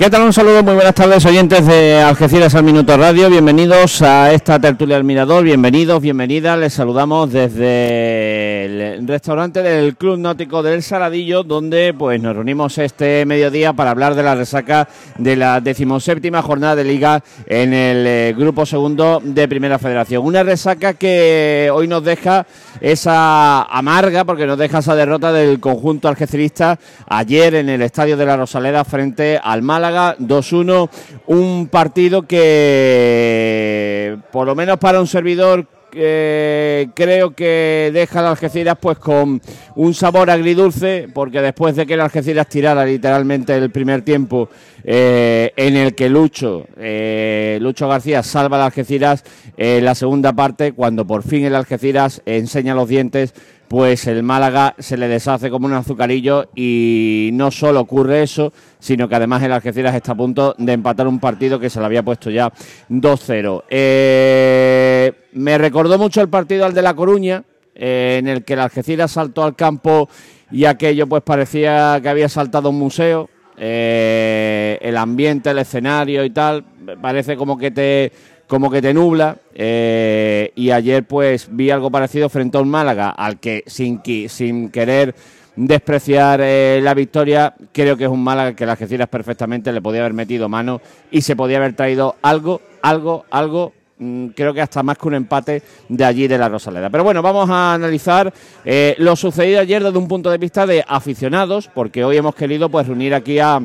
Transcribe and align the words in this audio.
¿Qué 0.00 0.08
tal? 0.08 0.22
Un 0.22 0.32
saludo, 0.32 0.62
muy 0.62 0.72
buenas 0.72 0.94
tardes, 0.94 1.26
oyentes 1.26 1.66
de 1.66 2.00
Algeciras 2.00 2.54
al 2.54 2.64
Minuto 2.64 2.96
Radio. 2.96 3.28
Bienvenidos 3.28 4.00
a 4.00 4.32
esta 4.32 4.58
tertulia 4.58 4.96
del 4.96 5.04
Mirador. 5.04 5.44
Bienvenidos, 5.44 6.00
bienvenidas. 6.00 6.58
Les 6.58 6.72
saludamos 6.72 7.30
desde 7.30 8.94
el 8.96 9.06
restaurante 9.06 9.62
del 9.62 9.98
Club 9.98 10.18
Náutico 10.18 10.62
del 10.62 10.82
Saladillo, 10.82 11.42
donde 11.42 11.92
pues 11.92 12.18
nos 12.18 12.34
reunimos 12.34 12.78
este 12.78 13.26
mediodía 13.26 13.74
para 13.74 13.90
hablar 13.90 14.14
de 14.14 14.22
la 14.22 14.34
resaca 14.34 14.88
de 15.18 15.36
la 15.36 15.60
decimoséptima 15.60 16.40
jornada 16.40 16.76
de 16.76 16.84
Liga 16.84 17.22
en 17.44 17.74
el 17.74 18.06
eh, 18.06 18.34
Grupo 18.34 18.64
Segundo 18.64 19.20
de 19.22 19.48
Primera 19.48 19.78
Federación. 19.78 20.24
Una 20.24 20.42
resaca 20.42 20.94
que 20.94 21.70
hoy 21.70 21.88
nos 21.88 22.02
deja 22.02 22.46
esa 22.80 23.64
amarga, 23.64 24.24
porque 24.24 24.46
nos 24.46 24.56
deja 24.56 24.78
esa 24.78 24.94
derrota 24.94 25.30
del 25.30 25.60
conjunto 25.60 26.08
algecirista 26.08 26.78
ayer 27.06 27.56
en 27.56 27.68
el 27.68 27.82
Estadio 27.82 28.16
de 28.16 28.24
la 28.24 28.38
Rosaleda 28.38 28.82
frente 28.86 29.38
al 29.42 29.60
Málaga 29.60 29.89
2-1, 29.90 30.88
un 31.26 31.68
partido 31.68 32.22
que 32.22 34.16
por 34.32 34.46
lo 34.46 34.54
menos 34.54 34.78
para 34.78 35.00
un 35.00 35.06
servidor 35.06 35.66
creo 35.90 37.34
que 37.34 37.90
deja 37.92 38.20
a 38.20 38.30
Algeciras 38.30 38.76
pues 38.80 38.98
con 38.98 39.40
un 39.74 39.94
sabor 39.94 40.30
agridulce 40.30 41.08
porque 41.12 41.40
después 41.42 41.76
de 41.76 41.86
que 41.86 41.94
el 41.94 42.00
Algeciras 42.00 42.48
tirara 42.48 42.84
literalmente 42.84 43.56
el 43.56 43.70
primer 43.70 44.02
tiempo 44.02 44.48
eh, 44.84 45.52
en 45.56 45.76
el 45.76 45.94
que 45.94 46.08
Lucho 46.08 46.66
eh, 46.76 47.58
Lucho 47.60 47.88
García 47.88 48.22
salva 48.22 48.56
al 48.58 48.64
Algeciras 48.64 49.24
en 49.56 49.84
la 49.84 49.94
segunda 49.94 50.32
parte 50.32 50.72
cuando 50.72 51.06
por 51.06 51.22
fin 51.22 51.44
el 51.44 51.54
Algeciras 51.54 52.22
enseña 52.24 52.74
los 52.74 52.88
dientes 52.88 53.34
pues 53.70 54.08
el 54.08 54.24
Málaga 54.24 54.74
se 54.80 54.96
le 54.96 55.06
deshace 55.06 55.48
como 55.48 55.66
un 55.66 55.74
azucarillo 55.74 56.48
y 56.56 57.30
no 57.34 57.52
solo 57.52 57.78
ocurre 57.78 58.24
eso, 58.24 58.52
sino 58.80 59.08
que 59.08 59.14
además 59.14 59.44
el 59.44 59.52
Algeciras 59.52 59.94
está 59.94 60.10
a 60.10 60.16
punto 60.16 60.56
de 60.58 60.72
empatar 60.72 61.06
un 61.06 61.20
partido 61.20 61.60
que 61.60 61.70
se 61.70 61.78
le 61.78 61.86
había 61.86 62.02
puesto 62.02 62.30
ya 62.30 62.52
2-0. 62.88 63.62
Eh, 63.70 65.12
me 65.34 65.56
recordó 65.56 65.98
mucho 65.98 66.20
el 66.20 66.28
partido 66.28 66.64
al 66.64 66.74
de 66.74 66.82
La 66.82 66.94
Coruña, 66.94 67.44
eh, 67.72 68.16
en 68.18 68.26
el 68.26 68.42
que 68.42 68.54
el 68.54 68.58
Algeciras 68.58 69.12
saltó 69.12 69.44
al 69.44 69.54
campo 69.54 70.08
y 70.50 70.64
aquello 70.64 71.06
pues 71.06 71.22
parecía 71.22 72.00
que 72.02 72.08
había 72.08 72.28
saltado 72.28 72.70
un 72.70 72.78
museo. 72.80 73.30
Eh, 73.56 74.78
el 74.82 74.96
ambiente, 74.96 75.50
el 75.50 75.58
escenario 75.58 76.24
y 76.24 76.30
tal, 76.30 76.64
parece 77.00 77.36
como 77.36 77.56
que 77.56 77.70
te 77.70 78.10
como 78.50 78.68
que 78.68 78.82
te 78.82 78.92
nubla. 78.92 79.36
Eh, 79.54 80.52
y 80.56 80.72
ayer 80.72 81.04
pues 81.04 81.48
vi 81.50 81.70
algo 81.70 81.90
parecido 81.90 82.28
frente 82.28 82.58
a 82.58 82.60
un 82.60 82.68
Málaga 82.68 83.10
al 83.10 83.38
que 83.38 83.62
sin, 83.66 84.02
sin 84.28 84.70
querer 84.70 85.14
despreciar 85.54 86.40
eh, 86.42 86.80
la 86.82 86.94
victoria, 86.94 87.54
creo 87.72 87.96
que 87.96 88.04
es 88.04 88.10
un 88.10 88.22
Málaga 88.22 88.56
que 88.56 88.66
las 88.66 88.72
Algeciras 88.72 89.08
perfectamente 89.08 89.72
le 89.72 89.80
podía 89.80 90.00
haber 90.00 90.14
metido 90.14 90.48
mano 90.48 90.80
y 91.10 91.20
se 91.20 91.36
podía 91.36 91.58
haber 91.58 91.74
traído 91.74 92.16
algo, 92.22 92.60
algo, 92.82 93.24
algo 93.30 93.72
mm, 93.98 94.28
creo 94.28 94.52
que 94.52 94.62
hasta 94.62 94.82
más 94.82 94.98
que 94.98 95.06
un 95.06 95.14
empate 95.14 95.62
de 95.88 96.04
allí 96.04 96.26
de 96.26 96.38
la 96.38 96.48
Rosaleda. 96.48 96.90
Pero 96.90 97.04
bueno, 97.04 97.22
vamos 97.22 97.48
a 97.50 97.74
analizar 97.74 98.32
eh, 98.64 98.96
lo 98.98 99.14
sucedido 99.14 99.60
ayer 99.60 99.82
desde 99.84 99.98
un 99.98 100.08
punto 100.08 100.28
de 100.28 100.38
vista 100.38 100.66
de 100.66 100.84
aficionados, 100.88 101.70
porque 101.72 102.04
hoy 102.04 102.16
hemos 102.16 102.34
querido 102.34 102.68
pues 102.68 102.88
reunir 102.88 103.14
aquí 103.14 103.38
a 103.38 103.62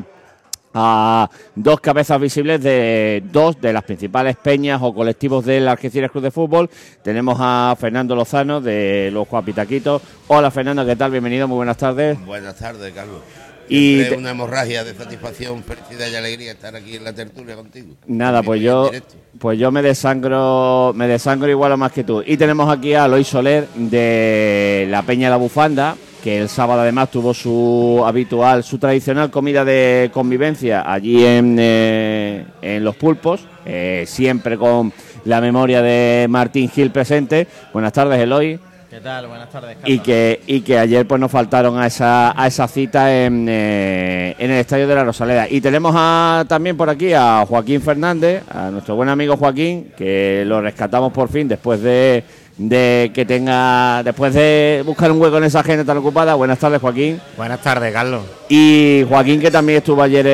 a 0.78 1.30
dos 1.54 1.80
cabezas 1.80 2.20
visibles 2.20 2.62
de 2.62 3.22
dos 3.32 3.58
de 3.60 3.72
las 3.72 3.82
principales 3.82 4.36
peñas 4.36 4.78
o 4.82 4.94
colectivos 4.94 5.44
del 5.46 5.66
Algeciras 5.68 6.10
Club 6.10 6.24
de 6.24 6.30
Fútbol. 6.30 6.68
Tenemos 7.02 7.38
a 7.40 7.74
Fernando 7.80 8.14
Lozano 8.14 8.60
de 8.60 9.10
los 9.10 9.26
Juapitaquitos. 9.26 10.02
Hola 10.28 10.50
Fernando, 10.50 10.84
¿qué 10.84 10.94
tal? 10.94 11.10
Bienvenido, 11.12 11.48
muy 11.48 11.56
buenas 11.56 11.78
tardes. 11.78 12.22
Buenas 12.26 12.56
tardes, 12.56 12.92
Carlos. 12.92 13.22
Y 13.68 14.00
una 14.14 14.30
hemorragia 14.30 14.84
de 14.84 14.94
satisfacción, 14.94 15.64
felicidad 15.64 16.08
y 16.08 16.14
alegría 16.14 16.52
estar 16.52 16.76
aquí 16.76 16.96
en 16.96 17.04
la 17.04 17.12
tertulia 17.12 17.56
contigo. 17.56 17.94
Nada, 18.06 18.42
pues 18.42 18.60
yo, 18.60 18.90
pues 19.38 19.58
yo 19.58 19.72
me 19.72 19.82
desangro, 19.82 20.92
me 20.94 21.08
desangro 21.08 21.50
igual 21.50 21.72
o 21.72 21.76
más 21.76 21.90
que 21.90 22.04
tú. 22.04 22.22
Y 22.24 22.36
tenemos 22.36 22.70
aquí 22.70 22.94
a 22.94 23.08
Lois 23.08 23.26
Soler 23.26 23.66
de 23.74 24.86
la 24.88 25.02
Peña 25.02 25.30
La 25.30 25.36
Bufanda, 25.36 25.96
que 26.26 26.40
el 26.40 26.48
sábado 26.48 26.80
además 26.80 27.08
tuvo 27.12 27.32
su 27.32 28.02
habitual, 28.04 28.64
su 28.64 28.78
tradicional 28.78 29.30
comida 29.30 29.64
de 29.64 30.10
convivencia 30.12 30.82
allí 30.92 31.24
en, 31.24 31.56
eh, 31.56 32.44
en 32.62 32.82
Los 32.82 32.96
Pulpos, 32.96 33.46
eh, 33.64 34.02
siempre 34.08 34.58
con 34.58 34.92
la 35.24 35.40
memoria 35.40 35.82
de 35.82 36.26
Martín 36.28 36.68
Gil 36.68 36.90
presente. 36.90 37.46
Buenas 37.72 37.92
tardes, 37.92 38.18
Eloy. 38.18 38.58
¿Qué 38.90 39.00
tal? 39.00 39.28
Buenas 39.28 39.50
tardes. 39.50 39.76
Y 39.84 40.00
que, 40.00 40.40
y 40.48 40.62
que 40.62 40.76
ayer 40.76 41.06
pues 41.06 41.20
nos 41.20 41.30
faltaron 41.30 41.78
a 41.78 41.86
esa, 41.86 42.32
a 42.36 42.48
esa 42.48 42.66
cita 42.66 43.24
en, 43.24 43.46
eh, 43.48 44.34
en 44.36 44.50
el 44.50 44.58
Estadio 44.58 44.88
de 44.88 44.96
la 44.96 45.04
Rosaleda. 45.04 45.46
Y 45.48 45.60
tenemos 45.60 45.94
a, 45.96 46.44
también 46.48 46.76
por 46.76 46.90
aquí 46.90 47.12
a 47.12 47.46
Joaquín 47.46 47.80
Fernández, 47.80 48.42
a 48.50 48.72
nuestro 48.72 48.96
buen 48.96 49.08
amigo 49.08 49.36
Joaquín, 49.36 49.92
que 49.96 50.42
lo 50.44 50.60
rescatamos 50.60 51.12
por 51.12 51.28
fin 51.28 51.46
después 51.46 51.80
de 51.82 52.24
de 52.58 53.10
que 53.14 53.26
tenga, 53.26 54.02
después 54.02 54.32
de 54.32 54.82
buscar 54.86 55.12
un 55.12 55.20
hueco 55.20 55.38
en 55.38 55.44
esa 55.44 55.60
agenda 55.60 55.84
tan 55.84 55.98
ocupada. 55.98 56.34
Buenas 56.34 56.58
tardes, 56.58 56.80
Joaquín. 56.80 57.20
Buenas 57.36 57.60
tardes, 57.60 57.92
Carlos. 57.92 58.22
Y 58.48 59.04
Joaquín, 59.08 59.40
que 59.40 59.50
también 59.50 59.78
estuvo 59.78 60.02
ayer 60.02 60.26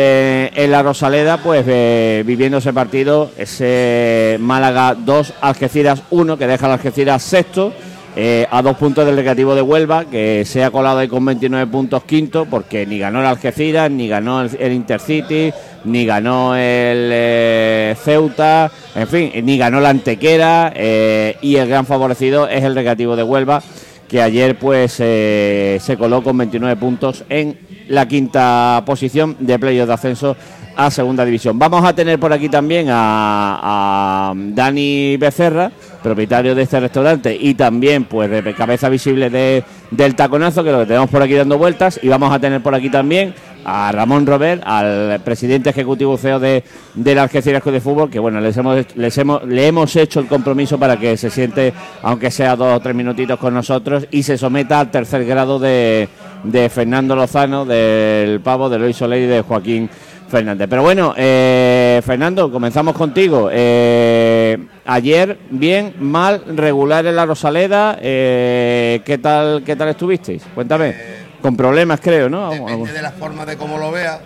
en, 0.54 0.70
la 0.70 0.82
Rosaleda, 0.82 1.38
pues 1.38 1.64
eh, 1.66 2.22
viviendo 2.24 2.58
ese 2.58 2.72
partido, 2.72 3.30
ese 3.36 4.36
Málaga 4.40 4.94
2, 4.94 5.34
Algeciras 5.40 6.02
1, 6.10 6.38
que 6.38 6.46
deja 6.46 6.66
al 6.66 6.72
Algeciras 6.72 7.22
sexto. 7.22 7.72
Eh, 8.14 8.46
a 8.50 8.60
dos 8.60 8.76
puntos 8.76 9.06
del 9.06 9.16
Recreativo 9.16 9.54
de 9.54 9.62
Huelva, 9.62 10.04
que 10.04 10.44
se 10.44 10.62
ha 10.62 10.70
colado 10.70 10.98
ahí 10.98 11.08
con 11.08 11.24
29 11.24 11.66
puntos 11.70 12.04
quinto, 12.04 12.44
porque 12.44 12.84
ni 12.84 12.98
ganó 12.98 13.20
el 13.20 13.26
Algeciras, 13.26 13.90
ni 13.90 14.06
ganó 14.06 14.42
el 14.42 14.72
Intercity, 14.72 15.50
ni 15.84 16.04
ganó 16.04 16.54
el 16.54 17.08
eh, 17.10 17.96
Ceuta, 17.98 18.70
en 18.94 19.08
fin, 19.08 19.32
ni 19.44 19.56
ganó 19.56 19.80
la 19.80 19.88
Antequera 19.88 20.74
eh, 20.76 21.36
y 21.40 21.56
el 21.56 21.66
gran 21.66 21.86
favorecido 21.86 22.48
es 22.48 22.62
el 22.62 22.74
Recreativo 22.74 23.16
de 23.16 23.22
Huelva, 23.22 23.62
que 24.08 24.20
ayer 24.20 24.58
pues 24.58 24.92
se 24.92 25.96
coló 25.98 26.22
con 26.22 26.36
29 26.36 26.76
puntos 26.76 27.24
en 27.30 27.58
la 27.88 28.06
quinta 28.06 28.82
posición 28.84 29.36
de 29.40 29.58
playoff 29.58 29.88
de 29.88 29.94
ascenso 29.94 30.36
a 30.76 30.90
segunda 30.90 31.24
división. 31.24 31.58
Vamos 31.58 31.84
a 31.84 31.94
tener 31.94 32.18
por 32.18 32.32
aquí 32.32 32.48
también 32.48 32.88
a, 32.90 33.60
a, 33.62 34.32
Dani 34.34 35.16
Becerra, 35.16 35.72
propietario 36.02 36.54
de 36.54 36.62
este 36.62 36.80
restaurante 36.80 37.36
y 37.38 37.54
también 37.54 38.04
pues 38.04 38.30
de 38.30 38.54
cabeza 38.54 38.88
visible 38.88 39.30
de, 39.30 39.64
del 39.90 40.14
taconazo, 40.14 40.64
que 40.64 40.72
lo 40.72 40.80
que 40.80 40.86
tenemos 40.86 41.10
por 41.10 41.22
aquí 41.22 41.34
dando 41.34 41.58
vueltas, 41.58 42.00
y 42.02 42.08
vamos 42.08 42.32
a 42.32 42.38
tener 42.38 42.62
por 42.62 42.74
aquí 42.74 42.90
también 42.90 43.34
a 43.64 43.92
Ramón 43.92 44.26
Robert, 44.26 44.62
al 44.66 45.20
presidente 45.24 45.70
ejecutivo 45.70 46.16
CEO 46.16 46.40
de, 46.40 46.64
del 46.94 47.18
Algeciras 47.18 47.64
de 47.64 47.80
Fútbol, 47.80 48.10
que 48.10 48.18
bueno, 48.18 48.40
les 48.40 48.56
hemos, 48.56 48.84
les 48.96 49.16
hemos, 49.18 49.44
le 49.44 49.66
hemos 49.66 49.94
hecho 49.96 50.20
el 50.20 50.26
compromiso 50.26 50.78
para 50.78 50.98
que 50.98 51.16
se 51.16 51.30
siente, 51.30 51.72
aunque 52.02 52.30
sea 52.30 52.56
dos 52.56 52.76
o 52.76 52.80
tres 52.80 52.94
minutitos 52.94 53.38
con 53.38 53.54
nosotros, 53.54 54.06
y 54.10 54.22
se 54.24 54.36
someta 54.36 54.80
al 54.80 54.90
tercer 54.90 55.24
grado 55.24 55.58
de, 55.58 56.08
de 56.44 56.68
Fernando 56.68 57.14
Lozano, 57.14 57.64
del 57.64 58.40
Pavo, 58.40 58.68
de 58.68 58.78
Luis 58.78 58.96
Soler 58.96 59.22
y 59.22 59.26
de 59.26 59.42
Joaquín 59.42 59.88
Fernández. 60.32 60.66
Pero 60.68 60.82
bueno, 60.82 61.14
eh, 61.16 62.00
Fernando, 62.04 62.50
comenzamos 62.50 62.96
contigo. 62.96 63.50
Eh, 63.52 64.66
ayer, 64.86 65.38
bien, 65.50 65.94
mal, 66.00 66.42
regular 66.56 67.04
en 67.04 67.16
la 67.16 67.26
Rosaleda. 67.26 67.98
Eh, 68.00 69.02
¿qué, 69.04 69.18
tal, 69.18 69.62
¿Qué 69.62 69.76
tal 69.76 69.90
estuvisteis? 69.90 70.42
Cuéntame. 70.54 70.96
Con 71.42 71.54
problemas, 71.56 72.00
creo, 72.00 72.30
¿no? 72.30 72.50
Depende 72.50 72.92
de 72.92 73.02
la 73.02 73.12
forma 73.12 73.44
de 73.44 73.58
cómo 73.58 73.76
lo 73.76 73.92
vea. 73.92 74.20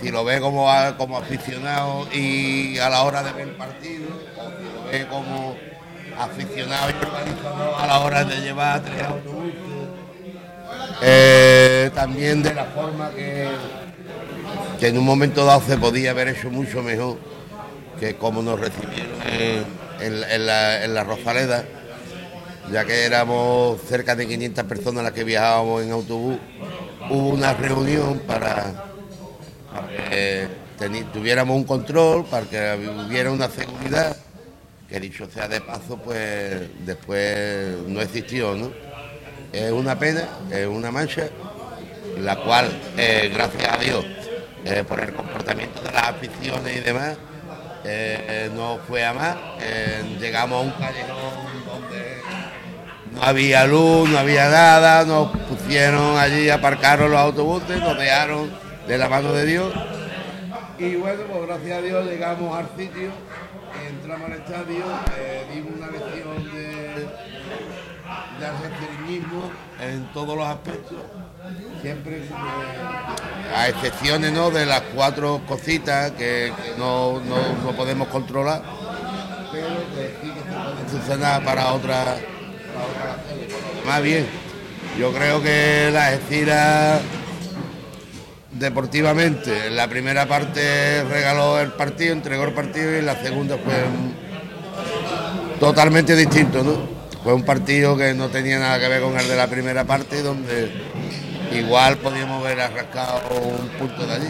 Si 0.00 0.10
lo 0.10 0.24
ve 0.24 0.40
como, 0.40 0.66
como 0.96 1.18
aficionado 1.18 2.06
y 2.12 2.78
a 2.78 2.88
la 2.88 3.02
hora 3.02 3.22
de 3.22 3.32
ver 3.32 3.48
el 3.48 3.54
partido, 3.54 4.08
o 4.38 4.44
si 4.50 4.64
lo 4.64 4.84
ve 4.90 5.06
como 5.08 5.56
aficionado 6.18 6.90
y 6.90 6.94
organizador 7.04 7.74
a 7.78 7.86
la 7.86 8.00
hora 8.00 8.24
de 8.24 8.36
llevar 8.40 8.80
tres 8.80 9.02
autobuses. 9.02 9.52
También 11.92 12.42
de 12.42 12.54
la 12.54 12.64
forma 12.64 13.10
que, 13.10 13.48
que 14.78 14.88
en 14.88 14.98
un 14.98 15.04
momento 15.04 15.44
dado 15.44 15.62
se 15.66 15.76
podía 15.78 16.10
haber 16.10 16.28
hecho 16.28 16.50
mucho 16.50 16.82
mejor 16.82 17.18
que 17.98 18.16
como 18.16 18.42
nos 18.42 18.60
recibieron 18.60 19.16
en, 20.00 20.46
la, 20.46 20.84
en 20.84 20.94
la 20.94 21.04
Rosaleda 21.04 21.64
ya 22.70 22.84
que 22.84 23.04
éramos 23.04 23.80
cerca 23.82 24.16
de 24.16 24.26
500 24.26 24.64
personas 24.64 25.04
las 25.04 25.12
que 25.12 25.24
viajábamos 25.24 25.82
en 25.82 25.92
autobús, 25.92 26.38
hubo 27.10 27.28
una 27.28 27.54
reunión 27.54 28.20
para, 28.20 28.84
que 30.10 30.48
tuviéramos 31.12 31.56
un 31.56 31.64
control, 31.64 32.24
para 32.24 32.46
que 32.46 32.90
hubiera 33.06 33.30
una 33.30 33.48
seguridad, 33.48 34.16
que 34.88 35.00
dicho 35.00 35.28
sea 35.30 35.48
de 35.48 35.60
paso, 35.60 35.96
pues 35.98 36.68
después 36.84 37.76
no 37.86 38.00
existió, 38.00 38.54
¿no? 38.54 38.70
Es 39.52 39.70
una 39.70 39.98
pena, 39.98 40.28
es 40.50 40.66
una 40.66 40.90
mancha, 40.90 41.28
la 42.20 42.36
cual, 42.36 42.70
eh, 42.96 43.30
gracias 43.32 43.72
a 43.72 43.78
Dios, 43.78 44.04
eh, 44.66 44.84
por 44.86 45.00
el 45.00 45.12
comportamiento 45.12 45.80
de 45.82 45.92
las 45.92 46.02
aficiones 46.08 46.76
y 46.76 46.80
demás, 46.80 47.16
eh, 47.84 48.50
no 48.54 48.78
fue 48.86 49.04
a 49.04 49.14
más. 49.14 49.36
llegamos 50.20 50.58
a 50.58 50.60
un 50.62 50.70
callejón 50.72 51.56
no 53.16 53.22
había 53.22 53.66
luz, 53.66 54.08
no 54.10 54.18
había 54.18 54.50
nada, 54.50 55.04
nos 55.04 55.30
pusieron 55.48 56.18
allí, 56.18 56.50
aparcaron 56.50 57.10
los 57.10 57.18
autobuses, 57.18 57.80
nos 57.80 57.96
dejaron 57.96 58.50
de 58.86 58.98
la 58.98 59.08
mano 59.08 59.32
de 59.32 59.46
Dios 59.46 59.72
Y 60.78 60.96
bueno, 60.96 61.22
pues 61.32 61.46
gracias 61.46 61.78
a 61.78 61.80
Dios 61.80 62.06
llegamos 62.06 62.58
al 62.58 62.68
sitio, 62.76 63.10
entramos 63.88 64.30
al 64.30 64.36
estadio, 64.36 64.84
eh, 65.16 65.46
dimos 65.52 65.72
una 65.78 65.86
lección 65.86 66.44
de, 66.52 67.08
de 69.80 69.94
en 69.94 70.12
todos 70.12 70.36
los 70.36 70.46
aspectos, 70.46 70.98
siempre 71.82 72.16
eh, 72.18 73.54
a 73.54 73.68
excepciones 73.68 74.32
¿no? 74.32 74.50
de 74.50 74.66
las 74.66 74.82
cuatro 74.94 75.40
cositas 75.46 76.12
que, 76.12 76.52
no, 76.78 77.20
no- 77.20 77.62
no 77.64 77.72
podemos 77.76 78.08
controlar, 78.08 78.62
pero 79.52 79.66
sí 80.22 80.30
que 81.06 81.12
se 81.12 81.18
para 81.44 81.72
otras. 81.72 82.18
Más 83.86 84.02
bien, 84.02 84.26
yo 84.98 85.12
creo 85.12 85.42
que 85.42 85.90
las 85.92 86.14
estiras 86.14 87.00
deportivamente. 88.52 89.68
En 89.68 89.76
la 89.76 89.88
primera 89.88 90.26
parte 90.26 91.04
regaló 91.04 91.60
el 91.60 91.72
partido, 91.72 92.12
entregó 92.12 92.44
el 92.44 92.52
partido 92.52 92.98
y 92.98 93.02
la 93.02 93.20
segunda 93.22 93.56
fue 93.58 93.74
totalmente 95.60 96.16
distinto, 96.16 96.62
¿no? 96.62 96.96
Fue 97.22 97.34
un 97.34 97.44
partido 97.44 97.96
que 97.96 98.14
no 98.14 98.28
tenía 98.28 98.58
nada 98.58 98.78
que 98.78 98.88
ver 98.88 99.02
con 99.02 99.18
el 99.18 99.26
de 99.28 99.36
la 99.36 99.48
primera 99.48 99.84
parte, 99.84 100.22
donde 100.22 100.70
igual 101.52 101.96
podíamos 101.98 102.44
haber 102.44 102.60
arrancado 102.60 103.20
un 103.40 103.68
punto 103.68 104.06
de 104.06 104.12
allí. 104.14 104.28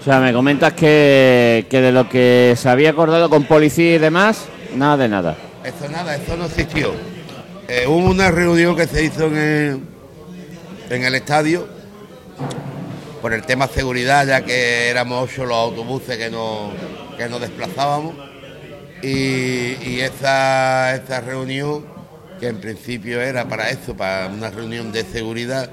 O 0.00 0.04
sea, 0.04 0.20
me 0.20 0.32
comentas 0.32 0.72
que, 0.74 1.66
que 1.68 1.80
de 1.80 1.92
lo 1.92 2.08
que 2.08 2.54
se 2.56 2.68
había 2.68 2.90
acordado 2.90 3.28
con 3.28 3.44
policía 3.44 3.96
y 3.96 3.98
demás, 3.98 4.46
nada 4.74 4.96
de 4.96 5.08
nada. 5.08 5.36
Esto 5.64 5.88
nada, 5.88 6.14
esto 6.14 6.36
no 6.36 6.46
existió. 6.46 6.92
Eh, 7.66 7.84
hubo 7.86 8.08
una 8.08 8.30
reunión 8.30 8.76
que 8.76 8.86
se 8.86 9.04
hizo 9.04 9.26
en 9.26 9.36
el, 9.36 9.80
en 10.88 11.04
el 11.04 11.14
estadio 11.14 11.68
por 13.20 13.32
el 13.32 13.42
tema 13.42 13.66
seguridad, 13.66 14.26
ya 14.26 14.42
que 14.42 14.88
éramos 14.88 15.28
ocho 15.30 15.44
los 15.44 15.56
autobuses 15.56 16.16
que 16.16 16.30
nos, 16.30 16.72
que 17.18 17.28
nos 17.28 17.40
desplazábamos. 17.40 18.14
Y, 19.02 19.76
y 19.82 20.00
esa, 20.00 20.94
esa 20.94 21.20
reunión, 21.20 21.84
que 22.40 22.46
en 22.46 22.60
principio 22.60 23.20
era 23.20 23.48
para 23.48 23.70
eso, 23.70 23.96
para 23.96 24.28
una 24.28 24.50
reunión 24.50 24.92
de 24.92 25.04
seguridad, 25.04 25.68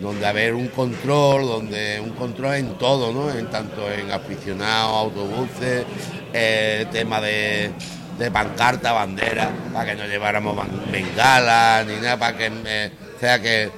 donde 0.00 0.26
haber 0.26 0.54
un 0.54 0.68
control, 0.68 1.46
donde 1.46 2.00
un 2.00 2.10
control 2.10 2.54
en 2.54 2.78
todo, 2.78 3.12
¿no? 3.12 3.30
En 3.30 3.48
tanto 3.50 3.90
en 3.90 4.10
aficionados, 4.10 4.96
autobuses, 4.96 5.84
eh, 6.32 6.86
tema 6.90 7.20
de, 7.20 7.70
de 8.18 8.30
pancarta, 8.30 8.92
bandera, 8.92 9.50
para 9.72 9.90
que 9.90 9.96
no 9.96 10.06
lleváramos 10.06 10.56
bengalas 10.90 11.86
ni 11.86 11.94
nada, 11.96 12.18
para 12.18 12.36
que 12.36 12.50
eh, 12.66 12.90
sea 13.20 13.40
que 13.40 13.70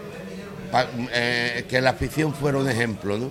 eh, 1.12 1.64
que 1.68 1.80
la 1.80 1.90
afición 1.90 2.32
fuera 2.32 2.58
un 2.58 2.68
ejemplo, 2.68 3.18
¿no? 3.18 3.30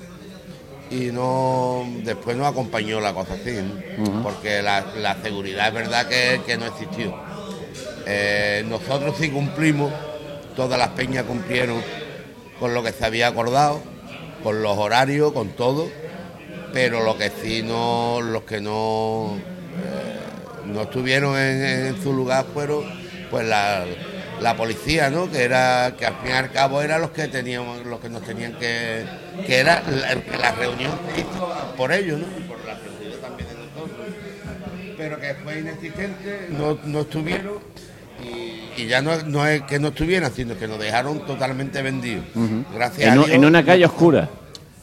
Y 0.89 1.11
no 1.11 1.85
después 2.03 2.35
nos 2.35 2.47
acompañó 2.47 2.99
la 2.99 3.13
cosa 3.13 3.35
así, 3.35 3.51
¿no? 3.97 4.21
porque 4.23 4.61
la, 4.61 4.85
la 4.97 5.15
seguridad 5.23 5.69
es 5.69 5.73
verdad 5.73 6.05
que, 6.09 6.41
que 6.45 6.57
no 6.57 6.65
existió. 6.65 7.15
Nosotros 8.65 9.15
sí 9.17 9.29
cumplimos, 9.29 9.89
todas 10.53 10.77
las 10.77 10.89
peñas 10.89 11.23
cumplieron 11.23 11.81
con 12.61 12.75
lo 12.75 12.83
que 12.83 12.91
se 12.91 13.03
había 13.03 13.25
acordado, 13.25 13.81
con 14.43 14.61
los 14.61 14.77
horarios, 14.77 15.33
con 15.33 15.49
todo, 15.49 15.89
pero 16.71 17.03
lo 17.03 17.17
que 17.17 17.31
sí 17.31 17.63
no, 17.63 18.21
los 18.21 18.43
que 18.43 18.61
no, 18.61 19.35
eh, 19.83 20.67
no 20.67 20.83
estuvieron 20.83 21.39
en, 21.39 21.99
su 22.03 22.13
lugar 22.13 22.45
fueron 22.53 22.83
pues 23.31 23.47
la, 23.47 23.83
la 24.39 24.55
policía, 24.55 25.09
¿no? 25.09 25.31
Que 25.31 25.41
era, 25.41 25.95
que 25.97 26.05
al 26.05 26.17
fin 26.17 26.29
y 26.29 26.33
al 26.33 26.51
cabo 26.51 26.83
eran 26.83 27.01
los 27.01 27.09
que 27.09 27.27
teníamos, 27.27 27.83
los 27.83 27.99
que 27.99 28.09
nos 28.09 28.21
tenían 28.21 28.53
que, 28.53 29.05
que 29.47 29.57
era 29.57 29.81
la, 29.89 30.37
la 30.37 30.51
reunión 30.51 30.91
por 31.75 31.91
ellos, 31.91 32.19
¿no? 32.19 32.27
Por 32.47 32.63
la 32.63 32.77
también 33.19 33.49
de 33.49 33.55
nosotros 33.55 34.07
pero 34.95 35.19
que 35.19 35.33
fue 35.33 35.61
inexistente, 35.61 36.49
no, 36.51 36.77
no 36.83 37.01
estuvieron 37.01 37.55
y, 38.77 38.85
ya 38.87 39.01
no, 39.01 39.15
no 39.23 39.45
es 39.45 39.61
que 39.63 39.79
no 39.79 39.89
estuvieran, 39.89 40.31
sino 40.33 40.57
que 40.57 40.67
nos 40.67 40.79
dejaron 40.79 41.25
totalmente 41.25 41.81
vendidos. 41.81 42.23
Gracias 42.73 43.07
En, 43.07 43.09
a 43.09 43.13
Dios. 43.13 43.29
en 43.29 43.45
una 43.45 43.63
calle 43.63 43.85
oscura. 43.85 44.29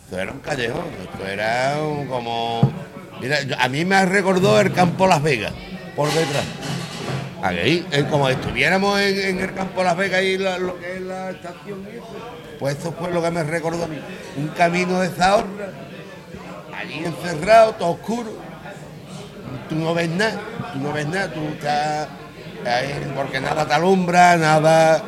Esto 0.04 0.18
era 0.20 0.32
un 0.32 0.38
callejón, 0.40 0.84
esto 1.02 1.26
era 1.26 1.76
como... 2.08 2.72
Mira, 3.20 3.38
a 3.58 3.68
mí 3.68 3.84
me 3.84 4.04
recordó 4.06 4.60
el 4.60 4.72
campo 4.72 5.06
Las 5.06 5.22
Vegas, 5.22 5.52
por 5.96 6.08
detrás. 6.12 6.44
Ahí, 7.42 7.86
eh, 7.92 8.04
como 8.10 8.28
estuviéramos 8.28 9.00
en, 9.00 9.18
en 9.20 9.40
el 9.40 9.54
campo 9.54 9.82
Las 9.82 9.96
Vegas 9.96 10.22
y 10.22 10.38
la- 10.38 10.58
lo 10.58 10.78
que 10.78 10.96
es 10.96 11.00
la 11.02 11.30
estación 11.30 11.86
pues 12.58 12.76
eso 12.76 12.92
fue 12.98 13.12
lo 13.12 13.22
que 13.22 13.30
me 13.30 13.44
recordó 13.44 13.84
a 13.84 13.86
mí. 13.86 13.98
Un 14.36 14.48
camino 14.48 14.98
de 15.00 15.08
zahorra, 15.10 15.68
allí 16.76 17.04
encerrado, 17.04 17.72
todo 17.74 17.90
oscuro. 17.90 18.32
Tú 19.68 19.76
no 19.76 19.94
ves 19.94 20.08
nada, 20.08 20.40
tú 20.72 20.78
no 20.80 20.92
ves 20.92 21.06
nada, 21.06 21.32
tú 21.32 21.40
estás 21.52 22.08
porque 23.14 23.40
nada 23.40 23.66
te 23.66 23.74
alumbra, 23.74 24.36
nada, 24.36 25.02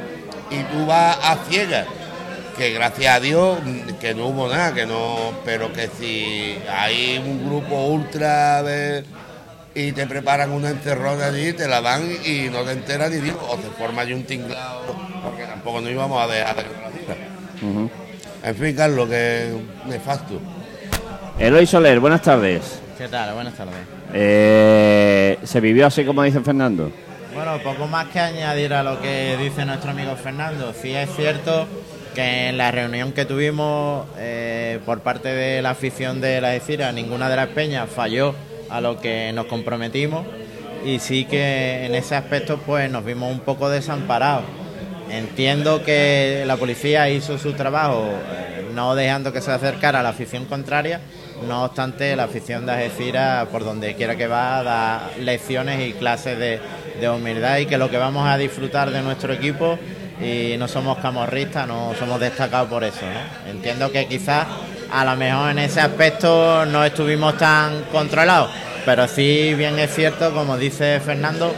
y 0.50 0.62
tú 0.64 0.86
vas 0.86 1.18
a 1.22 1.36
ciegas 1.48 1.86
que 2.60 2.72
gracias 2.72 3.16
a 3.16 3.20
Dios 3.20 3.58
que 4.00 4.14
no 4.14 4.26
hubo 4.26 4.46
nada, 4.46 4.74
que 4.74 4.84
no, 4.84 5.32
pero 5.46 5.72
que 5.72 5.88
si 5.98 6.58
hay 6.70 7.16
un 7.18 7.46
grupo 7.46 7.86
ultra 7.86 8.62
de 8.62 9.02
y 9.74 9.92
te 9.92 10.06
preparan 10.06 10.50
una 10.50 10.68
encerrona 10.68 11.26
allí, 11.26 11.54
te 11.54 11.66
la 11.68 11.80
dan 11.80 12.02
y 12.22 12.50
no 12.50 12.62
te 12.62 12.72
enteras 12.72 13.10
ni 13.10 13.18
Dios, 13.18 13.36
o 13.48 13.56
se 13.56 13.70
forma 13.78 14.02
allí 14.02 14.12
un 14.12 14.24
tinglado, 14.24 14.94
porque 15.24 15.44
tampoco 15.44 15.80
nos 15.80 15.90
íbamos 15.90 16.22
a 16.22 16.26
dejar 16.26 16.56
de 16.56 16.62
la. 16.62 18.48
En 18.48 18.56
fin, 18.56 18.76
Carlos, 18.76 19.08
que 19.08 19.52
nefasto. 19.86 20.40
Eloy 21.38 21.66
Soler, 21.66 21.98
buenas 21.98 22.20
tardes. 22.20 22.80
¿Qué 22.98 23.08
tal? 23.08 23.32
Buenas 23.32 23.54
tardes. 23.54 23.74
Eh, 24.12 25.38
¿Se 25.44 25.60
vivió 25.60 25.86
así 25.86 26.04
como 26.04 26.22
dice 26.22 26.40
Fernando? 26.40 26.90
Bueno, 27.42 27.58
poco 27.62 27.86
más 27.86 28.08
que 28.08 28.20
añadir 28.20 28.74
a 28.74 28.82
lo 28.82 29.00
que 29.00 29.34
dice 29.38 29.64
nuestro 29.64 29.92
amigo 29.92 30.14
Fernando. 30.14 30.74
Sí 30.74 30.94
es 30.94 31.08
cierto 31.16 31.66
que 32.14 32.50
en 32.50 32.58
la 32.58 32.70
reunión 32.70 33.12
que 33.12 33.24
tuvimos 33.24 34.06
eh, 34.18 34.78
por 34.84 35.00
parte 35.00 35.30
de 35.30 35.62
la 35.62 35.70
afición 35.70 36.20
de 36.20 36.42
la 36.42 36.50
Decira, 36.50 36.92
ninguna 36.92 37.30
de 37.30 37.36
las 37.36 37.48
peñas 37.48 37.88
falló 37.88 38.34
a 38.68 38.82
lo 38.82 39.00
que 39.00 39.32
nos 39.32 39.46
comprometimos 39.46 40.26
y 40.84 40.98
sí 40.98 41.24
que 41.24 41.86
en 41.86 41.94
ese 41.94 42.14
aspecto 42.14 42.58
pues 42.58 42.90
nos 42.90 43.06
vimos 43.06 43.32
un 43.32 43.40
poco 43.40 43.70
desamparados. 43.70 44.44
Entiendo 45.08 45.82
que 45.82 46.44
la 46.46 46.58
policía 46.58 47.08
hizo 47.08 47.38
su 47.38 47.54
trabajo 47.54 48.06
eh, 48.34 48.66
no 48.74 48.94
dejando 48.94 49.32
que 49.32 49.40
se 49.40 49.50
acercara 49.50 50.00
a 50.00 50.02
la 50.02 50.10
afición 50.10 50.44
contraria, 50.44 51.00
no 51.46 51.64
obstante 51.64 52.14
la 52.16 52.24
afición 52.24 52.66
de 52.66 52.72
Algeciras 52.72 53.48
por 53.48 53.64
donde 53.64 53.94
quiera 53.94 54.16
que 54.16 54.26
va 54.26 54.62
da 54.62 55.10
lecciones 55.18 55.88
y 55.88 55.92
clases 55.94 56.38
de, 56.38 56.60
de 57.00 57.08
humildad 57.08 57.58
y 57.58 57.66
que 57.66 57.78
lo 57.78 57.90
que 57.90 57.96
vamos 57.96 58.28
a 58.28 58.36
disfrutar 58.36 58.90
de 58.90 59.02
nuestro 59.02 59.32
equipo 59.32 59.78
y 60.20 60.56
no 60.58 60.68
somos 60.68 60.98
camorristas, 60.98 61.66
no 61.66 61.94
somos 61.98 62.20
destacados 62.20 62.68
por 62.68 62.84
eso. 62.84 63.06
Entiendo 63.48 63.90
que 63.90 64.06
quizás 64.06 64.46
a 64.92 65.04
lo 65.04 65.16
mejor 65.16 65.50
en 65.50 65.60
ese 65.60 65.80
aspecto 65.80 66.66
no 66.66 66.84
estuvimos 66.84 67.36
tan 67.38 67.84
controlados, 67.84 68.50
pero 68.84 69.08
sí 69.08 69.54
bien 69.54 69.78
es 69.78 69.94
cierto, 69.94 70.32
como 70.32 70.58
dice 70.58 71.00
Fernando, 71.00 71.54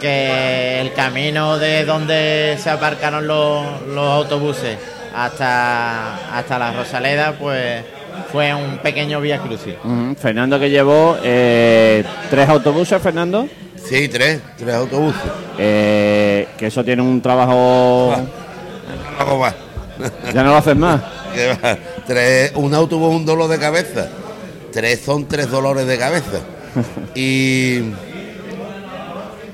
que 0.00 0.80
el 0.80 0.92
camino 0.92 1.58
de 1.58 1.84
donde 1.84 2.58
se 2.60 2.68
aparcaron 2.68 3.26
los, 3.26 3.82
los 3.88 4.12
autobuses 4.12 4.78
hasta, 5.14 6.36
hasta 6.36 6.58
la 6.58 6.72
Rosaleda, 6.72 7.32
pues 7.32 7.82
fue 8.32 8.54
un 8.54 8.78
pequeño 8.78 9.20
vía 9.20 9.38
crucis. 9.38 9.74
Fernando 10.18 10.58
que 10.58 10.70
llevó 10.70 11.16
eh, 11.22 12.04
tres 12.30 12.48
autobuses, 12.48 13.00
Fernando. 13.00 13.48
Sí, 13.82 14.08
tres, 14.08 14.40
tres 14.56 14.74
autobuses. 14.74 15.20
Eh, 15.58 16.48
que 16.58 16.66
eso 16.66 16.84
tiene 16.84 17.02
un 17.02 17.20
trabajo... 17.20 18.14
No 18.16 19.20
hago 19.20 19.38
más. 19.38 19.54
Ya 20.34 20.42
no 20.42 20.50
lo 20.50 20.56
haces 20.56 20.76
más. 20.76 21.00
Tres, 22.06 22.52
un 22.54 22.74
autobús 22.74 23.14
un 23.14 23.24
dolor 23.26 23.48
de 23.48 23.58
cabeza. 23.58 24.08
Tres 24.72 25.00
son 25.00 25.26
tres 25.26 25.50
dolores 25.50 25.86
de 25.86 25.98
cabeza. 25.98 26.40
Y, 27.14 27.80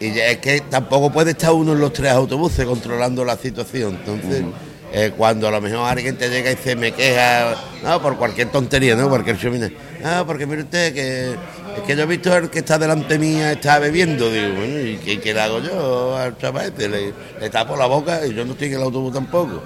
y 0.01 0.13
ya 0.13 0.27
es 0.27 0.39
que 0.39 0.61
tampoco 0.63 1.13
puede 1.13 1.31
estar 1.31 1.53
uno 1.53 1.73
en 1.73 1.81
los 1.81 1.93
tres 1.93 2.11
autobuses 2.11 2.67
controlando 2.67 3.25
la 3.25 3.37
situación. 3.37 3.97
Entonces, 4.05 4.43
eh, 4.93 5.13
cuando 5.17 5.49
a 5.49 5.51
lo 5.51 5.61
mejor 5.61 5.89
alguien 5.89 6.17
te 6.17 6.29
llega 6.29 6.51
y 6.53 6.57
se 6.57 6.77
me 6.77 6.93
queja, 6.93 7.55
no, 7.83 8.01
por 8.03 8.17
cualquier 8.17 8.51
tontería, 8.51 8.95
¿no? 8.95 9.09
Cualquier 9.09 9.39
chumina. 9.39 9.71
Ah, 10.05 10.25
porque 10.27 10.47
mire 10.47 10.63
usted 10.63 10.93
que 10.93 11.31
es 11.33 11.83
que 11.87 11.97
yo 11.97 12.03
he 12.03 12.07
visto 12.07 12.37
el 12.37 12.51
que 12.51 12.59
está 12.59 12.79
delante 12.79 13.19
mía 13.19 13.53
está 13.53 13.79
bebiendo. 13.79 14.31
Digo, 14.31 14.55
bueno, 14.57 14.81
¿y 14.81 14.97
qué, 14.97 15.21
qué 15.21 15.33
le 15.33 15.41
hago 15.41 15.61
yo 15.61 16.17
al 16.17 16.37
chaval 16.39 16.67
este? 16.67 16.89
Le, 16.89 17.13
le 17.41 17.51
tapo 17.51 17.77
la 17.77 17.87
boca 17.87 18.27
y 18.27 18.35
yo 18.35 18.45
no 18.45 18.53
estoy 18.53 18.69
en 18.69 18.75
el 18.75 18.83
autobús 18.83 19.13
tampoco. 19.15 19.63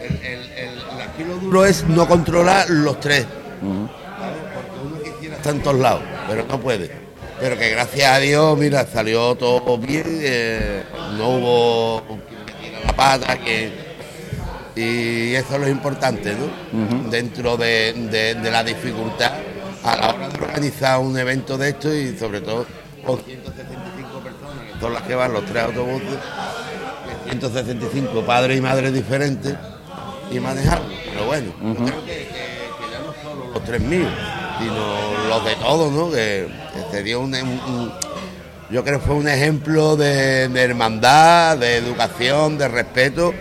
El, 0.00 0.16
el, 0.24 0.40
el- 0.52 1.00
aquí 1.02 1.24
lo 1.24 1.34
duro 1.36 1.64
es 1.66 1.84
no 1.88 2.06
controlar 2.06 2.70
los 2.70 3.00
tres. 3.00 3.26
¿sabes? 3.60 4.36
Porque 4.54 4.86
uno 4.86 5.12
quisiera 5.14 5.36
estar 5.36 5.54
en 5.54 5.62
todos 5.62 5.80
lados, 5.80 6.02
pero 6.28 6.44
no 6.46 6.60
puede. 6.60 6.90
Pero 7.40 7.58
que 7.58 7.70
gracias 7.70 8.08
a 8.12 8.18
Dios, 8.20 8.56
mira, 8.56 8.86
salió 8.86 9.34
todo 9.34 9.76
bien, 9.78 10.04
eh, 10.06 10.82
no 11.18 11.30
hubo 11.30 12.02
la 12.86 12.92
pata, 12.94 13.36
que 13.38 13.91
y 14.76 15.34
eso 15.34 15.54
es 15.54 15.60
lo 15.60 15.68
importante, 15.68 16.34
¿no? 16.34 17.10
Dentro 17.10 17.56
de, 17.56 17.92
de- 18.10 18.34
de 18.36 18.50
la 18.50 18.64
dificultad, 18.64 19.32
a 19.84 19.96
la 19.96 20.14
hora 20.14 20.28
de 20.28 20.38
organizar 20.44 20.98
un 21.00 21.18
evento 21.18 21.58
de 21.58 21.70
esto 21.70 21.94
y 21.94 22.16
sobre 22.16 22.40
todo 22.40 22.64
con 23.04 23.18
165 23.20 24.20
personas, 24.20 24.72
que 24.74 24.80
son 24.80 24.92
las 24.94 25.02
que 25.02 25.14
van 25.14 25.32
los 25.32 25.44
tres 25.44 25.62
autobuses, 25.64 26.18
165 27.28 28.22
padres 28.24 28.58
y 28.58 28.60
madres 28.60 28.92
diferentes 28.92 29.54
y 30.30 30.40
manejar. 30.40 30.80
Pero 31.12 31.26
bueno, 31.26 31.52
yo 31.62 31.74
creo 31.74 32.04
que, 32.04 32.28
ya 32.90 32.98
no 33.00 33.12
solo 33.22 33.52
los 33.52 33.64
tres 33.64 33.80
míos, 33.80 34.10
sino 34.58 35.28
los 35.28 35.44
de 35.44 35.54
todos, 35.56 35.92
¿no? 35.92 36.10
Que, 36.10 36.48
se 36.90 37.02
dio 37.02 37.20
un, 37.20 37.32
yo 38.70 38.84
creo 38.84 39.00
que 39.00 39.06
fue 39.06 39.14
un 39.16 39.28
ejemplo 39.28 39.96
de, 39.96 40.44
hermandad, 40.44 41.58
de 41.58 41.76
educación, 41.76 42.56
de 42.58 42.68
respeto, 42.68 43.34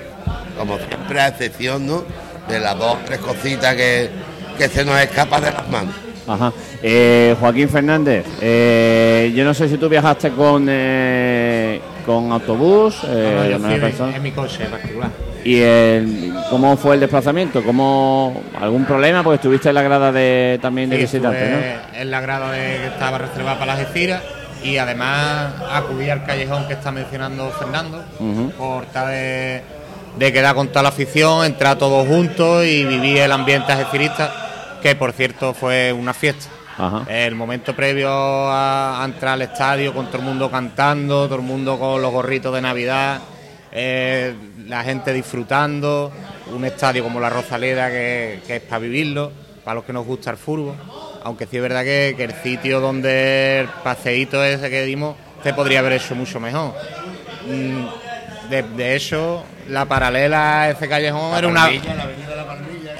como 0.57 0.77
siempre 0.77 1.19
a 1.19 1.27
excepción, 1.29 1.88
¿no? 1.88 2.03
De 2.47 2.59
las 2.59 2.77
dos, 2.77 2.97
tres 3.05 3.19
cositas 3.19 3.75
que, 3.75 4.09
que 4.57 4.67
se 4.67 4.85
nos 4.85 5.00
escapa 5.00 5.39
de 5.39 5.51
las 5.51 5.67
manos. 5.69 5.95
Ajá. 6.27 6.53
Eh, 6.81 7.35
Joaquín 7.39 7.69
Fernández, 7.69 8.25
eh, 8.41 9.31
yo 9.35 9.43
no 9.43 9.53
sé 9.53 9.67
si 9.67 9.77
tú 9.77 9.89
viajaste 9.89 10.31
con 10.31 10.65
eh, 10.69 11.79
con 12.05 12.31
autobús. 12.31 13.03
en, 13.03 14.21
mi 14.21 14.31
coche 14.31 14.65
particular. 14.65 15.09
¿Y 15.43 16.29
cómo 16.50 16.77
fue 16.77 16.95
el 16.95 17.01
desplazamiento? 17.01 17.63
¿Cómo, 17.63 18.43
¿Algún 18.59 18.85
problema? 18.85 19.23
Porque 19.23 19.35
estuviste 19.35 19.69
en 19.69 19.75
la 19.75 19.81
grada 19.81 20.11
de, 20.11 20.59
también 20.61 20.89
de 20.89 20.97
visitantes, 20.97 21.50
¿no? 21.50 22.00
En 22.00 22.11
la 22.11 22.21
grada 22.21 22.51
de, 22.51 22.77
que 22.77 22.88
estaba 22.88 23.17
reservada 23.17 23.57
para 23.57 23.75
las 23.75 23.88
estiras 23.88 24.21
y 24.63 24.77
además 24.77 25.53
acudí 25.71 26.09
al 26.09 26.23
callejón 26.25 26.67
que 26.67 26.73
está 26.73 26.91
mencionando 26.91 27.50
Fernando 27.51 28.03
por 28.57 28.85
tal 28.88 29.07
de, 29.07 29.63
de, 30.18 30.34
quedar 30.34 30.56
con 30.56 30.68
toda 30.70 30.84
la 30.84 30.89
afición, 30.89 31.46
entrar 31.46 31.77
todos 31.77 32.08
juntos 32.08 32.65
y 32.65 32.86
vivir 32.86 33.18
el 33.18 33.32
ambiente 33.32 33.72
ajecirista 33.72 34.80
que 34.82 34.96
por 34.96 35.13
cierto 35.13 35.53
fue 35.53 35.94
una 35.94 36.13
fiesta. 36.13 36.50
El 37.08 37.36
momento 37.36 37.75
previo 37.75 38.10
a, 38.10 39.03
entrar 39.06 39.34
al 39.34 39.44
estadio 39.44 39.94
con 39.94 40.08
todo 40.08 40.18
el 40.18 40.24
mundo 40.24 40.50
cantando, 40.50 41.25
todo 41.25 41.36
el 41.36 41.44
mundo 41.44 41.77
con 41.77 42.01
los 42.01 42.12
gorritos 42.12 42.53
de 42.56 42.62
Navidad, 42.62 43.20
eh, 43.72 44.34
la 44.65 44.84
gente 44.84 45.13
disfrutando, 45.13 46.12
un 46.51 46.65
estadio 46.65 47.03
como 47.03 47.20
la 47.20 47.30
Rosaleda 47.30 47.89
que, 47.89 48.41
es 48.48 48.62
para 48.62 48.80
vivirlo, 48.80 49.32
para 49.63 49.75
los 49.75 49.84
que 49.84 49.94
nos 49.94 50.08
gusta 50.08 50.32
el 50.32 50.38
fútbol, 50.38 50.74
aunque 51.24 51.46
sí 51.46 51.58
es 51.58 51.62
verdad 51.62 51.84
que, 51.84 52.15
el 52.18 52.34
sitio 52.41 52.80
donde 52.80 53.60
el 53.60 53.68
paseíto 53.68 54.44
ese 54.44 54.72
que 54.72 54.84
dimos 54.84 55.15
se 55.44 55.53
podría 55.53 55.80
haber 55.80 55.94
hecho 55.94 56.15
mucho 56.15 56.39
mejor. 56.39 56.74
Mm, 57.48 58.11
de, 58.51 58.63
de 58.63 58.96
hecho, 58.98 59.43
la 59.70 59.86
paralela 59.86 60.63
a 60.63 60.70
ese 60.72 60.89
callejón 60.89 61.38
era 61.38 61.48
una 61.48 61.70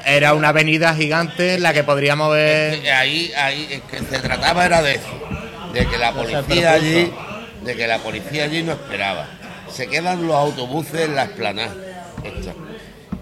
era 0.04 0.34
una 0.34 0.48
avenida 0.48 0.94
gigante 0.94 1.54
en 1.54 1.62
la 1.62 1.72
que 1.72 1.84
podríamos 1.84 2.32
ver. 2.32 2.90
ahí, 2.90 3.30
ahí, 3.36 3.82
que 3.88 3.98
se 3.98 4.18
trataba 4.18 4.64
era 4.64 4.82
de 4.82 4.94
eso, 4.94 5.08
de 5.72 5.86
que 5.86 5.98
la 5.98 6.12
policía 6.12 6.72
allí, 6.72 7.12
de 7.64 7.76
que 7.76 7.86
la 7.86 7.98
policía 7.98 8.44
allí 8.44 8.62
no 8.62 8.72
esperaba. 8.72 9.28
Se 9.70 9.86
quedan 9.86 10.26
los 10.26 10.34
autobuses 10.34 11.02
en 11.02 11.14
la 11.14 11.24
esplanada. 11.24 11.74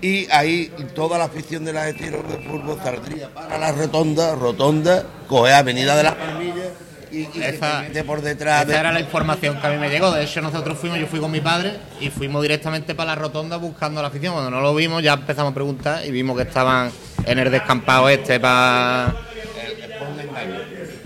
Y 0.00 0.30
ahí 0.30 0.72
toda 0.94 1.18
la 1.18 1.24
afición 1.24 1.64
de 1.64 1.72
las 1.72 1.88
estilos 1.88 2.26
de 2.28 2.38
fútbol 2.48 2.78
saldría 2.82 3.28
para 3.28 3.58
la 3.58 3.72
rotonda, 3.72 4.34
rotonda, 4.34 5.04
coge 5.26 5.52
Avenida 5.52 5.96
de 5.96 6.04
las 6.04 6.14
Palmillas 6.14 6.89
y, 7.12 7.28
esa, 7.42 7.84
por 8.06 8.22
detrás. 8.22 8.68
Esa 8.68 8.80
era 8.80 8.92
la 8.92 9.00
información 9.00 9.60
que 9.60 9.66
a 9.66 9.70
mí 9.70 9.78
me 9.78 9.88
llegó. 9.88 10.12
De 10.12 10.24
hecho, 10.24 10.40
nosotros 10.40 10.78
fuimos, 10.78 10.98
yo 10.98 11.06
fui 11.06 11.20
con 11.20 11.30
mi 11.30 11.40
padre 11.40 11.74
y 12.00 12.10
fuimos 12.10 12.42
directamente 12.42 12.94
para 12.94 13.14
la 13.14 13.20
rotonda 13.20 13.56
buscando 13.56 14.00
la 14.00 14.08
afición. 14.08 14.34
Cuando 14.34 14.50
no 14.50 14.60
lo 14.60 14.74
vimos, 14.74 15.02
ya 15.02 15.14
empezamos 15.14 15.52
a 15.52 15.54
preguntar 15.54 16.04
y 16.04 16.10
vimos 16.10 16.36
que 16.36 16.44
estaban 16.44 16.90
en 17.24 17.38
el 17.38 17.50
descampado 17.50 18.08
este 18.08 18.38
para. 18.40 19.14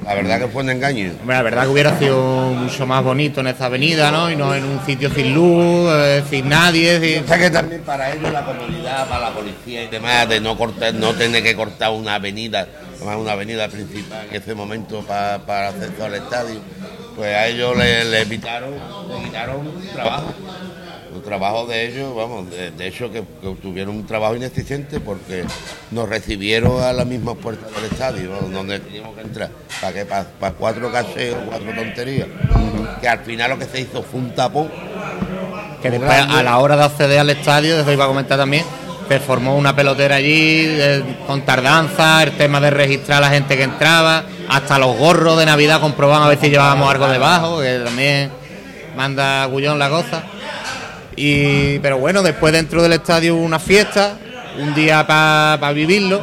La 0.05 0.15
verdad 0.15 0.39
que 0.39 0.49
fue 0.49 0.63
un 0.63 0.69
engaño. 0.69 1.13
la 1.27 1.41
verdad 1.41 1.63
que 1.63 1.69
hubiera 1.71 1.99
sido 1.99 2.51
mucho 2.51 2.87
más 2.87 3.03
bonito 3.03 3.41
en 3.41 3.47
esta 3.47 3.67
avenida, 3.67 4.11
¿no? 4.11 4.31
Y 4.31 4.37
no 4.37 4.55
en 4.55 4.65
un 4.65 4.85
sitio 4.85 5.09
sin 5.09 5.35
luz, 5.35 5.91
eh, 5.95 6.23
sin 6.29 6.47
nadie. 6.47 7.01
Sin... 7.01 7.25
O 7.25 7.39
que 7.39 7.51
también 7.51 7.81
para 7.83 8.13
ellos 8.13 8.31
la 8.31 8.45
comunidad, 8.45 9.09
para 9.09 9.31
la 9.31 9.35
policía 9.35 9.85
y 9.85 9.87
demás, 9.87 10.29
de 10.29 10.41
no 10.41 10.59
cortar, 10.59 10.93
no 10.93 11.15
tener 11.15 11.43
que 11.43 11.57
cortar 11.57 11.91
una 11.93 12.17
avenida 12.17 12.69
una 13.03 13.33
avenida 13.33 13.69
principal 13.69 14.27
en 14.31 14.37
ese 14.37 14.55
momento 14.55 15.03
para, 15.03 15.39
para 15.45 15.69
acceso 15.69 16.05
al 16.05 16.15
estadio, 16.15 16.61
pues 17.17 17.35
a 17.35 17.47
ellos 17.47 17.77
le, 17.77 18.05
le 18.05 18.21
evitaron, 18.23 18.73
le 18.73 19.25
quitaron 19.25 19.73
trabajo. 19.93 20.33
Un 21.15 21.23
trabajo 21.23 21.67
de 21.67 21.87
ellos, 21.87 22.13
vamos, 22.17 22.51
de, 22.51 22.89
hecho 22.89 23.09
que, 23.13 23.23
tuvieron 23.63 23.95
un 23.95 24.05
trabajo 24.05 24.35
ineficiente 24.35 24.99
porque 24.99 25.45
nos 25.93 26.09
recibieron 26.09 26.83
a 26.83 26.93
las 26.93 27.07
mismas 27.07 27.37
puertas 27.37 27.73
del 27.73 27.85
estadio, 27.85 28.31
donde 28.51 28.81
teníamos 28.81 29.15
que 29.15 29.21
entrar, 29.21 29.51
para 29.81 29.93
que 29.93 30.05
para, 30.07 30.53
cuatro 30.59 30.91
caseos, 30.91 31.39
cuatro 31.49 31.73
tonterías, 31.73 32.27
que 33.01 33.09
al 33.09 33.21
final 33.21 33.51
lo 33.51 33.59
que 33.61 33.67
se 33.67 33.83
hizo 33.83 34.03
fue 34.03 34.21
un 34.21 34.35
tapón. 34.35 34.69
Que 35.81 35.91
después 35.91 36.11
a 36.11 36.43
la 36.43 36.59
hora 36.59 36.77
de 36.77 36.83
acceder 36.83 37.21
al 37.21 37.31
estadio, 37.31 37.79
eso 37.79 37.93
iba 37.93 38.07
a 38.07 38.09
comentar 38.09 38.37
también, 38.37 38.65
se 39.09 39.21
formó 39.21 39.57
una 39.57 39.77
pelotera 39.77 40.17
allí 40.17 40.79
con 41.27 41.43
tardanza, 41.43 42.23
el 42.23 42.33
tema 42.33 42.61
de 42.61 42.71
registrar 42.71 43.19
a 43.19 43.29
la 43.29 43.31
gente 43.31 43.57
que 43.57 43.65
entraba, 43.65 44.25
hasta 44.49 44.79
los 44.79 44.97
gorros 44.97 45.39
de 45.39 45.47
Navidad 45.47 45.81
comprobaban 45.81 46.23
a 46.23 46.29
ver 46.29 46.39
si 46.41 46.51
llevábamos 46.51 46.91
algo 46.91 47.09
debajo, 47.09 47.61
que 47.61 47.81
también 47.85 48.31
manda 48.97 49.45
Gullón 49.47 49.79
la 49.79 49.89
goza. 49.89 50.23
Y, 51.17 51.79
pero 51.79 51.99
bueno, 51.99 52.23
después 52.23 52.53
dentro 52.53 52.83
del 52.83 52.95
estadio 52.95 53.37
una 53.37 53.59
fiesta, 53.59 54.19
un 54.59 54.75
día 54.75 55.07
para 55.07 55.73
vivirlo, 55.73 56.23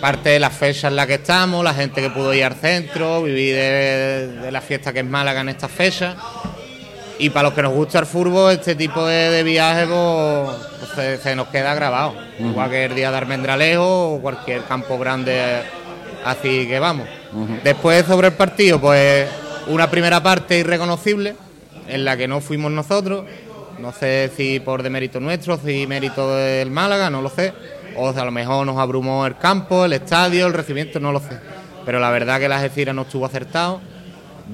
parte 0.00 0.30
de 0.30 0.40
las 0.40 0.52
fechas 0.52 0.84
en 0.90 0.96
las 0.96 1.06
que 1.06 1.14
estamos, 1.14 1.64
la 1.64 1.74
gente 1.74 2.00
que 2.00 2.10
pudo 2.10 2.32
ir 2.34 2.44
al 2.44 2.54
centro, 2.54 3.22
vivir 3.22 3.54
de, 3.54 4.50
la 4.50 4.60
fiesta 4.60 4.92
que 4.92 5.00
es 5.00 5.06
Málaga 5.06 5.40
en 5.40 5.48
estas 5.48 5.70
fechas. 5.70 6.14
Y 7.18 7.30
para 7.30 7.44
los 7.44 7.54
que 7.54 7.62
nos 7.62 7.72
gusta 7.72 8.00
el 8.00 8.06
fútbol, 8.06 8.52
este 8.52 8.74
tipo 8.74 9.06
de, 9.06 9.30
de 9.30 9.42
viajes, 9.44 9.88
pues, 10.94 11.20
se, 11.20 11.36
nos 11.36 11.48
queda 11.48 11.74
grabado. 11.74 12.14
El 12.38 12.94
día 12.94 13.10
de 13.10 13.16
Armendralejo 13.16 14.14
o 14.14 14.20
cualquier 14.20 14.62
campo 14.64 14.98
grande 14.98 15.62
así 16.24 16.66
que 16.66 16.78
vamos. 16.78 17.06
Después 17.62 18.04
sobre 18.06 18.28
el 18.28 18.34
partido, 18.34 18.80
pues 18.80 19.28
una 19.68 19.90
primera 19.90 20.22
parte 20.22 20.58
irreconocible 20.58 21.36
en 21.88 22.04
la 22.04 22.16
que 22.16 22.28
no 22.28 22.40
fuimos 22.40 22.72
nosotros. 22.72 23.24
No 23.78 23.92
sé 23.92 24.30
si 24.36 24.60
por 24.60 24.82
demérito 24.82 25.20
nuestro, 25.20 25.58
si 25.58 25.86
mérito 25.86 26.34
del 26.36 26.70
Málaga, 26.70 27.10
no 27.10 27.22
lo 27.22 27.28
sé. 27.28 27.52
O 27.96 28.08
a 28.08 28.24
lo 28.24 28.30
mejor 28.30 28.66
nos 28.66 28.78
abrumó 28.78 29.26
el 29.26 29.36
campo, 29.36 29.84
el 29.84 29.92
estadio, 29.92 30.46
el 30.46 30.52
recibimiento, 30.52 30.98
no 31.00 31.12
lo 31.12 31.20
sé. 31.20 31.38
Pero 31.84 32.00
la 32.00 32.10
verdad 32.10 32.40
que 32.40 32.48
la 32.48 32.56
Algeciras 32.56 32.94
no 32.94 33.02
estuvo 33.02 33.26
acertado. 33.26 33.80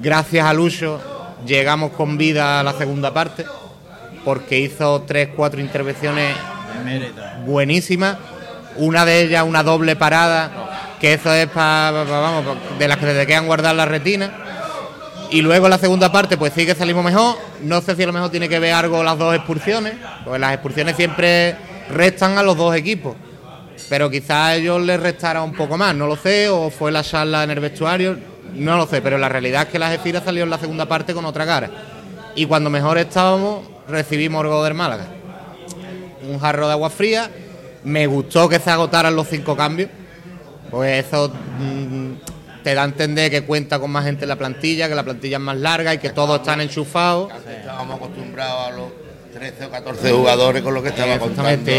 Gracias 0.01 0.45
a 0.45 0.53
Lucho 0.53 0.99
llegamos 1.45 1.91
con 1.91 2.17
vida 2.17 2.59
a 2.59 2.63
la 2.63 2.73
segunda 2.73 3.13
parte 3.13 3.45
porque 4.23 4.59
hizo 4.59 5.01
tres, 5.01 5.29
cuatro 5.35 5.59
intervenciones 5.59 6.35
buenísimas. 7.45 8.17
Una 8.77 9.05
de 9.05 9.23
ellas, 9.23 9.43
una 9.45 9.63
doble 9.63 9.95
parada, 9.95 10.95
que 10.99 11.13
eso 11.13 11.33
es 11.33 11.47
para, 11.47 11.91
vamos, 11.91 12.57
de 12.79 12.87
las 12.87 12.97
que 12.97 13.13
se 13.13 13.27
quedan 13.27 13.47
guardar 13.47 13.75
la 13.75 13.85
retina. 13.85 14.31
Y 15.29 15.41
luego 15.41 15.69
la 15.69 15.77
segunda 15.77 16.11
parte, 16.11 16.37
pues 16.37 16.53
sí 16.53 16.65
que 16.65 16.75
salimos 16.75 17.03
mejor. 17.03 17.37
No 17.63 17.81
sé 17.81 17.95
si 17.95 18.03
a 18.03 18.07
lo 18.07 18.13
mejor 18.13 18.29
tiene 18.29 18.49
que 18.49 18.59
ver 18.59 18.73
algo 18.73 19.03
las 19.03 19.17
dos 19.17 19.35
expulsiones, 19.35 19.93
porque 20.23 20.39
las 20.39 20.53
expulsiones 20.53 20.95
siempre 20.95 21.55
restan 21.89 22.37
a 22.37 22.43
los 22.43 22.57
dos 22.57 22.75
equipos. 22.75 23.15
Pero 23.89 24.09
quizás 24.09 24.31
a 24.31 24.55
ellos 24.55 24.81
les 24.81 24.99
restara 24.99 25.41
un 25.41 25.53
poco 25.53 25.77
más, 25.77 25.95
no 25.95 26.07
lo 26.07 26.15
sé, 26.15 26.49
o 26.49 26.69
fue 26.69 26.91
la 26.91 27.03
charla 27.03 27.43
en 27.43 27.51
el 27.51 27.59
vestuario, 27.59 28.17
no 28.53 28.77
lo 28.77 28.87
sé, 28.87 29.01
pero 29.01 29.17
la 29.17 29.29
realidad 29.29 29.63
es 29.63 29.67
que 29.69 29.79
las 29.79 29.93
Espiras 29.93 30.23
salió 30.23 30.43
en 30.43 30.49
la 30.49 30.57
segunda 30.57 30.85
parte 30.85 31.13
con 31.13 31.25
otra 31.25 31.45
cara. 31.45 31.69
Y 32.35 32.45
cuando 32.45 32.69
mejor 32.69 32.97
estábamos, 32.97 33.65
recibimos 33.87 34.63
del 34.63 34.73
Málaga. 34.73 35.07
Un 36.29 36.39
jarro 36.39 36.67
de 36.67 36.73
agua 36.73 36.89
fría. 36.89 37.29
Me 37.83 38.07
gustó 38.07 38.47
que 38.47 38.59
se 38.59 38.69
agotaran 38.69 39.15
los 39.15 39.27
cinco 39.27 39.55
cambios. 39.55 39.89
Pues 40.69 41.05
eso 41.05 41.29
mm, 41.29 42.63
te 42.63 42.73
da 42.73 42.83
a 42.83 42.85
entender 42.85 43.29
que 43.29 43.41
cuenta 43.41 43.79
con 43.79 43.91
más 43.91 44.05
gente 44.05 44.23
en 44.23 44.29
la 44.29 44.37
plantilla, 44.37 44.87
que 44.87 44.95
la 44.95 45.03
plantilla 45.03 45.37
es 45.37 45.43
más 45.43 45.57
larga 45.57 45.93
y 45.93 45.97
que 45.97 46.11
todos 46.11 46.39
están 46.39 46.61
enchufados. 46.61 47.31
Estábamos 47.33 47.97
acostumbrados 47.97 48.67
a 48.67 48.71
los 48.71 48.91
13 49.33 49.65
o 49.65 49.71
14 49.71 50.11
jugadores 50.11 50.61
con 50.61 50.73
lo 50.73 50.83
que 50.83 50.89
estaba 50.89 51.17
contando. 51.17 51.71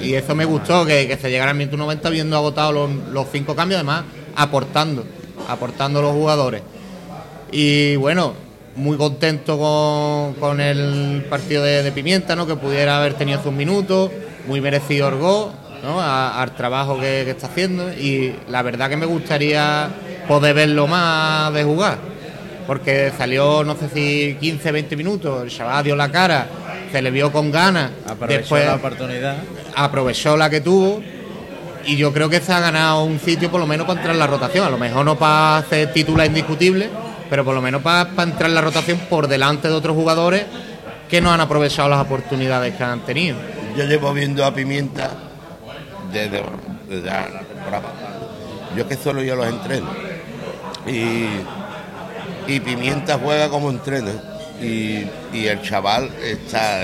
Y, 0.00 0.14
eso 0.14 0.34
me 0.34 0.44
gustó, 0.44 0.84
que, 0.86 1.16
se 1.20 1.30
llegara 1.30 1.50
al 1.50 1.56
minuto 1.56 1.76
90 1.76 2.10
viendo 2.10 2.36
agotado 2.36 2.72
los, 2.72 2.90
los 3.12 3.26
cinco 3.30 3.54
cambios, 3.54 3.78
además 3.78 4.04
aportando, 4.36 5.04
aportando 5.48 6.02
los 6.02 6.12
jugadores. 6.12 6.62
Y 7.52 7.96
bueno, 7.96 8.34
muy 8.76 8.96
contento 8.96 9.58
con, 10.38 10.60
el 10.60 11.26
partido 11.28 11.62
de, 11.62 11.90
Pimienta, 11.92 12.36
¿no? 12.36 12.46
que 12.46 12.56
pudiera 12.56 12.98
haber 12.98 13.14
tenido 13.14 13.42
sus 13.42 13.52
minutos, 13.52 14.10
muy 14.46 14.60
merecido 14.60 15.08
Orgó, 15.08 15.52
¿no? 15.82 16.00
al 16.00 16.54
trabajo 16.54 16.98
que, 16.98 17.28
está 17.28 17.48
haciendo 17.48 17.92
y 17.92 18.34
la 18.48 18.62
verdad 18.62 18.88
que 18.88 18.96
me 18.96 19.06
gustaría 19.06 19.90
poder 20.28 20.54
verlo 20.54 20.86
más 20.86 21.52
de 21.52 21.64
jugar, 21.64 21.98
porque 22.66 23.12
salió 23.16 23.64
no 23.64 23.76
sé 23.76 23.88
si 23.88 24.36
15, 24.40 24.72
20 24.72 24.96
minutos, 24.96 25.42
el 25.42 25.50
chaval 25.50 25.84
dio 25.84 25.96
la 25.96 26.10
cara, 26.10 26.46
se 26.92 27.02
le 27.02 27.10
vio 27.10 27.32
con 27.32 27.50
ganas, 27.50 27.90
aprovechó 28.06 28.56
la 28.58 28.76
oportunidad, 28.76 29.36
aprovechó 29.74 30.36
la 30.36 30.48
que 30.48 30.60
tuvo 30.60 31.02
y 31.84 31.96
yo 31.96 32.12
creo 32.12 32.28
que 32.28 32.40
se 32.40 32.52
ha 32.52 32.60
ganado 32.60 33.04
un 33.04 33.18
sitio 33.18 33.50
por 33.50 33.60
lo 33.60 33.66
menos 33.66 33.86
para 33.86 33.98
entrar 33.98 34.14
en 34.14 34.18
la 34.18 34.26
rotación. 34.26 34.66
A 34.66 34.70
lo 34.70 34.78
mejor 34.78 35.04
no 35.04 35.18
para 35.18 35.58
hacer 35.58 35.92
titular 35.92 36.26
indiscutible, 36.26 36.88
pero 37.28 37.44
por 37.44 37.54
lo 37.54 37.62
menos 37.62 37.82
para, 37.82 38.08
entrar 38.22 38.48
en 38.50 38.54
la 38.54 38.60
rotación 38.60 38.98
por 39.08 39.28
delante 39.28 39.68
de 39.68 39.74
otros 39.74 39.96
jugadores 39.96 40.44
que 41.08 41.20
no 41.20 41.32
han 41.32 41.40
aprovechado 41.40 41.88
las 41.88 42.00
oportunidades 42.00 42.74
que 42.74 42.84
han 42.84 43.00
tenido. 43.00 43.36
Yo 43.76 43.84
llevo 43.84 44.12
viendo 44.12 44.44
a 44.44 44.54
Pimienta 44.54 45.10
desde, 46.12 46.42
la 47.02 47.42
temporada 47.48 47.92
Yo 48.76 48.86
que 48.86 48.96
solo 48.96 49.22
yo 49.22 49.36
los 49.36 49.46
entreno. 49.46 49.88
Y, 50.86 51.26
y 52.46 52.60
Pimienta 52.60 53.18
juega 53.18 53.48
como 53.48 53.70
entrena. 53.70 54.12
Y, 54.60 55.06
el 55.32 55.62
chaval 55.62 56.10
está 56.22 56.82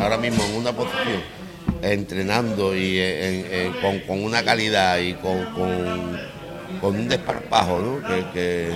ahora 0.00 0.18
mismo 0.18 0.42
en 0.44 0.56
una 0.56 0.72
posición 0.72 1.41
entrenando 1.82 2.76
y 2.76 3.00
con, 4.06 4.22
una 4.22 4.44
calidad 4.44 4.98
y 4.98 5.14
con, 5.14 5.44
con, 6.80 6.96
un 6.96 7.08
desparpajo 7.08 7.78
¿no? 7.78 8.06
que, 8.32 8.72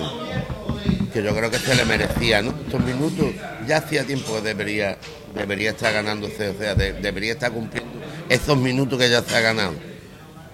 que, 1.13 1.23
yo 1.23 1.35
creo 1.35 1.49
que 1.49 1.59
se 1.59 1.75
le 1.75 1.85
merecía. 1.85 2.41
¿no? 2.41 2.53
Estos 2.65 2.83
minutos 2.83 3.27
ya 3.67 3.77
hacía 3.77 4.03
tiempo 4.03 4.35
que 4.35 4.41
debería, 4.41 4.97
debería 5.33 5.71
estar 5.71 5.93
ganando, 5.93 6.27
o 6.27 6.29
sea, 6.29 6.75
debería 6.75 7.33
estar 7.33 7.51
cumpliendo 7.51 7.99
esos 8.29 8.57
minutos 8.57 8.99
que 8.99 9.09
ya 9.09 9.21
se 9.21 9.35
ha 9.35 9.41
ganado. 9.41 9.73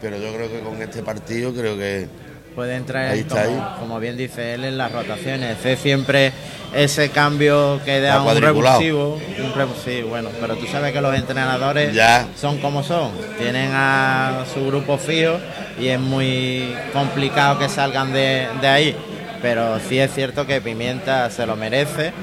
Pero 0.02 0.18
yo 0.18 0.34
creo 0.34 0.52
que 0.52 0.60
con 0.60 0.82
este 0.82 1.02
partido 1.02 1.54
creo 1.54 1.78
que 1.78 2.08
puede 2.54 2.76
entrar, 2.76 3.16
como, 3.80 4.00
bien 4.00 4.18
dice 4.18 4.54
él, 4.54 4.64
en 4.64 4.78
las 4.78 4.92
rotaciones. 4.92 5.64
Es 5.66 5.80
siempre 5.80 6.32
ese 6.74 7.10
cambio 7.10 7.80
que 7.86 8.00
da 8.00 8.22
un 8.22 8.42
revulsivo. 8.42 9.20
sí, 9.84 10.02
bueno, 10.02 10.30
pero 10.40 10.56
tú 10.56 10.66
sabes 10.68 10.94
que 10.94 11.02
los 11.02 11.16
entrenadores 11.16 11.96
son 12.40 12.60
como 12.60 12.84
son. 12.84 13.12
Tienen 13.38 13.72
a 13.74 14.46
su 14.54 14.66
grupo 14.68 14.98
fijo 14.98 15.38
y 15.80 15.88
es 15.88 16.00
muy 16.00 16.76
complicado 16.92 17.60
que 17.60 17.70
salgan 17.70 18.14
de, 18.14 18.48
ahí. 18.64 18.96
Pero 19.42 19.80
sí 19.88 20.00
es 20.00 20.14
cierto 20.14 20.48
que 20.48 20.62
Pimienta 20.62 21.30
se 21.30 21.46
lo 21.46 21.56
merece. 21.56 22.14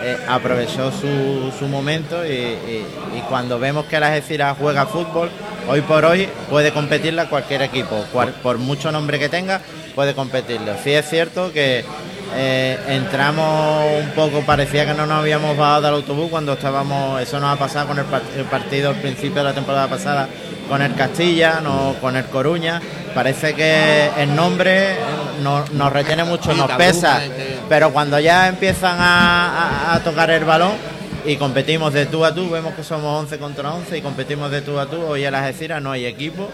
Eh, 0.00 0.16
aprovechó 0.28 0.92
su, 0.92 1.52
su 1.58 1.66
momento 1.66 2.24
y, 2.24 2.84
cuando 3.28 3.58
vemos 3.58 3.84
que 3.86 3.98
la 3.98 4.06
Algeciras 4.06 4.56
juega 4.58 4.86
fútbol, 4.86 5.28
hoy 5.68 5.80
por 5.80 6.04
hoy 6.04 6.28
puede 6.48 6.72
competirla 6.72 7.28
cualquier 7.28 7.62
equipo, 7.62 8.04
por 8.42 8.58
mucho 8.58 8.92
nombre 8.92 9.18
que 9.18 9.28
tenga, 9.28 9.60
puede 9.98 10.14
competirlo. 10.14 10.74
Sí 10.84 10.92
es 10.92 11.10
cierto 11.10 11.52
que 11.52 11.84
eh, 12.36 12.78
entramos 12.86 13.84
un 14.00 14.10
poco, 14.10 14.42
parecía 14.46 14.86
que 14.86 14.94
no 14.94 15.06
nos 15.06 15.18
habíamos 15.18 15.56
bajado 15.56 15.82
del 15.82 15.94
autobús 15.94 16.28
cuando 16.30 16.52
estábamos, 16.52 17.20
eso 17.20 17.40
nos 17.40 17.52
ha 17.52 17.58
pasado 17.58 17.88
con 17.88 17.98
el, 17.98 18.04
partido 18.44 18.90
al 18.90 19.00
principio 19.00 19.38
de 19.38 19.42
la 19.42 19.54
temporada 19.54 19.88
pasada 19.88 20.28
con 20.68 20.82
el 20.82 20.94
Castilla, 20.94 21.60
no 21.60 21.96
con 22.00 22.14
el 22.14 22.26
Coruña. 22.26 22.80
Parece 23.12 23.54
que 23.54 24.08
el 24.16 24.36
nombre 24.36 24.94
nos 25.42 25.92
retiene 25.92 26.22
mucho, 26.22 26.54
nos 26.54 26.70
pesa, 26.70 27.20
pero 27.68 27.92
cuando 27.92 28.20
ya 28.20 28.46
empiezan 28.46 28.98
a, 29.00 30.00
tocar 30.04 30.30
el 30.30 30.44
balón 30.44 30.74
y 31.26 31.34
competimos 31.34 31.92
de 31.92 32.06
tú 32.06 32.24
a 32.24 32.32
tú, 32.32 32.48
vemos 32.48 32.72
que 32.74 32.84
somos 32.84 33.20
11 33.22 33.36
contra 33.38 33.74
11 33.74 33.98
y 33.98 34.00
competimos 34.00 34.48
de 34.52 34.62
tú 34.62 34.78
a 34.78 34.86
tú, 34.86 35.02
hoy 35.02 35.24
en 35.24 35.32
las 35.32 35.42
Algeciras 35.42 35.82
no 35.82 35.90
hay 35.90 36.06
equipo 36.06 36.48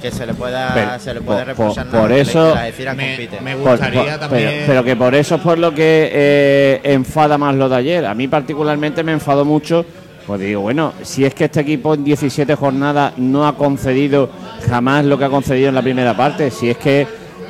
que 0.00 0.10
se 0.10 0.26
le 0.26 0.34
pueda 0.34 0.98
se 0.98 1.14
le 1.14 1.20
puede 1.20 1.44
reprochar 1.44 1.86
por, 1.86 2.00
por 2.00 2.12
eso 2.12 2.54
me, 2.96 3.54
gustaría 3.54 4.18
también 4.18 4.64
pero, 4.66 4.84
que 4.84 4.96
por 4.96 5.14
eso 5.14 5.36
es 5.36 5.40
por 5.40 5.58
lo 5.58 5.74
que 5.74 6.10
eh, 6.12 6.80
enfada 6.84 7.38
más 7.38 7.54
lo 7.54 7.68
de 7.68 7.76
ayer. 7.76 8.06
A 8.06 8.14
mí 8.14 8.28
particularmente 8.28 9.02
me 9.02 9.12
enfadó 9.12 9.44
mucho 9.44 9.84
pues 10.26 10.40
digo 10.40 10.60
bueno 10.62 10.92
si 11.02 11.24
es 11.24 11.34
que 11.34 11.44
este 11.44 11.60
equipo 11.60 11.94
en 11.94 12.04
17 12.04 12.54
jornadas 12.54 13.14
no 13.16 13.46
ha 13.46 13.56
concedido 13.56 14.30
jamás 14.68 15.04
lo 15.04 15.18
que 15.18 15.24
ha 15.24 15.30
concedido 15.30 15.68
en 15.68 15.74
la 15.74 15.82
primera 15.82 16.16
parte 16.16 16.50
si 16.50 16.70
es 16.70 16.76
que 16.76 17.06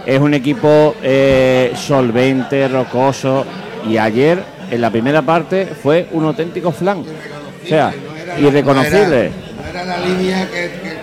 es 0.06 0.20
un 0.20 0.34
equipo 0.34 0.94
eh, 1.02 1.72
solvente 1.74 2.68
rocoso 2.68 3.44
y 3.88 3.96
ayer 3.96 4.42
en 4.70 4.80
la 4.80 4.90
primera 4.90 5.22
parte 5.22 5.66
fue 5.66 6.08
un 6.12 6.24
auténtico 6.24 6.70
flan. 6.70 6.98
O 6.98 7.66
sea 7.66 7.92
irreconocible. 8.38 9.30
no 9.30 9.68
era, 9.68 9.84
la 9.84 9.98
línea 9.98 10.48
que 10.50 10.99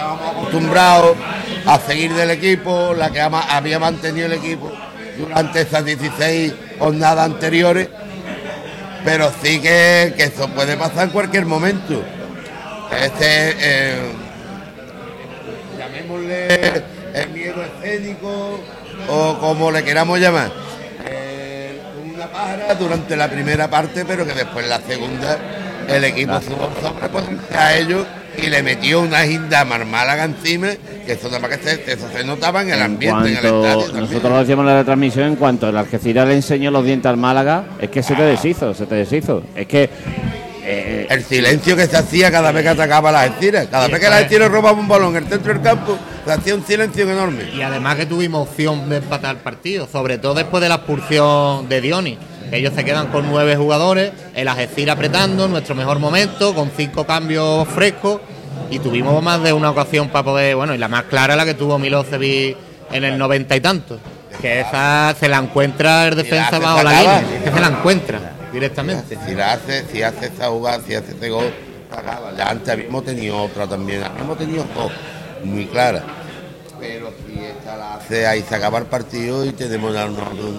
estábamos 0.00 0.30
acostumbrados 0.30 1.16
a 1.66 1.78
seguir 1.78 2.14
del 2.14 2.30
equipo, 2.30 2.94
la 2.94 3.10
que 3.10 3.20
había 3.20 3.78
mantenido 3.78 4.26
el 4.26 4.32
equipo 4.32 4.72
durante 5.18 5.60
esas 5.60 5.84
16 5.84 6.54
jornadas 6.78 7.26
anteriores, 7.26 7.88
pero 9.04 9.30
sí 9.42 9.60
que, 9.60 10.14
eso 10.16 10.48
puede 10.48 10.78
pasar 10.78 11.04
en 11.04 11.10
cualquier 11.10 11.44
momento. 11.44 12.02
Este, 12.98 13.56
eh, 13.60 14.12
llamémosle 15.78 16.82
el 17.14 17.28
miedo 17.30 17.62
escénico 17.62 18.58
o 19.06 19.38
como 19.38 19.70
le 19.70 19.84
queramos 19.84 20.18
llamar. 20.18 20.50
Eh, 21.06 21.78
una 22.10 22.26
pájara 22.26 22.74
durante 22.74 23.16
la 23.16 23.28
primera 23.28 23.68
parte, 23.68 24.06
pero 24.06 24.24
que 24.24 24.32
después 24.32 24.64
en 24.64 24.70
la 24.70 24.80
segunda 24.80 25.38
el 25.88 26.04
equipo 26.04 26.40
subo 26.40 26.70
sobre 26.80 27.58
a 27.58 27.76
ellos 27.76 28.06
y 28.36 28.46
le 28.48 28.62
metió 28.62 29.00
una 29.00 29.24
ginda 29.24 29.64
Málaga 29.64 30.24
encima, 30.24 30.68
que 31.06 31.12
eso, 31.12 31.28
que 31.30 31.58
se, 31.58 31.92
eso 31.92 32.08
se 32.12 32.24
notaba 32.24 32.62
en 32.62 32.70
el 32.70 32.82
ambiente, 32.82 33.32
en 33.32 33.36
el 33.36 33.44
estadio. 33.44 33.92
Nosotros 33.92 34.32
lo 34.32 34.38
decíamos 34.38 34.62
en 34.64 34.66
la 34.66 34.78
retransmisión, 34.78 35.26
en 35.26 35.36
cuanto 35.36 35.68
el 35.68 35.76
Algeciras 35.76 36.26
le 36.28 36.34
enseñó 36.34 36.70
los 36.70 36.84
dientes 36.84 37.08
al 37.08 37.16
Málaga, 37.16 37.64
es 37.80 37.90
que 37.90 38.02
se 38.02 38.14
te 38.14 38.22
deshizo, 38.22 38.74
se 38.74 38.86
te 38.86 38.94
deshizo. 38.94 39.42
Es 39.54 39.66
que 39.66 39.90
eh, 40.62 41.06
el 41.10 41.24
silencio 41.24 41.74
que 41.74 41.86
se 41.86 41.96
hacía 41.96 42.30
cada 42.30 42.52
vez 42.52 42.62
que 42.62 42.68
atacaba 42.68 43.10
las 43.10 43.28
Algeciras. 43.28 43.66
Cada 43.66 43.88
vez 43.88 43.98
que 43.98 44.08
las 44.08 44.18
Algeciras 44.18 44.50
robaba 44.50 44.78
un 44.78 44.88
balón 44.88 45.16
en 45.16 45.24
el 45.24 45.28
centro 45.28 45.52
del 45.52 45.62
campo, 45.62 45.98
se 46.24 46.32
hacía 46.32 46.54
un 46.54 46.64
silencio 46.64 47.10
enorme. 47.10 47.44
Y 47.54 47.62
además 47.62 47.96
que 47.96 48.06
tuvimos 48.06 48.48
opción 48.48 48.88
de 48.88 48.98
empatar 48.98 49.36
el 49.36 49.42
partido, 49.42 49.88
sobre 49.90 50.18
todo 50.18 50.34
después 50.34 50.62
de 50.62 50.68
la 50.68 50.76
expulsión 50.76 51.68
de 51.68 51.80
Dioni. 51.80 52.18
Ellos 52.52 52.74
se 52.74 52.84
quedan 52.84 53.08
con 53.08 53.28
nueve 53.28 53.56
jugadores, 53.56 54.12
el 54.34 54.48
Algeciras 54.48 54.96
apretando, 54.96 55.46
nuestro 55.48 55.74
mejor 55.74 55.98
momento, 55.98 56.54
con 56.54 56.70
cinco 56.76 57.06
cambios 57.06 57.68
frescos 57.68 58.20
y 58.70 58.78
tuvimos 58.80 59.22
más 59.22 59.42
de 59.42 59.52
una 59.52 59.70
ocasión 59.70 60.08
para 60.08 60.24
poder, 60.24 60.56
bueno, 60.56 60.74
y 60.74 60.78
la 60.78 60.88
más 60.88 61.04
clara 61.04 61.36
la 61.36 61.44
que 61.44 61.54
tuvo 61.54 61.78
Milosevic 61.78 62.56
en 62.90 63.04
el 63.04 63.16
noventa 63.18 63.54
y 63.54 63.60
tanto, 63.60 63.98
que 64.40 64.60
esa 64.60 65.14
se 65.18 65.28
la 65.28 65.38
encuentra 65.38 66.08
el 66.08 66.16
defensa 66.16 66.58
bajo 66.58 66.82
la 66.82 67.00
línea, 67.00 67.42
que 67.44 67.50
se 67.50 67.60
la 67.60 67.68
encuentra 67.68 68.20
directamente. 68.52 69.16
Si, 69.26 69.34
la 69.34 69.52
hace, 69.52 69.84
si 69.86 70.02
hace 70.02 70.26
esa 70.26 70.48
jugada, 70.48 70.80
si 70.84 70.94
hace 70.94 71.12
ese 71.12 71.30
gol, 71.30 71.52
ya 72.36 72.48
antes 72.48 72.68
habíamos 72.68 73.04
tenido 73.04 73.42
otra 73.42 73.66
también, 73.66 74.02
habíamos 74.02 74.38
tenido 74.38 74.64
dos 74.74 74.90
muy 75.44 75.66
claras 75.66 76.02
pero 76.80 77.12
si 77.26 77.38
esta 77.38 77.76
la 77.76 77.94
hace 77.94 78.26
ahí 78.26 78.42
se 78.42 78.54
acaba 78.54 78.78
el 78.78 78.86
partido 78.86 79.44
y 79.44 79.52
tenemos 79.52 79.94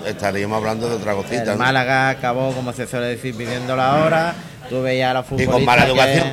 estaríamos 0.06 0.58
hablando 0.58 0.88
de 0.88 0.96
otra 0.96 1.14
cosita. 1.14 1.56
Málaga 1.56 2.10
acabó, 2.10 2.54
como 2.54 2.72
se 2.74 2.88
suele 2.88 3.08
decir, 3.08 3.36
pidiendo 3.36 3.76
la 3.76 4.04
hora. 4.04 4.36
Tú 4.70 4.82
veías 4.82 5.12
a 5.12 5.14
los 5.16 5.26
futbolistas. 5.26 5.56
Y 5.56 5.58
con 5.58 5.66
mala 5.66 5.86
educación. 5.86 6.28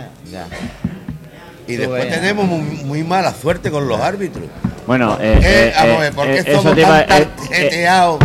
Y 1.66 1.76
después 1.76 2.08
tenemos 2.08 2.46
muy, 2.46 3.02
mala 3.02 3.32
suerte 3.32 3.70
con 3.70 3.88
los 3.88 4.00
árbitros. 4.00 4.44
Bueno, 4.86 5.18
eh, 5.20 5.40
eh, 5.42 5.72
vamos 5.76 5.96
a 5.96 6.00
ver, 6.00 6.12
¿por 6.14 6.26
qué 6.26 6.38
eh, 6.38 6.54
somos 6.54 6.76
tan 6.76 7.06
tarjeteados? 7.06 8.18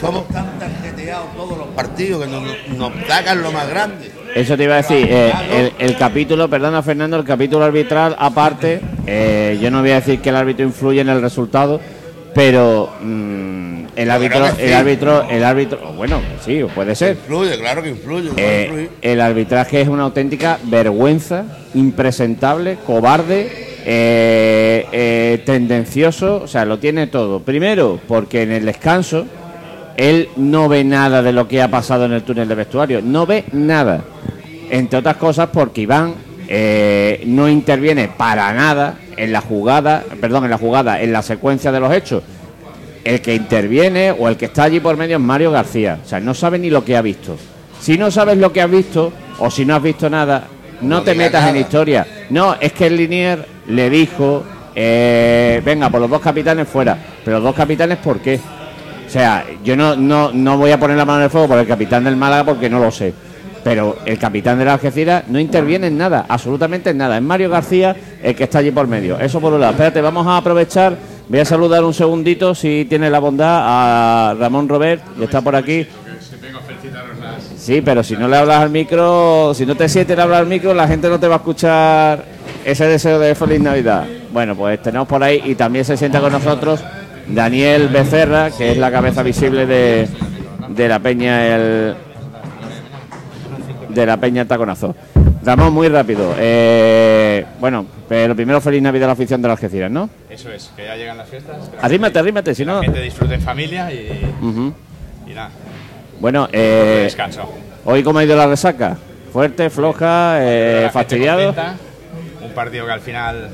somos 0.00 0.28
tan 0.28 0.58
tarjeteados 0.58 1.34
todos 1.34 1.58
los 1.58 1.68
partidos 1.68 2.24
que 2.24 2.30
nos, 2.30 2.68
nos 2.76 3.06
sacan 3.08 3.42
lo 3.42 3.50
más 3.50 3.68
grande. 3.68 4.13
Eso 4.34 4.56
te 4.56 4.64
iba 4.64 4.74
a 4.74 4.78
decir, 4.78 5.06
eh, 5.08 5.72
el, 5.78 5.96
capítulo, 5.96 6.50
perdona 6.50 6.82
Fernando, 6.82 7.16
el 7.16 7.24
capítulo 7.24 7.64
arbitral 7.64 8.16
aparte, 8.18 8.80
eh, 9.06 9.56
yo 9.62 9.70
no 9.70 9.80
voy 9.80 9.92
a 9.92 9.96
decir 9.96 10.20
que 10.20 10.30
el 10.30 10.36
árbitro 10.36 10.64
influye 10.64 11.00
en 11.00 11.08
el 11.08 11.22
resultado, 11.22 11.80
pero 12.34 12.92
mm, 13.00 13.84
el 13.94 14.10
árbitro, 14.10 14.44
el 14.58 14.74
árbitro, 14.74 15.22
el 15.30 15.44
árbitro, 15.44 15.92
bueno, 15.96 16.20
sí, 16.44 16.64
puede 16.74 16.96
ser. 16.96 17.12
Influye, 17.12 17.56
claro 17.60 17.80
que 17.80 17.90
influye. 17.90 18.30
Eh, 18.36 18.88
el 19.02 19.20
arbitraje 19.20 19.82
es 19.82 19.86
una 19.86 20.02
auténtica 20.02 20.58
vergüenza, 20.64 21.44
impresentable, 21.74 22.78
cobarde, 22.84 23.82
tendencioso, 25.46 26.42
o 26.42 26.48
sea, 26.48 26.64
lo 26.64 26.80
tiene 26.80 27.06
todo. 27.06 27.38
Primero, 27.38 28.00
porque 28.08 28.42
en 28.42 28.50
el 28.50 28.66
descanso 28.66 29.26
él 29.96 30.28
no 30.34 30.68
ve 30.68 30.82
nada 30.82 31.22
de 31.22 31.32
lo 31.32 31.46
que 31.46 31.62
ha 31.62 31.68
pasado 31.68 32.06
en 32.06 32.14
el 32.14 32.24
túnel 32.24 32.48
de 32.48 32.56
vestuario, 32.56 33.00
no 33.00 33.26
ve 33.26 33.44
nada. 33.52 34.02
Entre 34.74 34.98
otras 34.98 35.18
cosas 35.18 35.50
porque 35.52 35.82
Iván 35.82 36.14
eh, 36.48 37.22
no 37.26 37.48
interviene 37.48 38.08
para 38.08 38.52
nada 38.52 38.96
en 39.16 39.30
la 39.30 39.40
jugada, 39.40 40.02
perdón, 40.20 40.42
en 40.42 40.50
la 40.50 40.58
jugada, 40.58 41.00
en 41.00 41.12
la 41.12 41.22
secuencia 41.22 41.70
de 41.70 41.78
los 41.78 41.92
hechos. 41.92 42.24
El 43.04 43.20
que 43.20 43.36
interviene 43.36 44.10
o 44.10 44.28
el 44.28 44.36
que 44.36 44.46
está 44.46 44.64
allí 44.64 44.80
por 44.80 44.96
medio 44.96 45.18
es 45.18 45.22
Mario 45.22 45.52
García. 45.52 46.00
O 46.04 46.08
sea, 46.08 46.18
no 46.18 46.34
sabe 46.34 46.58
ni 46.58 46.70
lo 46.70 46.84
que 46.84 46.96
ha 46.96 47.02
visto. 47.02 47.36
Si 47.80 47.96
no 47.96 48.10
sabes 48.10 48.36
lo 48.36 48.52
que 48.52 48.62
has 48.62 48.70
visto 48.70 49.12
o 49.38 49.48
si 49.48 49.64
no 49.64 49.76
has 49.76 49.82
visto 49.82 50.10
nada, 50.10 50.48
no, 50.80 51.02
te 51.02 51.14
metas 51.14 51.48
en 51.48 51.56
historia. 51.56 52.04
No, 52.30 52.56
es 52.58 52.72
que 52.72 52.88
el 52.88 52.96
Linier 52.96 53.46
le 53.68 53.88
dijo, 53.88 54.42
eh, 54.74 55.62
venga, 55.64 55.88
por 55.88 56.00
los 56.00 56.10
dos 56.10 56.20
capitanes 56.20 56.66
fuera. 56.66 56.98
Pero 57.24 57.36
los 57.36 57.44
dos 57.44 57.54
capitanes, 57.54 57.98
¿por 57.98 58.18
qué? 58.18 58.40
O 59.06 59.08
sea, 59.08 59.44
yo 59.62 59.76
no, 59.76 59.94
no, 59.94 60.32
no 60.32 60.58
voy 60.58 60.72
a 60.72 60.80
poner 60.80 60.96
la 60.96 61.04
mano 61.04 61.20
en 61.20 61.24
el 61.26 61.30
fuego 61.30 61.46
por 61.46 61.58
el 61.60 61.66
capitán 61.68 62.02
del 62.02 62.16
Málaga 62.16 62.42
porque 62.42 62.68
no 62.68 62.80
lo 62.80 62.90
sé. 62.90 63.14
Pero 63.64 63.96
el 64.04 64.18
capitán 64.18 64.58
de 64.58 64.66
la 64.66 64.74
Algeciras 64.74 65.24
no 65.28 65.40
interviene 65.40 65.86
en 65.86 65.96
nada, 65.96 66.26
absolutamente 66.28 66.90
en 66.90 66.98
nada. 66.98 67.16
Es 67.16 67.22
Mario 67.22 67.48
García 67.48 67.96
el 68.22 68.36
que 68.36 68.44
está 68.44 68.58
allí 68.58 68.70
por 68.70 68.86
medio. 68.86 69.18
Eso 69.18 69.40
por 69.40 69.54
un 69.54 69.60
lado. 69.60 69.72
Espérate, 69.72 70.02
vamos 70.02 70.26
a 70.26 70.36
aprovechar. 70.36 70.96
Voy 71.26 71.40
a 71.40 71.44
saludar 71.46 71.82
un 71.82 71.94
segundito, 71.94 72.54
si 72.54 72.86
tiene 72.86 73.08
la 73.08 73.18
bondad, 73.18 73.62
a 73.62 74.34
Ramón 74.34 74.68
Robert, 74.68 75.02
que 75.18 75.24
está 75.24 75.40
por 75.40 75.56
aquí. 75.56 75.86
Sí, 77.56 77.80
pero 77.80 78.02
si 78.02 78.14
no 78.14 78.28
le 78.28 78.36
hablas 78.36 78.60
al 78.60 78.68
micro, 78.68 79.54
si 79.54 79.64
no 79.64 79.74
te 79.74 79.88
sientes 79.88 80.18
hablar 80.18 80.40
al 80.40 80.46
micro, 80.46 80.74
la 80.74 80.86
gente 80.86 81.08
no 81.08 81.18
te 81.18 81.26
va 81.26 81.36
a 81.36 81.38
escuchar 81.38 82.24
ese 82.62 82.86
deseo 82.86 83.18
de 83.18 83.34
feliz 83.34 83.60
Navidad. 83.60 84.04
Bueno, 84.30 84.54
pues 84.54 84.82
tenemos 84.82 85.08
por 85.08 85.22
ahí 85.22 85.40
y 85.46 85.54
también 85.54 85.86
se 85.86 85.96
sienta 85.96 86.20
con 86.20 86.32
nosotros 86.32 86.84
Daniel 87.26 87.88
Becerra, 87.88 88.50
que 88.50 88.72
es 88.72 88.76
la 88.76 88.90
cabeza 88.90 89.22
visible 89.22 89.64
de, 89.64 90.06
de 90.68 90.88
la 90.88 90.98
Peña 90.98 91.56
el 91.56 91.94
de 93.94 94.06
la 94.06 94.16
Peña 94.18 94.44
Taconazo. 94.44 94.94
Ramón, 95.44 95.72
muy 95.74 95.88
rápido. 95.88 96.34
Eh, 96.38 97.44
bueno, 97.60 97.86
pero 98.08 98.34
primero 98.34 98.60
feliz 98.60 98.80
Navidad 98.82 99.04
a 99.04 99.06
la 99.08 99.12
afición 99.12 99.42
de 99.42 99.48
las 99.48 99.58
Algeciras, 99.62 99.90
¿no? 99.90 100.08
Eso 100.30 100.50
es, 100.50 100.70
que 100.74 100.84
ya 100.84 100.96
llegan 100.96 101.18
las 101.18 101.28
fiestas. 101.28 101.56
Arrímate, 101.80 102.18
arrímate, 102.18 102.54
si 102.54 102.64
no. 102.64 102.76
La 102.78 102.82
gente 102.84 103.02
disfrute 103.02 103.34
en 103.34 103.42
familia 103.42 103.92
y, 103.92 104.24
Ujú. 104.42 104.72
y 105.26 105.34
nada, 105.34 105.50
Bueno, 106.20 106.48
eh, 106.52 107.02
descanso. 107.04 107.50
hoy 107.84 108.02
cómo 108.02 108.18
ha 108.20 108.24
ido 108.24 108.36
la 108.36 108.46
resaca. 108.46 108.96
Fuerte, 109.32 109.68
floja, 109.68 110.36
eh, 110.40 110.88
fastidiado. 110.92 111.46
contenta, 111.46 111.76
Un 112.42 112.52
partido 112.52 112.86
que 112.86 112.92
al 112.92 113.00
final 113.00 113.50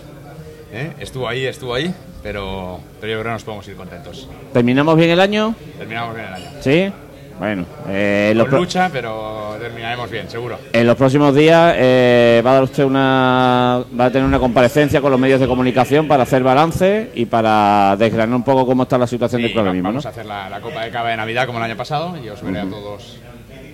¿eh? 0.72 0.92
estuvo 1.00 1.26
ahí, 1.26 1.46
estuvo 1.46 1.74
ahí, 1.74 1.92
pero, 2.22 2.78
pero 3.00 3.12
yo 3.14 3.18
creo 3.20 3.24
que 3.24 3.34
nos 3.34 3.44
podemos 3.44 3.66
ir 3.66 3.74
contentos. 3.76 4.28
¿Terminamos 4.52 4.96
bien 4.96 5.10
el 5.10 5.20
año? 5.20 5.54
Terminamos 5.78 6.14
bien 6.14 6.26
el 6.28 6.34
año. 6.34 6.46
Sí. 6.60 6.92
Bueno, 7.40 7.64
eh, 7.88 8.28
en 8.32 8.38
los 8.38 8.50
lucha, 8.50 8.90
pero 8.92 9.56
terminaremos 9.58 10.10
bien, 10.10 10.28
seguro. 10.28 10.58
En 10.74 10.86
los 10.86 10.94
próximos 10.94 11.34
días 11.34 11.74
eh, 11.78 12.42
va 12.44 12.50
a 12.50 12.54
dar 12.54 12.62
usted 12.64 12.84
una 12.84 13.80
va 13.98 14.04
a 14.04 14.10
tener 14.10 14.28
una 14.28 14.38
comparecencia 14.38 15.00
con 15.00 15.10
los 15.10 15.18
medios 15.18 15.40
de 15.40 15.46
comunicación 15.48 16.06
para 16.06 16.24
hacer 16.24 16.42
balance 16.42 17.10
y 17.14 17.24
para 17.24 17.96
desgranar 17.98 18.36
un 18.36 18.42
poco 18.44 18.66
cómo 18.66 18.82
está 18.82 18.98
la 18.98 19.06
situación 19.06 19.40
del 19.40 19.52
club 19.52 19.60
ahora 19.60 19.70
va- 19.70 19.74
mismo, 19.74 19.88
¿no? 19.88 19.92
vamos 19.94 20.04
a 20.06 20.10
hacer 20.10 20.26
la, 20.26 20.50
la 20.50 20.60
Copa 20.60 20.84
de 20.84 20.90
Cava 20.90 21.08
de 21.08 21.16
Navidad 21.16 21.46
como 21.46 21.58
el 21.58 21.64
año 21.64 21.76
pasado 21.78 22.14
y 22.22 22.28
os 22.28 22.42
veré 22.42 22.60
a 22.60 22.64
todos 22.68 23.16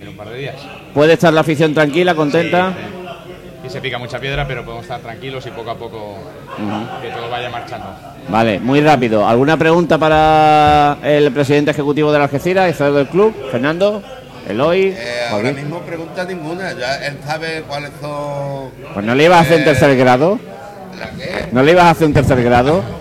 en 0.01 0.07
un 0.07 0.15
par 0.15 0.29
de 0.29 0.37
días. 0.37 0.55
Puede 0.93 1.13
estar 1.13 1.33
la 1.33 1.41
afición 1.41 1.73
tranquila, 1.73 2.15
contenta. 2.15 2.71
Sí, 2.73 2.83
sí. 3.01 3.06
Y 3.67 3.69
se 3.69 3.81
pica 3.81 3.97
mucha 3.97 4.17
piedra, 4.19 4.47
pero 4.47 4.63
podemos 4.63 4.83
estar 4.85 5.01
tranquilos 5.01 5.45
y 5.45 5.51
poco 5.51 5.71
a 5.71 5.75
poco 5.75 6.15
que 7.01 7.09
todo 7.09 7.29
vaya 7.29 7.49
marchando. 7.49 7.87
Vale, 8.29 8.59
muy 8.61 8.79
rápido. 8.81 9.27
¿Alguna 9.27 9.57
pregunta 9.57 9.97
para 9.97 10.97
el 11.03 11.31
presidente 11.33 11.71
ejecutivo 11.71 12.11
de 12.13 12.17
la 12.19 12.23
Algeciras 12.25 12.69
y 12.69 12.73
CEO 12.73 12.93
del 12.93 13.07
club? 13.07 13.35
Fernando, 13.51 14.01
Eloy. 14.47 14.95
Eh, 14.97 15.27
ahora 15.29 15.51
mismo 15.51 15.79
pregunta 15.81 16.23
ninguna, 16.23 16.71
ya 16.73 16.95
él 17.05 17.17
sabe 17.25 17.63
cuáles 17.67 17.91
son 17.99 18.69
Pues 18.93 19.05
no 19.05 19.13
le 19.15 19.25
ibas 19.25 19.39
a 19.39 19.41
hacer 19.41 19.55
un 19.57 19.61
Eh, 19.63 19.65
tercer 19.65 19.97
grado. 19.97 20.39
las 20.97 21.09
que 21.09 21.47
¿No 21.51 21.61
le 21.63 21.71
ibas 21.73 21.83
a 21.85 21.89
hacer 21.89 22.07
un 22.07 22.13
tercer 22.13 22.41
grado? 22.43 22.81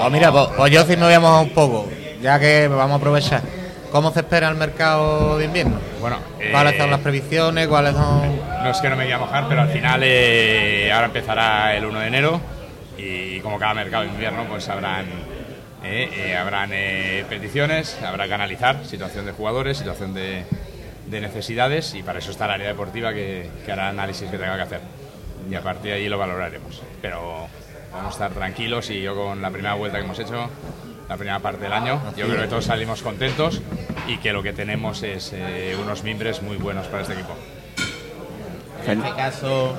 Pues 0.00 0.12
mira, 0.12 0.30
pues, 0.30 0.46
pues 0.56 0.70
yo 0.72 0.82
sí 0.84 0.96
me 0.96 1.02
voy 1.06 1.14
a 1.14 1.18
mojar 1.18 1.42
un 1.42 1.50
poco, 1.50 1.88
ya 2.22 2.38
que 2.38 2.68
vamos 2.68 2.92
a 2.92 2.94
aprovechar. 2.98 3.42
¿Cómo 3.90 4.12
se 4.12 4.20
espera 4.20 4.48
el 4.48 4.56
mercado 4.56 5.38
de 5.38 5.46
invierno? 5.46 5.78
Bueno, 6.00 6.18
¿Cuáles 6.50 6.74
eh, 6.74 6.78
son 6.78 6.90
las 6.90 7.00
previsiones? 7.00 7.66
¿Cuáles 7.68 7.94
son...? 7.94 8.36
No 8.62 8.70
es 8.70 8.78
que 8.78 8.90
no 8.90 8.96
me 8.96 9.04
voy 9.04 9.12
a 9.12 9.18
mojar, 9.18 9.48
pero 9.48 9.62
al 9.62 9.68
final 9.68 10.02
eh, 10.04 10.92
ahora 10.92 11.06
empezará 11.06 11.76
el 11.76 11.84
1 11.86 12.00
de 12.00 12.06
enero 12.06 12.40
y 12.98 13.40
como 13.40 13.58
cada 13.58 13.74
mercado 13.74 14.02
de 14.02 14.10
invierno 14.10 14.44
pues 14.48 14.68
habrán, 14.68 15.06
eh, 15.84 16.10
eh, 16.12 16.36
habrán 16.36 16.70
eh, 16.72 17.24
peticiones, 17.28 17.96
habrá 18.02 18.26
que 18.26 18.34
analizar 18.34 18.84
situación 18.84 19.24
de 19.24 19.32
jugadores, 19.32 19.78
situación 19.78 20.12
de, 20.12 20.44
de 21.06 21.20
necesidades 21.20 21.94
y 21.94 22.02
para 22.02 22.18
eso 22.18 22.30
está 22.30 22.46
el 22.46 22.50
área 22.52 22.68
deportiva 22.68 23.14
que, 23.14 23.48
que 23.64 23.72
hará 23.72 23.88
análisis 23.88 24.28
que 24.30 24.36
tenga 24.36 24.56
que 24.56 24.62
hacer 24.62 24.80
y 25.48 25.54
a 25.54 25.62
partir 25.62 25.92
de 25.92 25.98
ahí 25.98 26.08
lo 26.08 26.18
valoraremos. 26.18 26.82
Pero 27.00 27.46
vamos 27.92 28.08
a 28.08 28.10
estar 28.10 28.32
tranquilos 28.32 28.90
y 28.90 29.00
yo 29.00 29.14
con 29.14 29.40
la 29.40 29.50
primera 29.50 29.74
vuelta 29.74 29.98
que 29.98 30.04
hemos 30.04 30.18
hecho, 30.18 30.50
la 31.08 31.16
primera 31.16 31.38
parte 31.38 31.64
del 31.64 31.72
año, 31.72 32.00
yo 32.16 32.26
creo 32.26 32.42
que 32.42 32.48
todos 32.48 32.66
salimos 32.66 33.02
contentos 33.02 33.62
y 34.06 34.18
que 34.18 34.32
lo 34.32 34.42
que 34.42 34.52
tenemos 34.52 35.02
es 35.02 35.32
eh, 35.34 35.76
unos 35.82 36.02
mimbres 36.02 36.42
muy 36.42 36.56
buenos 36.56 36.86
para 36.86 37.02
este 37.02 37.14
equipo. 37.14 37.34
En 38.86 39.02
este 39.02 39.16
caso, 39.16 39.76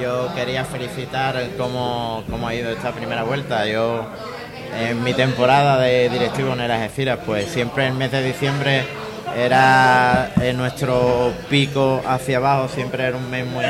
yo 0.00 0.32
quería 0.34 0.64
felicitar 0.64 1.50
cómo, 1.56 2.24
cómo 2.28 2.48
ha 2.48 2.54
ido 2.54 2.70
esta 2.70 2.92
primera 2.92 3.22
vuelta. 3.22 3.66
Yo, 3.66 4.06
en 4.76 5.02
mi 5.04 5.12
temporada 5.12 5.78
de 5.78 6.08
directivo 6.08 6.52
en 6.54 6.60
el 6.60 6.70
Algeciras, 6.70 7.18
pues 7.24 7.46
siempre 7.46 7.86
el 7.86 7.94
mes 7.94 8.10
de 8.10 8.22
diciembre 8.22 8.84
era 9.36 10.32
eh, 10.40 10.52
nuestro 10.52 11.32
pico 11.48 12.02
hacia 12.06 12.38
abajo, 12.38 12.68
siempre 12.68 13.04
era 13.04 13.16
un 13.16 13.30
mes 13.30 13.46
muy. 13.46 13.64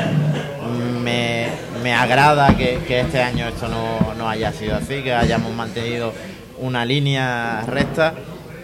Me, 1.03 1.47
me 1.83 1.93
agrada 1.93 2.55
que, 2.55 2.79
que 2.87 3.01
este 3.01 3.21
año 3.21 3.47
esto 3.47 3.67
no, 3.67 4.13
no 4.15 4.29
haya 4.29 4.51
sido 4.51 4.75
así, 4.75 5.03
que 5.03 5.13
hayamos 5.13 5.53
mantenido 5.53 6.13
una 6.61 6.85
línea 6.85 7.63
recta. 7.67 8.13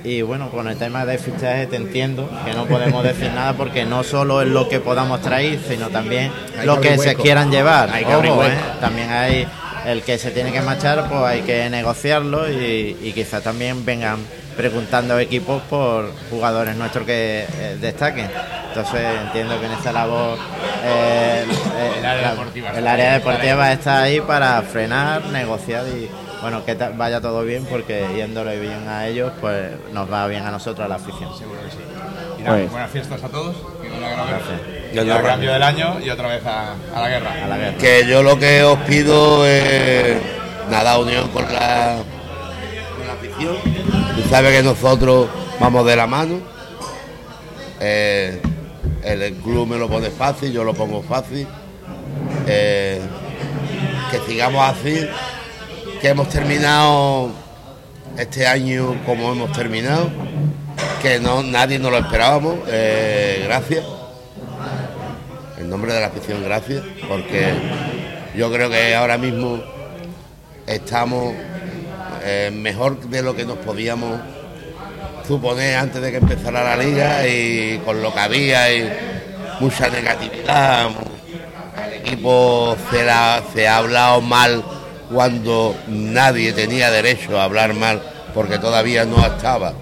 Y 0.03 0.21
bueno, 0.21 0.49
con 0.49 0.69
el 0.69 0.77
tema 0.77 1.05
de 1.05 1.17
fichaje 1.17 1.67
te 1.67 1.75
entiendo 1.75 2.29
que 2.45 2.53
no 2.53 2.65
podemos 2.65 3.03
decir 3.03 3.29
nada 3.33 3.53
porque 3.53 3.83
no 3.83 4.03
solo 4.03 4.41
es 4.41 4.47
lo 4.47 4.69
que 4.69 4.79
podamos 4.79 5.21
traer, 5.21 5.59
sino 5.67 5.89
también 5.89 6.31
Hay 6.57 6.65
lo 6.65 6.79
que 6.79 6.97
se 6.97 7.15
quieran 7.15 7.51
llevar. 7.51 7.89
Hay 7.91 8.05
que 8.05 8.15
Ojo. 8.15 8.43
¿eh? 8.43 8.53
También 8.79 9.09
hay 9.11 9.45
el 9.85 10.03
que 10.03 10.17
se 10.17 10.31
tiene 10.31 10.51
que 10.53 10.61
marchar, 10.61 11.09
pues 11.09 11.21
hay 11.23 11.41
que 11.41 11.69
negociarlo 11.69 12.49
y, 12.49 12.95
y 13.01 13.11
quizás 13.13 13.43
también 13.43 13.83
vengan 13.83 14.17
preguntando 14.55 15.19
equipos 15.19 15.61
por 15.63 16.11
jugadores 16.29 16.75
nuestros 16.77 17.05
que 17.05 17.45
eh, 17.59 17.77
destaquen. 17.81 18.29
Entonces 18.69 19.01
entiendo 19.25 19.59
que 19.59 19.65
en 19.65 19.71
esta 19.73 19.91
labor 19.91 20.37
eh, 20.85 21.43
El 21.99 22.05
área 22.05 22.21
la- 22.21 22.31
deportiva 22.31 22.69
el 22.77 22.87
área 22.87 23.13
deportiva 23.13 23.71
está 23.73 24.03
ahí 24.03 24.21
para 24.21 24.61
frenar, 24.61 25.25
negociar 25.25 25.83
y 25.87 26.09
bueno 26.41 26.63
que 26.65 26.75
vaya 26.75 27.19
todo 27.21 27.43
bien 27.43 27.65
porque 27.69 28.05
yéndole 28.15 28.59
bien 28.59 28.87
a 28.87 29.07
ellos 29.07 29.31
pues 29.41 29.71
nos 29.93 30.11
va 30.11 30.27
bien 30.27 30.45
a 30.45 30.51
nosotros 30.51 30.85
a 30.85 30.87
la 30.89 30.95
afición. 30.95 31.35
Seguro 31.37 31.59
que 31.63 31.71
sí. 31.71 31.77
Y 32.39 32.43
nada, 32.43 32.57
Pues- 32.57 32.71
buenas 32.71 32.91
fiestas 32.91 33.23
a 33.23 33.27
todos. 33.29 33.55
Que 33.81 33.89
no 33.89 33.99
la 33.99 34.09
graben. 34.09 34.33
Gracias. 34.35 35.05
Y 35.05 35.09
al 35.09 35.23
cambio 35.23 35.53
del 35.53 35.63
año 35.63 35.99
y 35.99 36.09
otra 36.09 36.27
vez 36.29 36.45
a, 36.45 36.73
a 36.95 37.01
la 37.01 37.09
guerra. 37.09 37.31
A 37.43 37.47
la 37.47 37.57
guerra. 37.57 37.77
Que 37.77 38.05
yo 38.07 38.23
lo 38.23 38.37
que 38.39 38.63
os 38.63 38.79
pido 38.79 39.45
es 39.45 40.17
nada 40.69 40.97
unión 40.99 41.27
con 41.29 41.43
la, 41.51 41.97
con 42.97 43.07
la 43.07 43.13
afición. 43.13 43.55
Tú 44.15 44.29
sabes 44.29 44.55
que 44.55 44.63
nosotros 44.63 45.27
vamos 45.59 45.85
de 45.85 45.95
la 45.95 46.07
mano. 46.07 46.39
Eh, 47.79 48.41
el, 49.03 49.21
el 49.21 49.35
club 49.35 49.67
me 49.67 49.77
lo 49.77 49.87
pone 49.87 50.09
fácil, 50.09 50.51
yo 50.51 50.63
lo 50.63 50.73
pongo 50.73 51.01
fácil. 51.03 51.47
Eh, 52.47 53.01
que 54.11 54.19
sigamos 54.19 54.63
así, 54.69 55.07
que 56.01 56.09
hemos 56.09 56.29
terminado 56.29 57.31
este 58.17 58.47
año 58.47 58.95
como 59.05 59.31
hemos 59.31 59.51
terminado, 59.51 60.09
que 61.01 61.19
no 61.19 61.43
nadie 61.43 61.79
nos 61.79 61.91
lo 61.91 61.97
esperábamos. 61.99 62.55
Eh, 62.67 63.43
gracias. 63.45 63.83
En 65.57 65.69
nombre 65.69 65.93
de 65.93 65.99
la 66.01 66.07
afición, 66.07 66.43
gracias, 66.43 66.83
porque 67.07 67.53
yo 68.35 68.51
creo 68.51 68.69
que 68.69 68.95
ahora 68.95 69.17
mismo 69.17 69.59
estamos 70.67 71.33
eh, 72.23 72.51
mejor 72.53 72.99
de 73.09 73.21
lo 73.21 73.35
que 73.35 73.45
nos 73.45 73.57
podíamos 73.57 74.19
suponer 75.27 75.75
antes 75.77 76.01
de 76.01 76.11
que 76.11 76.17
empezara 76.17 76.63
la 76.63 76.77
liga 76.83 77.27
y 77.27 77.81
con 77.83 78.01
lo 78.01 78.13
que 78.13 78.19
había 78.19 78.73
y 78.73 78.89
mucha 79.59 79.89
negatividad. 79.89 80.89
El 81.87 81.93
equipo 82.01 82.77
se, 82.91 83.03
la- 83.03 83.43
se 83.53 83.67
ha 83.67 83.77
hablado 83.77 84.21
mal 84.21 84.63
cuando 85.11 85.75
nadie 85.87 86.53
tenía 86.53 86.91
derecho 86.91 87.39
a 87.39 87.45
hablar 87.45 87.73
mal 87.73 88.01
porque 88.33 88.59
todavía 88.59 89.05
no 89.05 89.25
estaba 89.25 89.73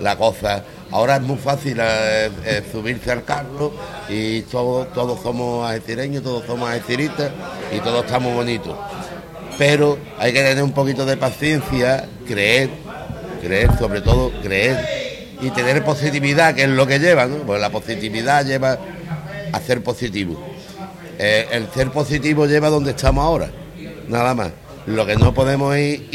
la 0.00 0.16
cosa. 0.16 0.62
Ahora 0.90 1.16
es 1.16 1.22
muy 1.22 1.36
fácil 1.36 1.78
eh, 1.80 2.30
eh, 2.44 2.62
subirse 2.70 3.10
al 3.10 3.24
carro 3.24 3.72
y 4.08 4.42
todos, 4.42 4.92
todos 4.92 5.20
somos 5.22 5.68
algecireños, 5.68 6.22
todos 6.22 6.44
somos 6.46 6.70
algeciristas 6.70 7.32
y 7.74 7.80
todos 7.80 8.04
estamos 8.04 8.34
bonitos. 8.34 8.76
Pero 9.58 9.98
hay 10.18 10.32
que 10.32 10.42
tener 10.42 10.62
un 10.62 10.72
poquito 10.72 11.04
de 11.04 11.16
paciencia, 11.16 12.06
creer, 12.26 12.70
creer, 13.42 13.76
sobre 13.78 14.00
todo 14.00 14.30
creer 14.42 15.34
y 15.40 15.50
tener 15.50 15.84
positividad, 15.84 16.54
que 16.54 16.64
es 16.64 16.68
lo 16.70 16.86
que 16.86 16.98
lleva, 16.98 17.26
¿no? 17.26 17.38
Pues 17.38 17.60
la 17.60 17.70
positividad 17.70 18.44
lleva 18.44 18.78
a 19.52 19.60
ser 19.60 19.82
positivo. 19.82 20.40
Eh, 21.18 21.48
el 21.52 21.68
ser 21.72 21.90
positivo 21.90 22.46
lleva 22.46 22.68
donde 22.68 22.90
estamos 22.92 23.24
ahora, 23.24 23.50
nada 24.08 24.34
más. 24.34 24.50
Lo 24.86 25.06
que 25.06 25.16
no 25.16 25.32
podemos 25.32 25.76
ir, 25.76 26.08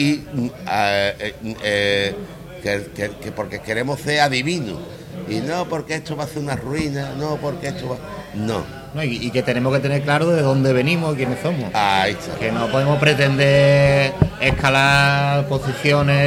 eh, 0.71 1.33
eh, 1.63 2.15
que, 2.61 2.83
que- 2.95 3.09
que 3.21 3.31
porque 3.31 3.59
queremos 3.59 3.99
ser 3.99 4.19
adivinos. 4.19 4.77
Y 5.27 5.39
no 5.39 5.65
porque 5.67 5.95
esto 5.95 6.15
va 6.15 6.23
a 6.23 6.27
ser 6.27 6.39
una 6.39 6.55
ruina, 6.55 7.13
no 7.17 7.37
porque 7.37 7.67
esto 7.69 7.89
va. 7.89 7.97
No, 8.35 8.63
No, 8.93 9.03
y, 9.03 9.17
y 9.27 9.31
que 9.31 9.43
tenemos 9.43 9.73
que 9.73 9.79
tener 9.79 10.01
claro 10.03 10.27
de 10.29 10.41
dónde 10.41 10.71
venimos 10.73 11.13
y 11.13 11.17
quiénes 11.17 11.39
somos. 11.41 11.69
ahí 11.73 12.11
está. 12.13 12.35
Que 12.39 12.51
no 12.51 12.67
podemos 12.71 12.97
pretender 12.99 14.13
escalar 14.41 15.47
posiciones 15.47 16.17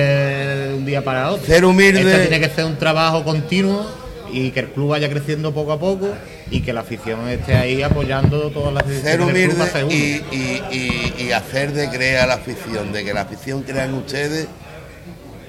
de 0.68 0.74
un 0.76 0.84
día 0.84 1.02
para 1.02 1.30
otro. 1.30 1.46
Ser 1.46 1.64
humilde. 1.64 2.00
Esto 2.00 2.28
tiene 2.28 2.40
que 2.48 2.54
ser 2.54 2.64
un 2.64 2.76
trabajo 2.76 3.24
continuo 3.24 3.86
y 4.32 4.50
que 4.50 4.60
el 4.60 4.68
club 4.68 4.90
vaya 4.90 5.08
creciendo 5.10 5.52
poco 5.52 5.72
a 5.72 5.78
poco 5.78 6.08
y 6.50 6.60
que 6.62 6.72
la 6.72 6.80
afición 6.80 7.28
esté 7.28 7.54
ahí 7.54 7.82
apoyando 7.82 8.50
todas 8.50 8.72
las 8.72 8.84
ser 8.84 8.92
decisiones 9.20 9.34
del 9.34 9.48
club 9.50 9.54
humilde 9.60 9.70
ser 9.72 9.84
uno. 9.84 9.92
y, 9.94 9.96
y- 10.36 10.62
y- 11.18 11.22
y 11.24 11.32
hacer 11.32 11.72
de 11.72 11.88
crear 11.90 12.26
la 12.28 12.34
afición, 12.34 12.92
de 12.92 13.04
que 13.04 13.12
la 13.14 13.22
afición 13.22 13.62
crea 13.62 13.84
en 13.84 13.94
ustedes 13.94 14.46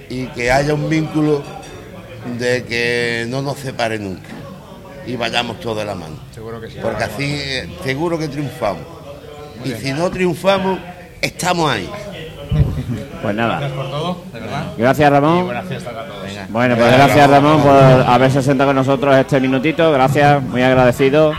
y 0.10 0.26
que 0.28 0.52
haya 0.52 0.74
un 0.74 0.90
vínculo 0.90 1.44
de 2.40 2.64
que 2.66 3.26
no 3.30 3.42
nos 3.42 3.58
separe 3.60 4.00
nunca 4.00 4.30
y 5.06 5.16
vayamos 5.16 5.60
todos 5.60 5.78
de 5.80 5.86
la 5.86 5.96
mano. 5.96 6.16
Seguro 6.34 6.62
que 6.62 6.70
sí. 6.70 6.78
Porque 6.82 7.04
así 7.04 7.24
eh, 7.26 7.70
seguro 7.84 8.18
que 8.18 8.28
triunfamos. 8.28 8.84
Y 9.66 9.72
si 9.74 9.92
no 9.94 10.10
triunfamos, 10.12 10.80
estamos 11.22 11.70
ahí. 11.72 11.90
Pues 13.24 13.36
nada. 13.36 13.58
Gracias 13.58 13.72
por 13.78 13.90
todo, 13.90 14.18
de 14.34 14.40
verdad. 14.40 14.64
Gracias, 14.78 15.08
Y 15.08 15.12
Ramón. 15.12 15.46
buenas 15.46 15.66
fiestas 15.66 15.94
a 15.96 16.04
todos. 16.06 16.24
Bueno, 16.50 16.76
pues 16.76 16.92
gracias 16.92 17.30
Ramón 17.30 17.62
por 17.62 17.72
haberse 17.74 18.42
sentado 18.44 18.70
con 18.70 18.76
nosotros 18.76 19.16
este 19.16 19.40
minutito. 19.40 19.92
Gracias, 19.92 20.44
muy 20.44 20.62
agradecido. 20.62 21.32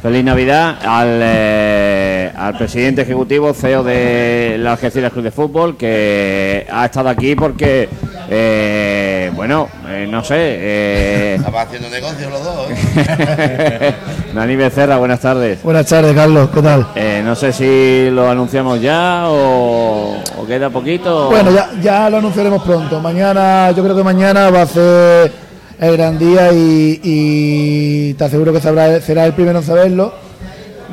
Feliz 0.00 0.22
Navidad 0.24 0.76
al, 0.86 1.18
eh, 1.22 2.30
al 2.36 2.56
presidente 2.56 3.02
ejecutivo, 3.02 3.52
CEO 3.52 3.82
de 3.82 4.56
la 4.60 4.72
Algeciras 4.72 5.12
Club 5.12 5.24
de 5.24 5.30
Fútbol, 5.30 5.76
que 5.76 6.66
ha 6.70 6.84
estado 6.84 7.08
aquí 7.08 7.34
porque, 7.34 7.88
eh, 8.28 9.30
bueno, 9.34 9.68
eh, 9.88 10.06
no 10.08 10.22
sé. 10.24 10.34
eh, 10.38 11.34
Estamos 11.36 11.60
haciendo 11.62 11.88
negocios 11.90 12.30
los 12.32 12.44
dos. 12.44 12.66
¿eh? 12.70 13.94
Dani 14.34 14.56
Becerra, 14.56 14.96
buenas 14.96 15.20
tardes. 15.20 15.62
Buenas 15.62 15.86
tardes, 15.86 16.14
Carlos, 16.14 16.48
¿qué 16.52 16.62
tal? 16.62 16.86
Eh, 16.94 17.22
no 17.24 17.34
sé 17.34 17.52
si 17.52 18.10
lo 18.10 18.28
anunciamos 18.28 18.80
ya 18.80 19.24
o, 19.28 20.16
o 20.38 20.46
queda 20.46 20.70
poquito. 20.70 21.28
Bueno, 21.30 21.50
ya, 21.50 21.70
ya 21.82 22.10
lo 22.10 22.18
anunciaremos 22.18 22.62
pronto. 22.62 23.00
Mañana, 23.00 23.70
yo 23.72 23.82
creo 23.82 23.96
que 23.96 24.02
mañana 24.04 24.50
va 24.50 24.62
a 24.62 24.66
ser 24.66 25.32
el 25.80 25.96
gran 25.96 26.18
día 26.18 26.52
y, 26.52 27.00
y 27.02 28.14
te 28.14 28.24
aseguro 28.24 28.52
que 28.52 28.60
sabrá- 28.60 29.00
será 29.00 29.24
el 29.26 29.32
primero 29.34 29.58
en 29.58 29.64
saberlo. 29.64 30.14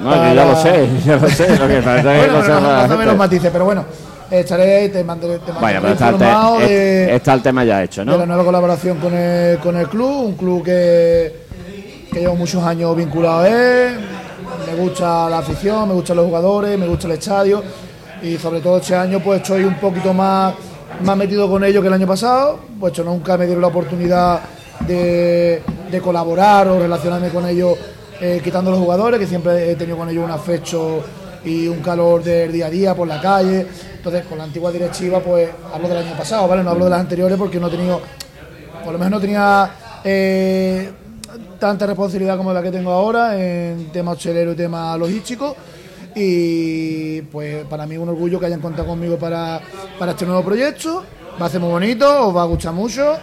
No, 0.02 0.16
yo 0.16 0.34
ya 0.34 0.46
lo 0.46 0.56
sé, 0.62 0.90
ya 1.06 1.16
lo 1.18 1.30
sé. 1.30 1.58
Lo 1.58 1.68
que 1.68 1.78
es 1.78 1.86
Bueno, 1.86 2.42
no, 2.48 2.60
no, 2.60 2.62
no 2.62 2.82
me 2.84 2.88
gente. 2.90 3.06
los 3.06 3.18
matices, 3.18 3.50
pero 3.52 3.66
bueno, 3.66 3.86
estaré, 4.40 4.90
te 4.90 5.04
mandaré, 5.04 5.40
te 5.40 5.52
Bueno, 5.52 5.82
mantendré 5.82 5.82
pero 5.82 5.94
está 5.94 6.10
el, 6.10 6.16
te- 6.18 6.24
informado 6.24 6.60
de, 6.60 7.04
es- 7.06 7.12
está 7.16 7.34
el 7.34 7.42
tema 7.42 7.64
ya 7.66 7.84
hecho, 7.84 8.02
de 8.02 8.06
la 8.12 8.18
¿no? 8.18 8.26
nueva 8.26 8.44
colaboración 8.46 8.98
con 8.98 9.14
el, 9.14 9.60
con 9.60 9.76
el 9.78 9.88
club, 9.88 10.26
un 10.26 10.34
club 10.36 10.64
que, 10.64 11.34
que 12.12 12.20
llevo 12.20 12.36
muchos 12.36 12.64
años 12.64 12.96
vinculado 12.96 13.40
a 13.40 13.48
él. 13.50 14.00
Me 14.68 14.76
gusta 14.82 15.30
la 15.30 15.40
afición, 15.40 15.88
me 15.90 15.94
gustan 15.96 16.18
los 16.18 16.26
jugadores, 16.26 16.78
me 16.80 16.88
gusta 16.88 17.08
el 17.08 17.14
estadio 17.14 17.62
y 18.22 18.38
sobre 18.38 18.62
todo 18.62 18.78
este 18.78 18.96
año 18.96 19.20
pues 19.20 19.42
estoy 19.42 19.64
un 19.64 19.76
poquito 19.76 20.14
más, 20.14 20.54
más 21.04 21.18
metido 21.18 21.50
con 21.50 21.64
ellos 21.64 21.82
que 21.82 21.88
el 21.88 21.94
año 21.94 22.08
pasado, 22.08 22.60
puesto 22.80 23.04
nunca 23.04 23.38
me 23.38 23.46
dieron 23.46 23.62
la 23.62 23.68
oportunidad 23.68 24.40
de, 24.88 25.62
de 25.92 26.02
colaborar 26.02 26.68
o 26.68 26.80
relacionarme 26.80 27.30
con 27.30 27.46
ellos 27.48 27.78
eh, 28.22 28.40
quitando 28.44 28.70
los 28.72 28.80
jugadores, 28.80 29.20
que 29.20 29.26
siempre 29.28 29.72
he 29.72 29.76
tenido 29.76 29.98
con 29.98 30.08
ellos 30.10 30.24
un 30.24 30.32
afecto 30.32 31.02
y 31.44 31.68
un 31.68 31.80
calor 31.80 32.24
del 32.24 32.52
día 32.52 32.68
a 32.68 32.70
día 32.70 32.96
por 32.96 33.08
la 33.08 33.22
calle. 33.22 33.66
Entonces, 33.96 34.26
con 34.26 34.38
la 34.38 34.46
antigua 34.46 34.72
directiva, 34.72 35.20
pues 35.20 35.50
hablo 35.74 35.88
del 35.88 35.98
año 35.98 36.18
pasado, 36.18 36.48
¿vale? 36.48 36.64
No 36.64 36.72
hablo 36.72 36.86
de 36.86 36.92
las 36.92 37.00
anteriores 37.00 37.38
porque 37.38 37.60
no 37.60 37.68
he 37.68 37.72
tenido, 37.72 38.02
por 38.84 38.94
lo 38.94 39.00
menos 39.00 39.12
no 39.12 39.20
tenía 39.20 39.72
eh, 40.04 40.92
tanta 41.60 41.86
responsabilidad 41.86 42.38
como 42.38 42.54
la 42.54 42.62
que 42.62 42.72
tengo 42.72 42.92
ahora 42.92 43.40
en 43.40 43.92
tema 43.92 44.12
hostelero 44.12 44.54
y 44.54 44.56
tema 44.56 44.98
logístico. 44.98 45.56
Y 46.16 47.22
pues 47.24 47.66
para 47.66 47.86
mí 47.86 47.98
un 47.98 48.10
orgullo 48.10 48.40
que 48.40 48.48
hayan 48.48 48.60
contado 48.60 48.88
conmigo 48.88 49.18
para, 49.18 49.62
para 49.98 50.12
este 50.12 50.26
nuevo 50.26 50.44
proyecto. 50.44 51.04
Va 51.42 51.46
a 51.46 51.50
ser 51.50 51.62
muy 51.62 51.70
bonito, 51.70 52.28
os 52.28 52.36
va 52.36 52.44
a 52.44 52.46
gustar 52.46 52.74
mucho. 52.74 53.18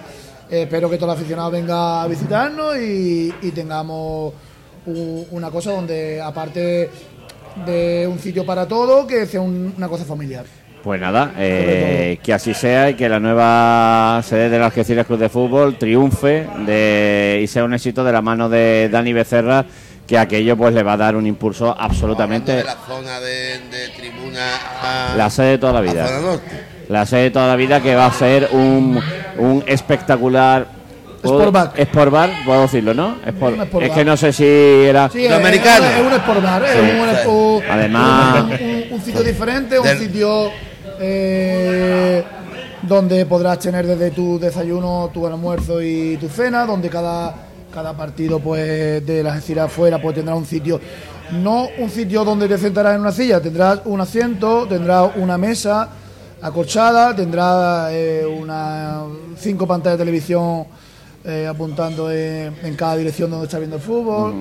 Espero 0.50 0.88
que 0.88 0.96
todo 0.96 1.12
el 1.12 1.18
aficionado 1.18 1.50
venga 1.50 2.02
a 2.02 2.08
visitarnos 2.08 2.76
y, 2.78 3.30
tengamos 3.54 4.32
una 4.86 5.50
cosa 5.50 5.72
donde, 5.72 6.22
aparte 6.22 6.90
de 7.66 8.06
un 8.10 8.18
sitio 8.18 8.44
para 8.46 8.66
todo, 8.66 9.06
que 9.06 9.26
sea 9.26 9.40
un- 9.40 9.74
una 9.76 9.88
cosa 9.88 10.04
familiar. 10.04 10.44
Pues 10.82 11.00
nada, 11.00 11.32
eh, 11.36 12.18
que 12.22 12.32
así 12.32 12.54
sea 12.54 12.90
y 12.90 12.94
que 12.94 13.08
la 13.08 13.18
nueva 13.18 14.20
sede 14.22 14.48
del 14.48 14.62
Algeciras 14.62 15.06
Club 15.06 15.18
de 15.18 15.28
Fútbol 15.28 15.76
triunfe 15.76 16.46
de, 16.64 17.40
y 17.42 17.46
sea 17.48 17.64
un 17.64 17.74
éxito 17.74 18.04
de 18.04 18.12
la 18.12 18.22
mano 18.22 18.48
de 18.48 18.88
Dani 18.90 19.12
Becerra, 19.12 19.66
que 20.06 20.16
aquello 20.16 20.56
pues 20.56 20.72
le 20.72 20.82
va 20.84 20.92
a 20.92 20.96
dar 20.96 21.16
un 21.16 21.26
impulso 21.26 21.74
absolutamente 21.78 22.52
de 22.52 22.64
la 22.64 22.76
zona 22.86 23.20
de, 23.20 23.58
de 23.70 23.88
tribuna 23.96 24.46
a 24.82 25.14
la 25.16 25.28
sede 25.28 25.50
de 25.50 25.58
toda 25.58 25.72
la 25.74 25.80
vida. 25.80 26.06
La 26.88 27.04
sede 27.04 27.22
de 27.24 27.30
toda 27.32 27.48
la 27.48 27.56
vida 27.56 27.82
que 27.82 27.94
va 27.94 28.06
a 28.06 28.12
ser 28.12 28.48
un, 28.52 28.98
un 29.36 29.62
espectacular 29.66 30.77
Sport 31.22 31.52
bar. 31.52 31.72
Sport 31.76 32.10
bar, 32.12 32.30
puedo 32.46 32.62
decirlo, 32.62 32.94
¿no? 32.94 33.16
Sport- 33.26 33.54
Un 33.54 33.62
sport 33.62 33.84
es 33.86 33.90
que 33.92 34.04
no 34.04 34.16
sé 34.16 34.32
si 34.32 34.44
era 34.44 35.08
Sí, 35.10 35.24
es, 35.26 35.32
americano. 35.32 35.86
es 35.86 36.00
un 36.06 36.12
sport 36.12 36.42
bar, 36.42 36.64
es 36.64 36.72
Sí. 36.72 36.78
un, 37.28 37.34
un- 37.34 37.62
Además- 37.70 38.44
un, 38.44 38.50
un- 38.52 38.84
un 38.92 39.00
sitio 39.02 39.22
diferente, 39.22 39.78
un 39.78 39.84
Del- 39.86 39.98
sitio 39.98 40.50
eh, 41.00 42.22
donde 42.82 43.26
podrás 43.26 43.58
tener 43.58 43.86
desde 43.86 44.10
tu 44.12 44.38
desayuno, 44.38 45.10
tu 45.12 45.26
almuerzo 45.26 45.82
y 45.82 46.16
tu 46.18 46.28
cena, 46.28 46.64
donde 46.64 46.88
cada, 46.88 47.34
cada 47.74 47.92
partido 47.94 48.38
pues 48.40 49.04
de 49.04 49.22
las 49.22 49.44
giras 49.44 49.66
afuera 49.66 50.00
pues 50.00 50.14
tendrá 50.14 50.34
un 50.34 50.46
sitio, 50.46 50.80
no 51.32 51.68
un 51.78 51.90
sitio 51.90 52.24
donde 52.24 52.48
te 52.48 52.56
sentarás 52.58 52.94
en 52.94 53.00
una 53.00 53.12
silla, 53.12 53.40
tendrás 53.40 53.80
un 53.84 54.00
asiento, 54.00 54.66
tendrás 54.68 55.10
una 55.16 55.36
mesa 55.36 55.88
acolchada, 56.40 57.14
tendrás 57.14 57.90
eh, 57.92 58.24
una 58.24 59.02
cinco 59.36 59.66
pantallas 59.66 59.98
de 59.98 60.04
televisión 60.04 60.64
eh, 61.28 61.46
apuntando 61.46 62.10
en, 62.10 62.54
en 62.64 62.74
cada 62.74 62.96
dirección 62.96 63.30
donde 63.30 63.44
está 63.46 63.58
viendo 63.58 63.76
el 63.76 63.82
fútbol. 63.82 64.34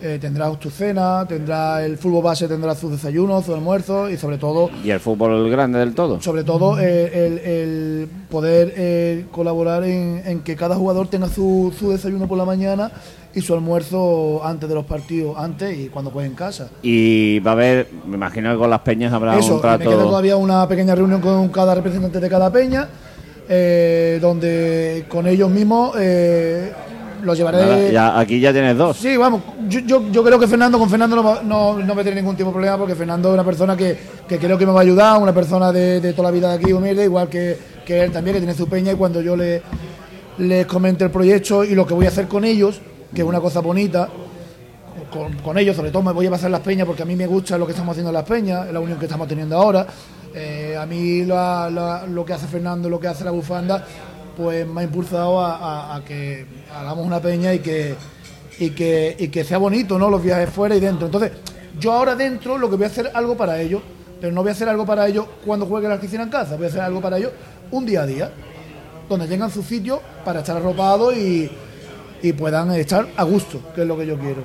Eh, 0.00 0.18
tendrás 0.20 0.56
tu 0.60 0.70
cena, 0.70 1.26
tendrás 1.26 1.82
el 1.82 1.98
fútbol 1.98 2.22
base, 2.22 2.46
tendrás 2.46 2.78
sus 2.78 2.92
desayunos, 2.92 3.44
sus 3.44 3.52
almuerzos 3.56 4.12
y 4.12 4.16
sobre 4.16 4.38
todo, 4.38 4.70
y 4.84 4.90
el 4.90 5.00
fútbol 5.00 5.50
grande 5.50 5.80
del 5.80 5.92
todo. 5.92 6.20
sobre 6.22 6.44
todo 6.44 6.78
eh, 6.78 7.10
el, 7.26 7.38
el 7.38 8.08
poder 8.30 8.72
eh, 8.76 9.24
colaborar 9.32 9.82
en, 9.82 10.22
en 10.24 10.40
que 10.42 10.54
cada 10.54 10.76
jugador 10.76 11.08
tenga 11.08 11.28
su, 11.28 11.74
su 11.76 11.90
desayuno 11.90 12.28
por 12.28 12.38
la 12.38 12.44
mañana 12.44 12.92
y 13.34 13.40
su 13.40 13.54
almuerzo 13.54 14.40
antes 14.44 14.68
de 14.68 14.74
los 14.76 14.84
partidos, 14.84 15.36
antes 15.36 15.76
y 15.76 15.88
cuando 15.88 16.12
juegue 16.12 16.28
en 16.28 16.36
casa. 16.36 16.68
Y 16.80 17.40
va 17.40 17.50
a 17.50 17.54
haber, 17.54 17.88
me 18.06 18.14
imagino 18.14 18.52
que 18.52 18.56
con 18.58 18.70
las 18.70 18.80
peñas 18.82 19.12
habrá 19.12 19.36
Eso, 19.36 19.54
un 19.54 19.58
y 19.58 19.62
me 19.62 19.78
queda 19.78 19.78
trato. 19.78 19.98
todavía 20.04 20.36
una 20.36 20.68
pequeña 20.68 20.94
reunión 20.94 21.20
con 21.20 21.48
cada 21.48 21.74
representante 21.74 22.20
de 22.20 22.28
cada 22.28 22.52
peña, 22.52 22.88
eh, 23.48 24.18
donde 24.20 25.04
con 25.08 25.26
ellos 25.26 25.50
mismos 25.50 25.94
eh, 25.98 26.72
los 27.22 27.36
llevaré. 27.36 27.58
Nada, 27.58 27.88
ya- 27.90 28.18
aquí 28.18 28.38
ya 28.40 28.52
tienes 28.52 28.76
dos. 28.76 28.96
Sí, 28.96 29.16
vamos, 29.16 29.42
yo, 29.68 29.80
yo, 29.80 30.02
yo 30.10 30.22
creo 30.22 30.38
que 30.38 30.46
Fernando, 30.46 30.78
con 30.78 30.88
Fernando 30.88 31.16
no, 31.16 31.24
va- 31.24 31.42
no, 31.42 31.78
no 31.78 31.94
me 31.94 32.02
tiene 32.02 32.20
ningún 32.20 32.36
tipo 32.36 32.50
de 32.50 32.52
problema 32.54 32.78
porque 32.78 32.94
Fernando 32.94 33.28
es 33.30 33.34
una 33.34 33.44
persona 33.44 33.76
que, 33.76 33.98
que 34.28 34.38
creo 34.38 34.56
que 34.58 34.66
me 34.66 34.72
va 34.72 34.80
a 34.80 34.82
ayudar, 34.82 35.20
una 35.20 35.32
persona 35.34 35.72
de, 35.72 36.00
de 36.00 36.12
toda 36.12 36.28
la 36.30 36.32
vida 36.32 36.50
de 36.50 36.54
aquí, 36.62 36.72
humilde, 36.72 37.04
igual 37.04 37.28
que, 37.28 37.58
que 37.84 38.02
él 38.04 38.12
también, 38.12 38.34
que 38.34 38.40
tiene 38.40 38.54
su 38.54 38.68
peña 38.68 38.92
y 38.92 38.94
cuando 38.96 39.20
yo 39.20 39.36
le, 39.36 39.62
les 40.38 40.66
comente 40.66 41.04
el 41.04 41.10
proyecto 41.10 41.64
y 41.64 41.74
lo 41.74 41.86
que 41.86 41.94
voy 41.94 42.04
a 42.06 42.08
hacer 42.10 42.28
con 42.28 42.44
ellos, 42.44 42.80
que 43.14 43.22
es 43.22 43.26
una 43.26 43.40
cosa 43.40 43.60
bonita, 43.60 44.08
con, 45.12 45.32
con 45.38 45.56
ellos, 45.58 45.74
sobre 45.74 45.90
todo 45.90 46.02
me 46.02 46.12
voy 46.12 46.26
a 46.26 46.30
pasar 46.30 46.50
las 46.50 46.60
peñas 46.60 46.86
porque 46.86 47.02
a 47.02 47.06
mí 47.06 47.16
me 47.16 47.26
gusta 47.26 47.56
lo 47.58 47.64
que 47.66 47.72
estamos 47.72 47.92
haciendo 47.92 48.10
en 48.10 48.14
las 48.14 48.24
peñas, 48.24 48.66
es 48.66 48.72
la 48.72 48.78
unión 48.80 48.98
que 48.98 49.06
estamos 49.06 49.26
teniendo 49.26 49.56
ahora. 49.56 49.86
Eh, 50.34 50.76
a 50.78 50.84
mí 50.86 51.24
la- 51.24 51.70
la- 51.70 52.06
lo 52.06 52.24
que 52.24 52.32
hace 52.34 52.46
Fernando, 52.46 52.88
lo 52.88 53.00
que 53.00 53.08
hace 53.08 53.24
la 53.24 53.30
bufanda, 53.30 53.84
pues 54.36 54.66
me 54.66 54.82
ha 54.82 54.84
impulsado 54.84 55.40
a, 55.40 55.56
a- 55.56 55.96
a 55.96 56.04
que 56.04 56.46
hagamos 56.74 57.04
una 57.06 57.20
peña 57.20 57.52
y 57.54 57.58
que, 57.60 57.94
y, 58.58 58.70
que, 58.70 59.16
y 59.18 59.28
que 59.28 59.44
sea 59.44 59.58
bonito, 59.58 59.98
¿no? 59.98 60.10
Los 60.10 60.22
viajes 60.22 60.50
fuera 60.50 60.74
y 60.76 60.80
dentro. 60.80 61.06
Entonces, 61.06 61.32
yo 61.80 61.92
ahora 61.92 62.14
dentro 62.14 62.58
lo 62.58 62.68
que 62.70 62.76
voy 62.76 62.84
a 62.84 62.88
hacer 62.88 63.10
algo 63.14 63.36
para 63.36 63.60
ellos, 63.60 63.82
pero 64.20 64.32
no 64.32 64.42
voy 64.42 64.50
a 64.50 64.52
hacer 64.52 64.68
algo 64.68 64.84
para 64.84 65.06
ellos 65.06 65.26
cuando 65.46 65.66
juegue 65.66 65.88
la 65.88 65.94
oficina 65.94 66.22
en 66.24 66.28
casa, 66.30 66.56
voy 66.56 66.66
a 66.66 66.68
hacer 66.68 66.80
algo 66.80 67.00
para 67.00 67.18
ellos 67.18 67.32
un 67.70 67.86
día 67.86 68.02
a 68.02 68.06
día, 68.06 68.30
donde 69.08 69.26
tengan 69.26 69.50
su 69.50 69.62
sitio 69.62 70.00
para 70.24 70.40
estar 70.40 70.56
arropados 70.56 71.16
y, 71.16 71.50
y 72.22 72.32
puedan 72.32 72.70
estar 72.72 73.06
a 73.16 73.22
gusto, 73.22 73.60
que 73.74 73.82
es 73.82 73.86
lo 73.86 73.96
que 73.96 74.06
yo 74.06 74.18
quiero. 74.18 74.42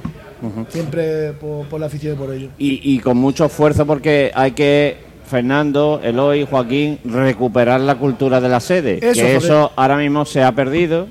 Siempre 0.69 1.31
por, 1.33 1.65
por 1.67 1.79
la 1.79 1.85
afición 1.85 2.13
y 2.13 2.17
por 2.17 2.33
ello. 2.33 2.49
Y, 2.57 2.95
y 2.95 2.99
con 2.99 3.15
mucho 3.17 3.45
esfuerzo 3.45 3.85
porque 3.85 4.29
hay 4.35 4.51
que, 4.51 4.97
Fernando, 5.37 5.99
Eloy, 6.03 6.45
Joaquín, 6.47 6.99
recuperar 7.03 7.81
la 7.81 7.95
cultura 7.95 8.39
de 8.39 8.49
la 8.49 8.59
sede. 8.59 8.99
Eso, 9.01 9.13
que 9.13 9.15
sobre- 9.15 9.37
eso 9.37 9.71
ahora 9.75 9.97
mismo 9.97 10.25
se 10.25 10.43
ha 10.43 10.51
perdido 10.51 11.07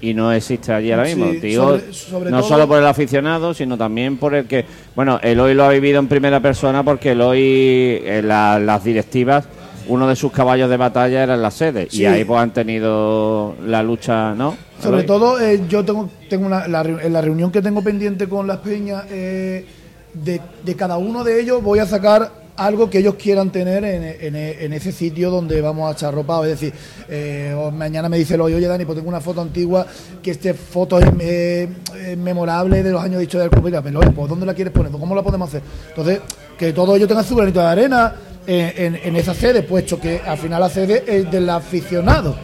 y 0.00 0.14
no 0.14 0.30
existe 0.30 0.72
allí 0.72 0.92
ahora 0.92 1.06
mismo. 1.06 1.32
Sí, 1.32 1.40
Digo, 1.40 1.64
sobre- 1.80 1.92
sobre 1.92 2.30
no 2.30 2.38
todo- 2.38 2.48
solo 2.50 2.68
por 2.68 2.78
el 2.78 2.86
aficionado, 2.86 3.52
sino 3.54 3.76
también 3.76 4.16
por 4.16 4.36
el 4.36 4.46
que, 4.46 4.64
bueno, 4.94 5.18
Eloy 5.24 5.54
lo 5.54 5.64
ha 5.64 5.70
vivido 5.70 5.98
en 5.98 6.06
primera 6.06 6.38
persona 6.38 6.84
porque 6.84 7.10
Eloy, 7.12 8.00
en 8.06 8.28
la- 8.28 8.60
las 8.60 8.84
directivas, 8.84 9.48
uno 9.88 10.06
de 10.06 10.14
sus 10.14 10.30
caballos 10.30 10.70
de 10.70 10.76
batalla 10.76 11.24
era 11.24 11.34
en 11.34 11.42
la 11.42 11.50
sede. 11.50 11.88
Sí. 11.90 12.02
Y 12.02 12.06
ahí 12.06 12.24
pues 12.24 12.38
han 12.40 12.52
tenido 12.52 13.56
la 13.66 13.82
lucha, 13.82 14.34
¿no? 14.36 14.56
Sobre 14.80 14.98
Eloy? 14.98 15.06
todo, 15.06 15.40
eh, 15.40 15.62
yo 15.68 15.84
tengo, 15.84 16.08
tengo 16.30 16.46
una, 16.46 16.68
la, 16.68 16.82
en 16.82 17.12
la 17.12 17.20
reunión 17.22 17.50
que 17.50 17.60
tengo 17.60 17.82
pendiente 17.82 18.28
con 18.28 18.46
las 18.46 18.58
peñas, 18.58 19.02
eh, 19.10 19.66
de, 20.14 20.40
de 20.64 20.74
cada 20.76 20.96
uno 20.96 21.24
de 21.24 21.40
ellos 21.40 21.60
voy 21.62 21.80
a 21.80 21.86
sacar 21.86 22.37
algo 22.58 22.90
que 22.90 22.98
ellos 22.98 23.14
quieran 23.14 23.50
tener 23.50 23.84
en, 23.84 24.04
en- 24.36 24.72
ese 24.72 24.92
sitio 24.92 25.30
donde 25.30 25.60
vamos 25.60 25.88
a 25.88 25.92
echar. 25.92 26.14
Es 26.44 26.50
decir, 26.60 26.72
eh, 27.08 27.54
mañana 27.72 28.08
me 28.08 28.18
dice 28.18 28.34
el 28.34 28.40
oye, 28.42 28.60
Dani, 28.60 28.84
pues 28.84 28.96
tengo 28.98 29.08
una 29.08 29.20
foto 29.20 29.40
antigua 29.40 29.86
que 30.22 30.32
esté 30.32 30.52
foto 30.54 30.98
eh, 31.00 31.68
eh, 31.96 32.16
memorable 32.16 32.82
de 32.82 32.90
los 32.90 33.02
años 33.02 33.18
de 33.18 33.24
historia 33.24 33.42
del 33.42 33.50
club. 33.50 33.64
Mira, 33.64 33.80
pero 33.82 34.00
oye, 34.00 34.10
pues 34.10 34.28
¿dónde 34.28 34.44
la 34.46 34.54
quieres 34.54 34.72
poner? 34.72 34.92
¿Cómo 34.92 35.14
la 35.14 35.22
podemos 35.22 35.48
hacer? 35.48 35.62
Entonces, 35.88 36.20
que 36.58 36.72
todo 36.72 36.96
ello 36.96 37.06
tenga 37.08 37.22
su 37.22 37.36
granito 37.36 37.60
de 37.60 37.66
arena 37.66 38.14
en, 38.46 38.72
en- 38.94 39.00
en 39.04 39.16
esa 39.16 39.34
sede, 39.34 39.62
puesto 39.62 40.00
que 40.00 40.20
al 40.26 40.36
final 40.38 40.60
la 40.60 40.68
sede 40.68 41.04
es 41.06 41.30
del 41.30 41.48
aficionado. 41.50 42.36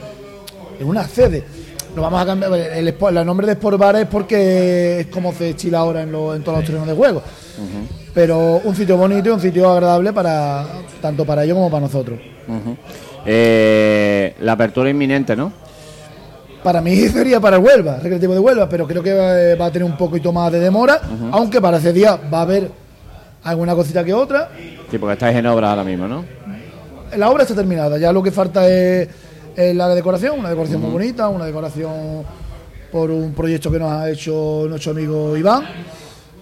Es 0.79 0.85
una 0.85 1.07
sede. 1.07 1.44
Lo 1.94 2.02
vamos 2.02 2.20
a 2.22 2.26
cambiar. 2.26 2.52
El, 2.54 3.26
nombre 3.26 3.46
de 3.46 3.52
Sport 3.52 3.78
Bar 3.78 3.96
es 3.96 4.07
porque 4.07 5.00
es 5.00 5.07
como 5.07 5.33
se 5.33 5.54
chila 5.54 5.78
ahora 5.78 6.02
en, 6.02 6.11
los- 6.12 6.35
en 6.37 6.42
todos 6.42 6.59
los 6.59 6.66
terrenos 6.66 6.88
de 6.88 6.94
juego. 6.94 7.22
Pero 8.12 8.61
un 8.64 8.74
sitio 8.76 8.96
bonito 8.96 9.28
y 9.28 9.33
un 9.33 9.40
sitio 9.40 9.70
agradable 9.70 10.12
para 10.12 10.64
tanto 11.00 11.24
para 11.24 11.44
ellos 11.44 11.54
como 11.57 11.70
para 11.70 11.83
nosotros. 11.83 12.18
Eh, 13.26 14.35
la 14.40 14.52
apertura 14.52 14.90
inminente, 14.90 15.35
¿no? 15.37 15.52
Para 16.62 16.80
mí 16.80 16.96
sería 17.09 17.40
para 17.40 17.57
el 17.57 17.62
Huelva, 17.62 17.96
Recreativo 17.96 18.33
de 18.35 18.40
Huelva, 18.40 18.68
pero 18.68 18.87
creo 18.87 19.02
que 19.02 19.12
va, 19.12 19.54
va 19.62 19.66
a 19.66 19.70
tener 19.70 19.85
un 19.88 19.96
poquito 19.96 20.33
más 20.33 20.50
de 20.50 20.61
demora, 20.61 21.00
aunque 21.33 21.61
para 21.61 21.76
ese 21.78 21.92
día 21.92 22.18
va 22.33 22.38
a 22.38 22.42
haber 22.42 22.70
alguna 23.44 23.74
cosita 23.74 24.02
que 24.04 24.14
otra. 24.14 24.50
Sí, 24.90 24.98
porque 24.98 25.12
estáis 25.14 25.37
en 25.37 25.46
obra 25.46 25.70
ahora 25.70 25.85
mismo, 25.85 26.09
¿no? 26.09 26.24
La 27.16 27.30
obra 27.30 27.42
está 27.42 27.54
terminada, 27.54 27.98
ya 27.98 28.12
lo 28.12 28.22
que 28.22 28.30
falta 28.33 28.68
es, 28.68 29.09
es 29.56 29.74
la 29.74 29.88
decoración, 29.94 30.38
una 30.38 30.50
decoración 30.50 30.80
muy 30.80 30.90
bonita, 30.90 31.28
una 31.28 31.46
decoración 31.46 32.24
por 32.90 33.10
un 33.10 33.32
proyecto 33.34 33.70
que 33.70 33.78
nos 33.78 33.90
ha 33.90 34.10
hecho 34.10 34.66
nuestro 34.68 34.92
amigo 34.92 35.36
Iván. 35.36 35.64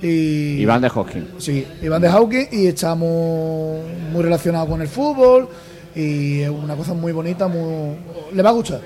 Y, 0.03 0.61
Iván 0.61 0.83
de 0.83 0.91
Hoskin. 0.93 1.29
Sí, 1.39 1.67
Iván 1.81 2.03
de 2.03 2.11
Hawking 2.11 2.47
y 2.51 2.67
estamos 2.67 3.81
muy 4.13 4.23
relacionados 4.23 4.69
con 4.69 4.83
el 4.83 4.89
fútbol 4.89 5.49
y 5.95 6.41
es 6.41 6.51
una 6.51 6.75
cosa 6.75 6.93
muy 6.93 7.13
bonita, 7.13 7.47
muy... 7.49 7.97
le 8.33 8.43
va 8.43 8.51
a 8.51 8.53
gustar. 8.53 8.81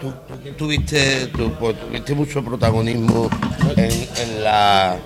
Tú, 0.00 0.12
tú 0.42 0.50
tuviste, 0.56 1.28
tú, 1.28 1.52
pues, 1.60 1.78
tuviste 1.78 2.14
mucho 2.14 2.44
protagonismo 2.44 3.30
en, 3.76 3.90
en 3.90 4.42
la, 4.42 4.96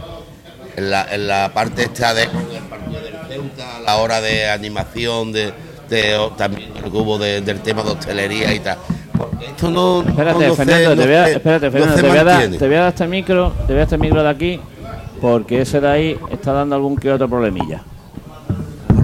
en, 0.74 0.90
la, 0.90 1.14
en 1.14 1.28
la 1.28 1.50
parte 1.52 1.82
esta 1.82 2.14
de, 2.14 2.22
del 2.22 2.62
partido 2.70 3.00
del 3.02 3.14
Ceuta, 3.28 3.76
a 3.76 3.80
la 3.80 3.96
hora 3.96 4.22
de 4.22 4.48
animación, 4.48 5.32
de, 5.32 5.52
de- 5.88 6.31
también 6.37 6.72
lo 6.83 6.90
que 6.90 6.96
hubo 6.96 7.18
de- 7.18 7.40
del 7.40 7.61
tema 7.61 7.83
de 7.83 7.90
hostelería 7.90 8.53
y 8.55 8.61
tal. 8.61 8.79
Porque 9.16 9.46
esto 9.46 9.70
no. 9.70 10.03
Espérate, 10.03 10.46
no 10.46 10.55
se- 10.55 10.57
Fernando, 10.64 10.90
no 10.96 11.03
te 11.03 11.07
voy 11.09 11.16
a, 11.16 11.24
se- 11.27 11.33
espérate, 11.33 11.70
Fernando, 11.70 11.96
se 11.96 12.03
te 12.03 12.09
voy, 12.09 12.18
a 12.18 12.24
dar, 12.24 12.48
te 12.51 12.66
voy 12.66 12.77
a 12.77 12.81
dar 12.81 12.88
este 12.90 13.07
micro, 13.07 13.51
te 13.66 13.72
voy 13.72 13.72
a 13.72 13.77
dar 13.77 13.83
este 13.85 13.98
micro 13.98 14.22
de 14.22 14.29
aquí, 14.31 14.61
porque 15.20 15.61
ese 15.62 15.81
de 15.81 15.88
ahí 15.88 16.18
está 16.31 16.53
dando 16.53 16.77
algún 16.77 16.96
que 16.96 17.11
otro 17.12 17.29
problemilla. 17.29 17.83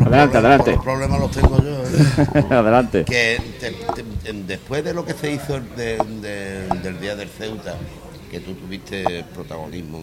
Adelante, 0.06 0.36
adelante. 0.38 0.72
Los 0.72 0.84
problemas 0.84 1.20
los 1.20 1.30
tengo 1.30 1.58
yo. 1.62 1.82
¿eh? 1.82 2.44
adelante. 2.50 3.04
que 3.04 3.40
te- 3.58 4.32
después 4.46 4.84
de 4.84 4.92
lo 4.94 5.04
que 5.04 5.14
se 5.14 5.32
hizo 5.32 5.60
de- 5.76 5.96
de- 6.20 6.68
del 6.82 7.00
día 7.00 7.16
del 7.16 7.28
Ceuta, 7.28 7.74
que 8.30 8.40
tú 8.40 8.52
tuviste 8.54 9.24
protagonismo, 9.34 10.00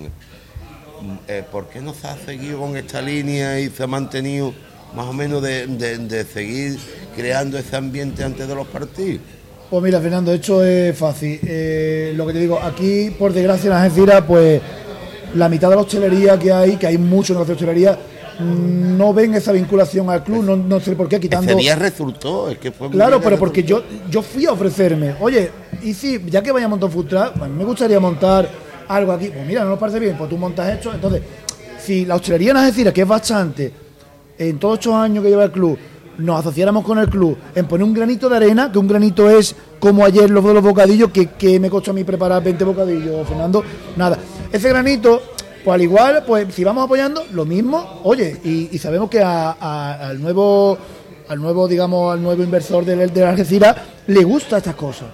eh, 1.28 1.44
¿por 1.52 1.68
qué 1.68 1.82
no 1.82 1.94
se 1.94 2.08
ha 2.08 2.18
seguido 2.18 2.60
con 2.60 2.76
esta 2.78 3.02
línea 3.02 3.60
y 3.60 3.70
se 3.70 3.84
ha 3.84 3.88
mantenido 3.88 4.54
más 4.96 5.06
o 5.08 5.14
menos 5.14 5.42
de, 5.42 5.68
de- 5.68 5.98
de 5.98 6.24
seguir 6.26 6.78
creando 7.16 7.58
ese 7.58 7.76
ambiente 7.76 8.24
antes 8.24 8.48
de 8.48 8.56
los 8.56 8.68
partidos? 8.68 9.22
Pues 9.70 9.84
mira, 9.84 10.02
Fernando, 10.02 10.34
esto 10.34 10.64
es 10.66 10.98
fácil. 10.98 11.40
Eh, 11.44 12.14
lo 12.16 12.28
que 12.28 12.34
te 12.34 12.40
digo, 12.40 12.60
aquí, 12.62 13.10
por 13.18 13.32
desgracia, 13.32 13.68
en 13.68 13.74
Algeciras, 13.78 14.24
pues 14.28 14.62
la 15.36 15.48
mitad 15.48 15.70
de 15.70 15.76
la 15.76 15.82
hostelería 15.82 16.38
que 16.38 16.52
hay, 16.52 16.76
que 16.76 16.88
hay 16.88 16.98
mucho 16.98 17.32
negocio 17.34 17.56
de 17.56 17.60
hostelería, 17.64 17.98
mm, 18.40 18.98
no 18.98 19.14
ven 19.14 19.34
esa 19.34 19.54
vinculación 19.54 20.10
al 20.10 20.26
club, 20.26 20.44
no, 20.44 20.58
no 20.58 20.80
sé 20.82 20.94
por 20.98 21.08
qué, 21.08 21.22
quitando... 21.22 21.52
Ese 21.54 21.60
día 21.62 21.76
resultó, 21.78 22.50
es 22.50 22.58
que 22.58 22.72
fue 22.74 22.90
Claro, 22.90 23.22
pero 23.22 23.40
porque 23.40 23.62
resultó. 23.62 23.88
yo, 23.90 24.10
yo 24.10 24.22
fui 24.22 24.46
a 24.46 24.52
ofrecerme, 24.52 25.16
oye, 25.22 25.50
y 25.84 25.94
si, 25.94 26.22
ya 26.28 26.42
que 26.44 26.52
vaya 26.52 26.66
a 26.66 26.70
montar 26.70 26.90
un 26.94 27.08
pues 27.08 27.50
me 27.50 27.64
gustaría 27.64 28.00
montar 28.02 28.50
algo 28.90 29.14
aquí. 29.14 29.30
Pues 29.30 29.46
mira, 29.48 29.64
no 29.64 29.70
nos 29.70 29.80
parece 29.80 30.00
bien, 30.00 30.18
pues 30.18 30.30
tú 30.30 30.38
montas 30.38 30.70
esto. 30.70 30.92
Entonces, 30.94 31.22
si 31.82 32.06
la 32.06 32.16
hostelería 32.16 32.52
en 32.52 32.58
Algeciras, 32.58 32.94
que 32.94 33.02
es 33.04 33.08
bastante, 33.08 33.72
en 34.50 34.58
todos 34.60 34.80
estos 34.80 34.94
años 34.96 35.24
que 35.24 35.30
lleva 35.30 35.44
el 35.46 35.52
club, 35.52 35.78
nos 36.18 36.40
asociáramos 36.40 36.84
con 36.84 36.98
el 37.00 37.10
club 37.10 37.38
en 37.56 37.66
poner 37.68 37.84
un 37.86 37.94
granito 37.94 38.28
de 38.30 38.38
arena, 38.38 38.72
que 38.72 38.80
un 38.80 38.88
granito 38.88 39.30
es 39.30 39.56
como 39.80 40.04
ayer 40.06 40.30
los 40.30 40.44
de 40.44 40.54
los 40.54 40.64
bocadillos, 40.64 41.12
que, 41.12 41.28
que 41.28 41.60
me 41.60 41.70
costó 41.70 41.92
a 41.92 41.94
mí 41.94 42.04
preparar 42.04 42.44
20 42.44 42.64
bocadillos, 42.64 43.28
Fernando, 43.28 43.64
nada. 43.96 44.18
Ese 44.52 44.70
granito, 44.70 45.22
pues 45.64 45.74
al 45.76 45.82
igual, 45.82 46.24
pues 46.28 46.54
si 46.54 46.64
vamos 46.64 46.84
apoyando, 46.86 47.24
lo 47.34 47.46
mismo, 47.46 48.02
oye, 48.04 48.38
y, 48.44 48.78
sabemos 48.78 49.10
que 49.10 49.22
a- 49.22 49.52
al 50.10 50.22
nuevo, 50.22 50.78
al 51.28 51.40
nuevo, 51.40 51.68
digamos, 51.68 52.14
al 52.14 52.22
nuevo 52.22 52.44
inversor 52.44 52.84
del 52.84 53.12
de 53.14 53.26
Algeciras 53.26 53.76
le 54.08 54.24
gusta 54.24 54.58
estas 54.58 54.76
cosas. 54.76 55.08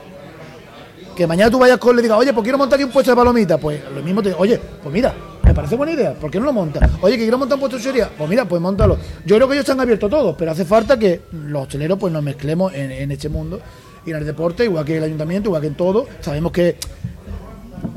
Que 1.15 1.25
mañana 1.25 1.49
tú 1.49 1.57
vayas 1.59 1.77
con 1.79 1.93
y 1.93 1.95
le 1.97 2.01
digas, 2.03 2.17
oye, 2.19 2.31
pues 2.31 2.43
quiero 2.43 2.57
montar 2.59 2.83
un 2.83 2.91
puesto 2.91 3.11
de 3.11 3.15
palomitas. 3.17 3.59
Pues 3.59 3.81
lo 3.93 4.01
mismo 4.03 4.21
te 4.21 4.33
oye, 4.35 4.59
pues 4.83 4.93
mira, 4.93 5.13
me 5.47 5.53
parece 5.53 5.75
buena 5.75 5.93
idea, 5.93 6.13
¿por 6.13 6.29
qué 6.29 6.39
no 6.39 6.45
lo 6.45 6.53
montas? 6.53 6.89
Oye, 7.01 7.15
que 7.15 7.23
quiero 7.23 7.37
montar 7.37 7.55
un 7.55 7.61
puesto 7.61 7.77
de 7.77 7.81
hostelería, 7.81 8.09
pues 8.17 8.29
mira, 8.29 8.45
pues 8.45 8.61
montalo. 8.61 8.97
Yo 9.25 9.37
creo 9.37 9.47
que 9.47 9.53
ellos 9.53 9.63
están 9.63 9.79
abiertos 9.79 10.09
todos, 10.09 10.35
pero 10.37 10.51
hace 10.51 10.65
falta 10.65 10.99
que 10.99 11.21
los 11.31 11.63
hosteleros 11.63 11.97
pues 11.97 12.11
nos 12.11 12.21
mezclemos 12.21 12.73
en, 12.73 13.11
este 13.11 13.29
mundo 13.29 13.59
y 14.05 14.11
en 14.11 14.17
el 14.17 14.25
deporte, 14.25 14.65
igual 14.65 14.83
que 14.83 14.97
el 14.97 15.03
ayuntamiento, 15.03 15.49
igual 15.49 15.61
que 15.61 15.67
en 15.67 15.75
todo. 15.75 16.05
Sabemos 16.19 16.51
que 16.51 16.75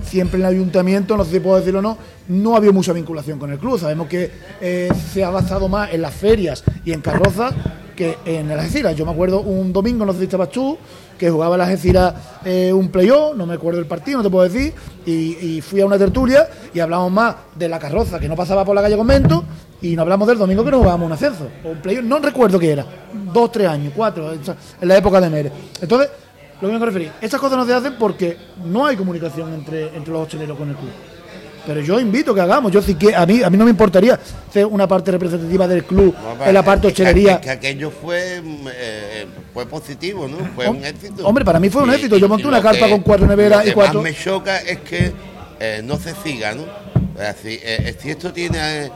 siempre 0.03 0.39
en 0.39 0.47
el 0.47 0.53
ayuntamiento, 0.53 1.17
no 1.17 1.25
sé 1.25 1.33
si 1.33 1.41
puedo 1.41 1.57
decirlo 1.57 1.81
o 1.81 1.83
no, 1.83 1.99
no 2.29 2.55
ha 2.55 2.59
habido 2.59 2.73
mucha 2.73 2.93
vinculación 2.93 3.39
con 3.39 3.51
el 3.51 3.59
club. 3.59 3.81
Sabemos 3.81 4.07
que 4.07 4.31
eh, 4.61 4.89
se 5.13 5.25
ha 5.25 5.31
basado 5.31 5.69
más 5.69 5.93
en 5.93 6.03
las 6.03 6.15
ferias 6.15 6.63
y 6.85 6.93
en 6.93 7.01
carrozas 7.01 7.53
que 7.97 8.17
en 8.25 8.51
el 8.51 8.59
Algeciras. 8.59 8.95
Yo 8.95 9.05
me 9.05 9.13
acuerdo 9.13 9.41
un 9.41 9.73
domingo, 9.73 10.07
no 10.07 10.13
sé 10.13 10.21
si 10.21 10.25
estabas 10.25 10.51
tú, 10.51 10.79
que 11.21 11.29
jugaba 11.29 11.55
el 11.57 11.61
Algeciras 11.61 12.15
eh, 12.47 12.73
un 12.73 12.89
playoff, 12.89 13.37
no 13.37 13.45
me 13.45 13.53
acuerdo 13.53 13.79
del 13.79 13.87
partido, 13.87 14.17
no 14.17 14.25
te 14.25 14.31
puedo 14.31 14.49
decir, 14.49 14.73
y, 15.05 15.61
fui 15.61 15.83
a 15.83 15.85
una 15.87 15.99
tertulia 15.99 16.49
y 16.73 16.81
hablamos 16.81 17.13
más 17.13 17.37
de 17.55 17.69
la 17.69 17.79
carroza 17.79 18.19
que 18.19 18.27
no 18.27 18.35
pasaba 18.35 18.65
por 18.65 18.75
la 18.75 18.81
calle 18.81 18.97
Convento 18.97 19.45
y 19.83 19.95
no 19.95 20.01
hablamos 20.01 20.27
del 20.27 20.39
domingo 20.39 20.65
que 20.65 20.71
nos 20.71 20.81
jugábamos 20.81 21.07
un 21.07 21.13
ascenso. 21.13 21.47
O 21.63 21.69
un 21.69 21.83
playoff, 21.83 22.05
no 22.05 22.19
recuerdo 22.21 22.59
qué 22.59 22.73
era, 22.73 22.87
dos, 23.35 23.53
tres 23.53 23.69
años, 23.69 23.93
cuatro, 23.95 24.33
en 24.33 24.89
la 24.89 24.97
época 24.97 25.21
de 25.21 25.29
Mere. 25.29 25.53
Entonces, 25.83 26.09
lo 26.59 26.69
que 26.69 26.79
me 26.79 26.87
referir, 26.87 27.13
estas 27.21 27.39
cosas 27.39 27.59
no 27.59 27.67
se 27.67 27.75
hacen 27.75 27.97
porque 27.99 28.39
no 28.65 28.87
hay 28.87 28.97
comunicación 28.97 29.53
entre, 29.53 29.95
entre 29.95 30.13
los 30.15 30.23
hosteleros 30.23 30.57
con 30.57 30.71
el 30.71 30.77
club. 30.77 30.91
Pero 31.67 31.81
yo 31.81 32.01
invito 32.01 32.35
que 32.35 32.41
hagamos, 32.41 32.73
yo 32.73 32.81
sí 32.83 32.95
que 32.95 33.15
a 33.15 33.27
mí 33.27 33.43
a 33.43 33.51
mí 33.51 33.57
no 33.57 33.65
me 33.65 33.71
importaría 33.71 34.19
hacer 34.49 34.67
una 34.67 34.87
parte 34.89 35.11
representativa 35.11 35.69
del 35.69 35.85
club 35.85 36.15
No, 36.39 36.45
en 36.47 36.55
la 36.55 36.63
parte 36.65 36.89
es 36.89 36.95
que- 36.95 37.03
hostelería. 37.03 37.35
es 37.35 37.39
que 37.41 37.51
aquello 37.51 37.91
fue, 37.91 38.43
eh, 38.75 39.27
fue 39.53 39.67
positivo, 39.67 40.27
¿no? 40.27 40.39
Fue 40.55 40.67
Hom- 40.67 40.79
un 40.79 40.85
éxito. 40.85 41.27
hombre, 41.27 41.45
para 41.45 41.61
mí 41.61 41.69
fue 41.71 41.83
un 41.83 41.91
éxito. 41.93 42.17
Yo 42.17 42.29
monté 42.29 42.47
una 42.47 42.59
lo 42.59 42.63
carpa 42.63 42.87
que- 42.87 42.93
con 42.93 43.01
cuatro 43.03 43.27
neveras 43.27 43.59
lo 43.59 43.65
y 43.65 43.69
que 43.69 43.75
cuatro- 43.75 44.03
más 44.03 44.11
me 44.13 44.17
choca 44.17 44.59
es 44.59 44.79
que 44.81 45.13
eh, 45.61 45.83
no 45.85 45.97
se 45.99 46.15
siga, 46.25 46.55
¿no? 46.55 46.65
Decir, 47.19 47.61
eh, 47.63 47.95
si 48.01 48.11
esto 48.11 48.33
tiene, 48.33 48.91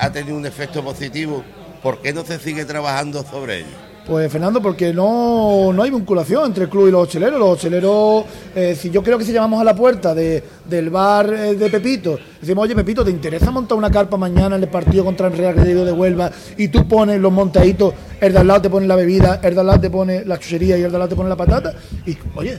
ha 0.00 0.10
tenido 0.12 0.36
un 0.36 0.46
efecto 0.46 0.82
positivo, 0.84 1.42
¿por 1.82 2.00
qué 2.00 2.12
no 2.12 2.24
se 2.24 2.38
sigue 2.38 2.64
trabajando 2.64 3.24
sobre 3.28 3.58
ello? 3.58 3.66
Pues 4.06 4.30
Fernando, 4.30 4.60
porque 4.60 4.92
no, 4.92 5.72
no 5.72 5.82
hay 5.82 5.90
vinculación 5.90 6.44
entre 6.44 6.64
el 6.64 6.70
club 6.70 6.88
y 6.88 6.90
los 6.90 7.04
hosteleros. 7.04 7.38
Los 7.40 7.48
hosteleros, 7.50 8.24
eh, 8.54 8.76
si 8.78 8.90
yo 8.90 9.02
creo 9.02 9.16
que 9.16 9.24
si 9.24 9.32
llamamos 9.32 9.62
a 9.62 9.64
la 9.64 9.74
puerta 9.74 10.14
de, 10.14 10.42
del 10.68 10.90
bar 10.90 11.32
eh, 11.32 11.54
de 11.54 11.70
Pepito, 11.70 12.18
decimos, 12.38 12.64
oye 12.64 12.74
Pepito, 12.74 13.02
¿te 13.02 13.10
interesa 13.10 13.50
montar 13.50 13.78
una 13.78 13.90
carpa 13.90 14.18
mañana 14.18 14.56
en 14.56 14.62
el 14.62 14.68
partido 14.68 15.04
contra 15.06 15.28
el 15.28 15.32
Real 15.38 15.54
Crédito 15.54 15.86
de 15.86 15.92
Huelva? 15.92 16.30
Y 16.58 16.68
tú 16.68 16.86
pones 16.86 17.18
los 17.18 17.32
montaditos, 17.32 17.94
el 18.20 18.34
de 18.34 18.38
al 18.40 18.46
lado 18.46 18.60
te 18.60 18.68
pone 18.68 18.86
la 18.86 18.96
bebida, 18.96 19.40
el 19.42 19.54
de 19.54 19.60
al 19.60 19.66
lado 19.66 19.80
te 19.80 19.88
pone 19.88 20.22
la 20.26 20.38
chuchería 20.38 20.76
y 20.76 20.82
el 20.82 20.90
de 20.90 20.96
al 20.96 21.00
lado 21.00 21.08
te 21.08 21.16
pone 21.16 21.30
la 21.30 21.36
patata. 21.36 21.72
Y 22.04 22.14
oye, 22.36 22.58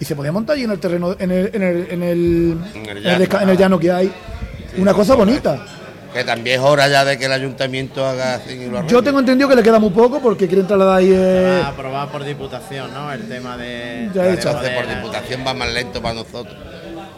y 0.00 0.04
se 0.06 0.16
podía 0.16 0.32
montar 0.32 0.56
allí 0.56 0.64
en 0.64 0.70
el 0.70 0.78
terreno, 0.78 1.14
en 1.18 1.30
el, 1.30 1.50
en 1.52 1.62
el, 1.64 1.86
en 1.90 2.02
el, 2.02 2.58
En 2.74 2.86
el 2.86 2.88
en 2.88 2.96
el 2.96 3.02
llano. 3.02 3.24
desca- 3.26 3.42
en 3.42 3.48
el 3.50 3.56
llano 3.58 3.78
que 3.78 3.92
hay. 3.92 4.10
Una 4.78 4.94
cosa 4.94 5.14
bonita. 5.14 5.66
Que 6.12 6.24
también 6.24 6.58
es 6.60 6.66
hora 6.66 6.88
ya 6.88 7.04
de 7.04 7.18
que 7.18 7.26
el 7.26 7.32
ayuntamiento 7.32 8.04
haga 8.04 8.36
así 8.36 8.52
y 8.54 8.66
lo 8.66 8.78
arregle. 8.78 8.90
Yo 8.90 9.02
tengo 9.02 9.18
entendido 9.18 9.48
que 9.48 9.56
le 9.56 9.62
queda 9.62 9.78
muy 9.78 9.90
poco 9.90 10.20
porque 10.20 10.46
quieren 10.48 10.66
trasladar 10.66 10.98
ahí. 10.98 11.10
eh, 11.12 11.60
Va 11.62 11.66
a 11.66 11.70
aprobar 11.70 12.08
por 12.08 12.24
diputación, 12.24 12.92
¿no? 12.94 13.12
El 13.12 13.28
tema 13.28 13.56
de. 13.56 14.10
Ya 14.14 14.26
he 14.26 14.36
por 14.74 14.88
diputación 14.88 15.44
va 15.46 15.54
más 15.54 15.70
lento 15.72 16.00
para 16.00 16.14
nosotros. 16.14 16.56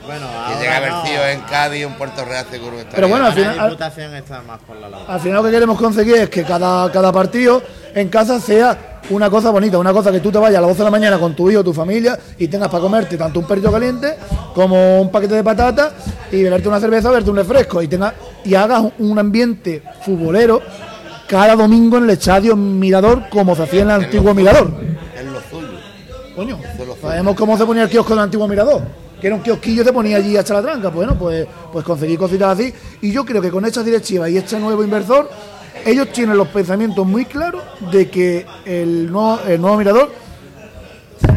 Bueno, 0.07 0.27
ahora 0.27 0.59
llega 0.61 0.75
a 0.75 0.77
haber 0.79 0.91
no. 0.93 1.27
en 1.27 1.41
Cádiz, 1.43 1.83
en 1.85 1.95
Puerto 1.95 2.25
Real, 2.25 2.47
seguro 2.51 2.73
que 2.73 2.79
estaría. 2.79 2.97
Pero 2.97 3.09
bueno, 3.09 3.27
al 3.27 3.33
final- 3.33 3.57
La 3.57 3.65
diputación 3.67 4.15
está 4.15 4.43
más 4.43 4.59
por 4.61 4.77
la 4.77 4.89
labor. 4.89 5.07
Al 5.11 5.21
final 5.21 5.37
lo 5.39 5.45
que 5.45 5.51
queremos 5.51 5.79
conseguir 5.79 6.17
es 6.17 6.29
que 6.31 6.43
cada, 6.45 6.91
cada 6.91 7.13
partido 7.13 7.63
en 7.95 8.09
casa 8.09 8.41
sea 8.41 9.01
una 9.11 9.29
cosa 9.31 9.51
bonita, 9.51 9.79
una 9.79 9.93
cosa 9.93 10.13
que 10.13 10.21
tú 10.21 10.31
te 10.31 10.39
vayas 10.39 10.59
a 10.59 10.61
las 10.63 10.69
12 10.71 10.79
de 10.79 10.85
la 10.85 10.91
mañana 10.91 11.19
con 11.19 11.35
tu 11.35 11.51
hijo, 11.51 11.65
tu 11.65 11.73
familia 11.73 12.19
y 12.39 12.49
tengas 12.49 12.69
para 12.69 12.81
comerte 12.83 13.17
tanto 13.17 13.41
un 13.41 13.47
perrito 13.47 13.71
caliente 13.73 14.17
como 14.55 15.01
un 15.03 15.11
paquete 15.11 15.35
de 15.35 15.45
patatas 15.45 15.93
y 16.31 16.43
beberte 16.45 16.69
una 16.69 16.79
cerveza 16.81 17.09
beberte 17.09 17.31
un 17.31 17.37
refresco 17.37 17.83
y 17.83 17.89
tengas 17.89 18.15
y 18.45 18.55
hagas 18.55 18.85
un 18.99 19.19
ambiente 19.19 19.83
futbolero 20.05 20.61
cada 21.27 21.57
domingo 21.57 21.99
en 21.99 22.05
el 22.05 22.11
estadio 22.11 22.55
Mirador 22.57 23.29
como 23.31 23.57
se 23.57 23.63
hacía 23.65 23.83
en 23.83 23.91
el 23.91 23.97
En 23.97 24.05
antiguo 24.05 24.31
suyo, 24.31 24.35
Mirador. 24.35 24.71
En 25.19 25.33
lo 25.33 25.41
suyo. 25.51 25.69
Coño, 26.37 26.59
sabemos 27.03 27.35
cómo 27.37 27.57
se 27.59 27.65
ponía 27.67 27.83
el 27.85 27.89
kiosco 27.89 28.11
del 28.15 28.23
antiguo 28.25 28.47
Mirador. 28.47 28.83
Que 29.21 29.27
era 29.27 29.37
un 29.37 29.43
kiosquillo 29.43 29.85
te 29.85 29.93
ponía 29.93 30.17
allí 30.17 30.37
hasta 30.37 30.55
la 30.55 30.63
tranca. 30.63 30.89
Bueno, 30.89 31.19
pues, 31.19 31.47
pues 31.73 31.85
conseguir 31.85 32.19
cositas 32.19 32.59
así. 32.59 32.73
Y 33.03 33.13
yo 33.13 33.25
creo 33.25 33.43
que 33.43 33.51
con 33.51 33.65
esta 33.65 33.83
directiva 33.83 34.29
y 34.29 34.37
este 34.37 34.59
nuevo 34.59 34.83
inversor 34.83 35.29
ellos 35.85 36.13
tienen 36.13 36.37
los 36.37 36.49
pensamientos 36.49 37.07
muy 37.07 37.25
claros 37.25 37.63
de 37.93 38.09
que 38.11 38.47
el 38.65 39.11
nuevo, 39.11 39.41
el 39.47 39.61
nuevo 39.61 39.77
mirador 39.77 40.13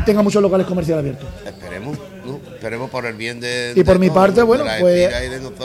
tenga 0.05 0.21
muchos 0.21 0.41
locales 0.41 0.67
comerciales 0.67 0.99
abiertos. 0.99 1.29
Esperemos, 1.45 1.97
¿no? 2.25 2.39
esperemos 2.53 2.89
por 2.89 3.05
el 3.05 3.15
bien 3.15 3.39
de. 3.39 3.73
Y 3.75 3.83
por 3.83 3.95
de 3.95 3.99
mi 3.99 4.07
todos, 4.07 4.19
parte, 4.21 4.41
bueno, 4.43 4.65
pues 4.79 5.09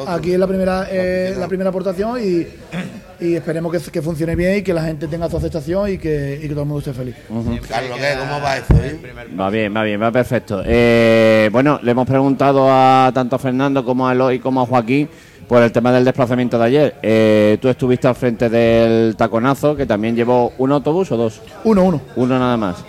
aquí 0.07 0.33
es 0.33 0.39
la 0.39 0.47
primera, 0.47 0.87
eh, 0.91 1.35
la 1.39 1.49
primera 1.49 1.71
aportación 1.71 2.19
y, 2.23 2.47
y 3.25 3.35
esperemos 3.35 3.73
que, 3.73 3.91
que 3.91 4.03
funcione 4.03 4.35
bien 4.37 4.59
y 4.59 4.63
que 4.63 4.73
la 4.75 4.83
gente 4.83 5.07
tenga 5.09 5.29
su 5.29 5.37
aceptación 5.37 5.91
y 5.93 5.99
que, 5.99 6.37
y 6.43 6.43
que 6.43 6.49
todo 6.51 6.63
el 6.63 6.69
mundo 6.69 6.79
esté 6.81 6.93
feliz. 6.93 7.15
Carlos, 7.69 7.99
¿qué? 7.99 8.15
¿cómo 8.19 8.41
va 8.41 8.57
eso? 8.57 8.75
eh? 8.75 8.99
Va 9.39 9.51
bien, 9.51 9.75
va 9.75 9.83
bien, 9.83 10.01
va 10.03 10.11
perfecto. 10.11 10.63
Eh, 10.65 11.49
bueno, 11.53 11.81
le 11.83 11.91
hemos 11.91 12.07
preguntado 12.07 12.69
a 12.71 13.11
tanto 13.15 13.37
a 13.37 13.39
Fernando 13.39 13.85
como 13.85 14.09
a 14.09 14.13
Eloy 14.13 14.39
como 14.39 14.63
a 14.63 14.67
Joaquín 14.67 15.09
por 15.49 15.63
el 15.63 15.73
tema 15.73 15.91
del 15.93 16.05
desplazamiento 16.05 16.59
de 16.59 16.65
ayer. 16.65 16.95
Eh, 17.03 17.59
tú 17.61 17.69
estuviste 17.69 18.07
al 18.07 18.15
frente 18.15 18.51
del 18.51 19.17
taconazo, 19.17 19.75
que 19.75 19.87
también 19.87 20.15
llevó 20.15 20.53
un 20.59 20.73
autobús 20.73 21.11
o 21.11 21.17
dos. 21.17 21.41
Uno, 21.65 21.85
uno. 21.85 22.03
Uno 22.17 22.39
nada 22.39 22.57
más. 22.57 22.85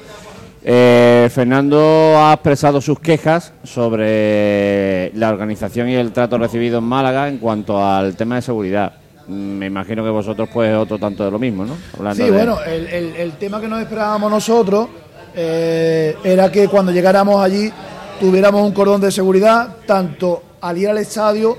Eh, 0.62 1.30
Fernando 1.34 1.80
ha 2.18 2.34
expresado 2.34 2.82
sus 2.82 3.00
quejas 3.00 3.54
sobre 3.64 5.12
la 5.16 5.30
organización 5.30 5.88
y 5.90 5.96
el 5.96 6.12
trato 6.12 6.38
recibido 6.38 6.80
en 6.80 6.84
Málaga 6.84 7.28
en 7.30 7.38
cuanto 7.38 7.84
al 7.84 8.16
tema 8.16 8.36
de 8.36 8.42
seguridad. 8.42 8.94
Mm, 9.28 9.34
Me 9.34 9.66
imagino 9.68 10.04
que 10.04 10.10
vosotros 10.10 10.50
pues 10.54 10.76
otro 10.76 10.98
tanto 10.98 11.24
de 11.24 11.32
lo 11.32 11.40
mismo, 11.40 11.64
¿no? 11.66 11.76
Hablando 11.98 12.24
Sí, 12.24 12.30
de- 12.30 12.36
bueno, 12.36 12.58
el, 12.64 12.88
el- 12.88 13.16
el 13.16 13.32
tema 13.34 13.62
que 13.62 13.68
nos 13.70 13.80
esperábamos 13.82 14.30
nosotros 14.30 14.88
eh, 15.36 16.16
era 16.24 16.52
que 16.52 16.68
cuando 16.68 16.92
llegáramos 16.92 17.42
allí 17.42 17.72
tuviéramos 18.20 18.62
un 18.62 18.74
cordón 18.74 19.00
de 19.00 19.12
seguridad, 19.12 19.76
tanto 19.86 20.44
al 20.60 20.78
ir 20.78 20.90
al 20.90 20.98
estadio 20.98 21.58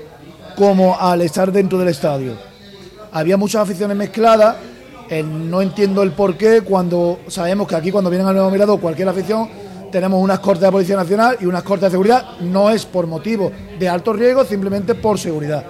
como 0.55 0.99
al 0.99 1.21
estar 1.21 1.51
dentro 1.51 1.79
del 1.79 1.87
estadio. 1.87 2.33
Había 3.13 3.35
muchas 3.35 3.63
aficiones 3.63 3.97
mezcladas, 3.97 4.57
eh, 5.11 5.23
no 5.23 5.61
entiendo 5.61 6.03
el 6.03 6.11
por 6.13 6.37
qué 6.37 6.61
cuando 6.61 7.19
sabemos 7.27 7.67
que 7.67 7.75
aquí 7.75 7.91
cuando 7.91 8.09
vienen 8.09 8.29
al 8.29 8.33
nuevo 8.33 8.49
mirador 8.49 8.79
cualquier 8.79 9.09
afición 9.09 9.49
tenemos 9.91 10.23
unas 10.23 10.39
cortes 10.39 10.61
de 10.61 10.71
Policía 10.71 10.95
Nacional 10.95 11.35
y 11.41 11.47
unas 11.47 11.63
cortes 11.63 11.87
de 11.87 11.91
seguridad, 11.91 12.39
no 12.39 12.69
es 12.69 12.85
por 12.85 13.07
motivo 13.07 13.51
de 13.77 13.89
alto 13.89 14.13
riesgo, 14.13 14.45
simplemente 14.45 14.95
por 14.95 15.19
seguridad. 15.19 15.65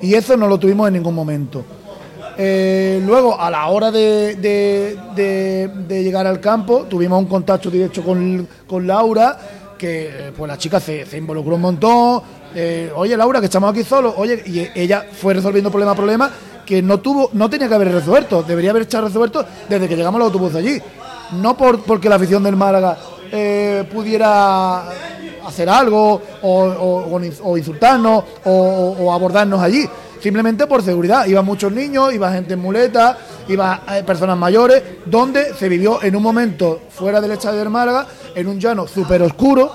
Y 0.00 0.14
eso 0.14 0.38
no 0.38 0.48
lo 0.48 0.58
tuvimos 0.58 0.88
en 0.88 0.94
ningún 0.94 1.14
momento. 1.14 1.66
Eh, 2.38 3.02
luego, 3.04 3.38
a 3.38 3.50
la 3.50 3.66
hora 3.66 3.90
de, 3.90 4.96
llegar 5.86 6.26
al 6.26 6.40
campo, 6.40 6.86
tuvimos 6.88 7.18
un 7.18 7.26
contacto 7.26 7.70
directo 7.70 8.02
con, 8.02 8.48
con 8.66 8.86
Laura, 8.86 9.38
que 9.76 10.06
eh, 10.06 10.32
pues 10.34 10.48
la 10.48 10.56
chica 10.56 10.80
se, 10.80 11.04
involucró 11.14 11.56
un 11.56 11.60
montón. 11.60 12.22
Oye, 12.96 13.18
Laura, 13.18 13.40
que 13.40 13.46
estamos 13.46 13.70
aquí 13.70 13.84
solos. 13.84 14.14
Oye, 14.16 14.42
y 14.46 14.66
ella 14.74 15.04
fue 15.12 15.34
resolviendo 15.34 15.70
problema 15.70 15.92
a 15.92 15.94
problema 15.94 16.30
que 16.68 16.82
no 16.82 17.00
tuvo, 17.00 17.30
no 17.32 17.48
tenía 17.48 17.66
que 17.66 17.74
haber 17.74 17.90
resuelto. 17.90 18.42
Debería 18.42 18.72
haber 18.72 18.82
estado 18.82 19.06
resuelto 19.06 19.42
desde 19.66 19.88
que 19.88 19.96
llegamos 19.96 20.20
al 20.20 20.26
autobús 20.26 20.54
allí. 20.54 20.78
No 21.32 21.56
por, 21.56 21.80
porque 21.82 22.10
la 22.10 22.16
afición 22.16 22.42
del 22.42 22.56
Málaga 22.56 22.98
eh, 23.32 23.88
pudiera 23.90 24.82
hacer 25.46 25.66
algo 25.70 26.20
o, 26.42 26.62
o- 26.64 27.14
o 27.14 27.20
ins- 27.20 27.40
o 27.42 27.56
insultarnos 27.56 28.22
o, 28.44 29.10
abordarnos 29.10 29.62
allí. 29.62 29.88
Simplemente 30.20 30.66
por 30.66 30.82
seguridad. 30.82 31.24
Iban 31.24 31.46
muchos 31.46 31.72
niños, 31.72 32.12
iba 32.12 32.30
gente 32.32 32.52
en 32.52 32.60
muletas, 32.60 33.16
iba 33.48 33.80
eh, 33.90 34.02
personas 34.02 34.36
mayores, 34.36 34.82
donde 35.06 35.54
se 35.54 35.70
vivió 35.70 36.02
en 36.02 36.16
un 36.16 36.22
momento 36.22 36.80
fuera 36.90 37.18
del 37.22 37.30
estadio 37.30 37.60
del 37.60 37.70
Málaga, 37.70 38.06
en 38.34 38.46
un 38.46 38.60
llano 38.60 38.86
súper 38.86 39.22
oscuro, 39.22 39.72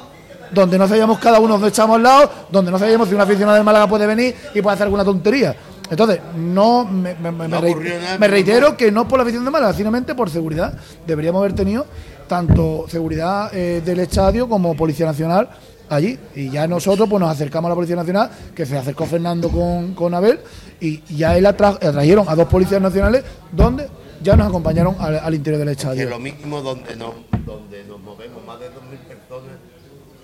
donde 0.51 0.77
no 0.77 0.87
sabíamos 0.87 1.17
cada 1.17 1.39
uno 1.39 1.53
dónde 1.53 1.69
estamos 1.69 1.95
al 1.95 2.03
lado, 2.03 2.29
donde 2.51 2.69
no 2.69 2.77
sabíamos 2.77 3.09
si 3.09 3.15
un 3.15 3.21
aficionado 3.21 3.55
del 3.55 3.63
Málaga 3.63 3.87
puede 3.87 4.05
venir 4.05 4.35
y 4.53 4.61
puede 4.61 4.75
hacer 4.75 4.83
alguna 4.83 5.03
tontería. 5.03 5.55
Entonces, 5.93 6.19
no 6.35 6.85
me, 6.85 7.15
me- 7.15 7.31
me- 7.31 7.47
No 7.47 7.61
me 7.61 7.99
nada, 7.99 8.27
reitero 8.27 8.75
que 8.77 8.91
no 8.91 9.07
por 9.07 9.17
la 9.19 9.23
afición 9.23 9.45
de 9.45 9.51
Málaga, 9.51 9.73
simplemente 9.73 10.15
por 10.15 10.29
seguridad. 10.29 10.73
Deberíamos 11.07 11.39
haber 11.39 11.53
tenido 11.53 11.85
tanto 12.27 12.85
seguridad 12.89 13.49
eh, 13.53 13.81
del 13.83 13.99
estadio 13.99 14.47
como 14.49 14.75
Policía 14.75 15.05
Nacional 15.05 15.49
allí. 15.89 16.17
Y 16.35 16.49
ya 16.49 16.67
nosotros 16.67 17.07
pues 17.09 17.19
nos 17.19 17.29
acercamos 17.29 17.67
a 17.67 17.69
la 17.69 17.75
Policía 17.75 17.95
Nacional, 17.95 18.29
que 18.55 18.65
se 18.65 18.77
acercó 18.77 19.05
Fernando 19.05 19.49
con, 19.49 19.93
con 19.93 20.13
Abel, 20.13 20.39
y 20.79 21.01
ya 21.15 21.37
él 21.37 21.45
atra- 21.45 21.75
atrajeron 21.75 22.27
a 22.27 22.35
dos 22.35 22.47
policías 22.47 22.81
nacionales 22.81 23.23
donde 23.51 23.87
ya 24.21 24.35
nos 24.35 24.47
acompañaron 24.47 24.95
al, 24.99 25.19
al 25.19 25.33
interior 25.33 25.59
del 25.59 25.75
que 25.75 25.81
estadio. 25.81 26.09
lo 26.09 26.19
mismo 26.19 26.61
donde 26.61 26.95
nos, 26.95 27.13
donde 27.45 27.83
nos 27.83 27.99
movemos 27.99 28.43
más 28.45 28.59
de 28.59 28.67
2.000 28.67 28.97
personas, 29.07 29.51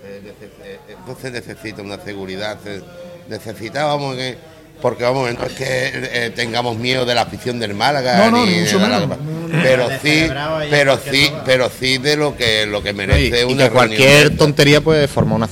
eh, 0.02 0.22
neces- 0.24 0.64
eh, 0.64 0.80
entonces 0.98 1.32
necesita 1.32 1.82
una 1.82 1.98
seguridad. 1.98 2.58
se- 2.64 2.82
necesitábamos 3.28 4.16
que, 4.16 4.36
porque 4.80 5.04
vamos, 5.04 5.32
no 5.32 5.44
es 5.46 5.52
que 5.52 5.64
eh, 5.66 6.32
tengamos 6.34 6.76
miedo 6.76 7.04
de 7.04 7.14
la 7.14 7.22
afición 7.22 7.58
del 7.58 7.74
Málaga, 7.74 8.16
No, 8.18 8.30
no, 8.38 8.46
ni 8.46 8.52
de 8.60 8.78
la- 8.88 9.18
pero 9.62 9.88
sí, 10.02 10.28
pero 10.70 10.98
sí, 11.10 11.30
pero 11.44 11.70
sí 11.80 11.98
de 11.98 12.16
lo 12.16 12.36
que 12.36 12.66
lo 12.66 12.82
que 12.82 12.90
Y, 12.90 12.94
merece 12.94 13.40
y 13.40 13.44
una 13.52 13.64
que 13.64 13.70
cualquier 13.70 14.00
reunión 14.00 14.22
de 14.28 14.32
esta, 14.34 14.36
tontería 14.38 14.80
puede 14.80 15.08
formar 15.08 15.36
una 15.36 15.48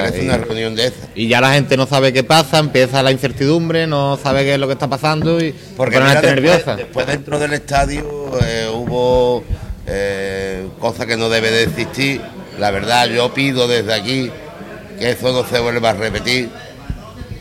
merece 0.00 0.22
Y, 0.22 0.26
una 0.26 0.38
reunión 0.38 0.74
de 0.74 0.86
esa. 0.86 0.96
y 1.14 1.28
ya 1.28 1.40
la 1.40 1.52
gente 1.54 1.76
no 1.76 1.86
sabe 1.86 2.12
qué 2.12 2.24
pasa, 2.24 2.58
empieza 2.58 3.02
la 3.02 3.12
incertidumbre, 3.12 3.86
no 3.86 4.18
sabe 4.22 4.44
qué 4.44 4.54
es 4.54 4.58
lo 4.60 4.66
que 4.66 4.72
está 4.74 4.88
pasando 4.88 5.40
y 5.42 5.52
Porque 5.76 5.96
mira, 5.98 6.10
gente 6.20 6.26
después, 6.26 6.34
nerviosa. 6.44 6.76
después 6.76 7.06
dentro 7.06 7.38
del 7.38 7.52
estadio 7.52 8.38
eh, 8.44 8.68
hubo 8.72 9.44
eh, 9.86 10.66
cosas 10.80 11.06
que 11.06 11.16
no 11.16 11.28
debe 11.28 11.50
de 11.50 11.62
existir. 11.64 12.20
La 12.58 12.70
verdad, 12.70 13.06
yo 13.08 13.32
pido 13.32 13.68
desde 13.68 13.94
aquí 13.94 14.30
que 14.98 15.10
eso 15.12 15.32
no 15.32 15.48
se 15.48 15.60
vuelva 15.60 15.90
a 15.90 15.92
repetir. 15.94 16.50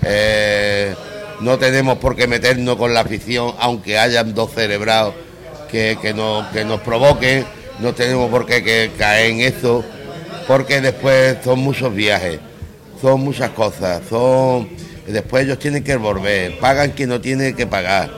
Eh, 0.04 0.94
no 1.42 1.58
tenemos 1.58 1.98
por 2.00 2.16
qué 2.16 2.28
meternos 2.28 2.76
con 2.78 2.94
la 2.94 3.02
afición, 3.02 3.54
aunque 3.60 3.98
hayan 3.98 4.34
dos 4.34 4.52
cerebrados 4.54 5.14
que, 5.72 5.98
que, 6.02 6.14
nos, 6.14 6.46
que 6.48 6.66
nos 6.66 6.80
provoquen. 6.82 7.46
No 7.80 7.94
tenemos 7.94 8.30
por 8.32 8.46
qué 8.46 8.64
que 8.64 8.92
caer 8.98 9.32
en 9.32 9.42
eso, 9.42 9.84
porque 10.48 10.82
después 10.82 11.38
son 11.44 11.60
muchos 11.60 11.94
viajes, 11.94 12.40
son 13.02 13.22
muchas 13.22 13.52
cosas, 13.52 14.02
son 14.10 14.68
después 15.06 15.46
ellos 15.46 15.60
tienen 15.60 15.84
que 15.84 15.96
volver, 15.96 16.58
pagan 16.60 16.92
quien 16.92 17.10
no 17.10 17.22
tiene 17.22 17.54
que 17.54 17.68
pagar. 17.68 18.10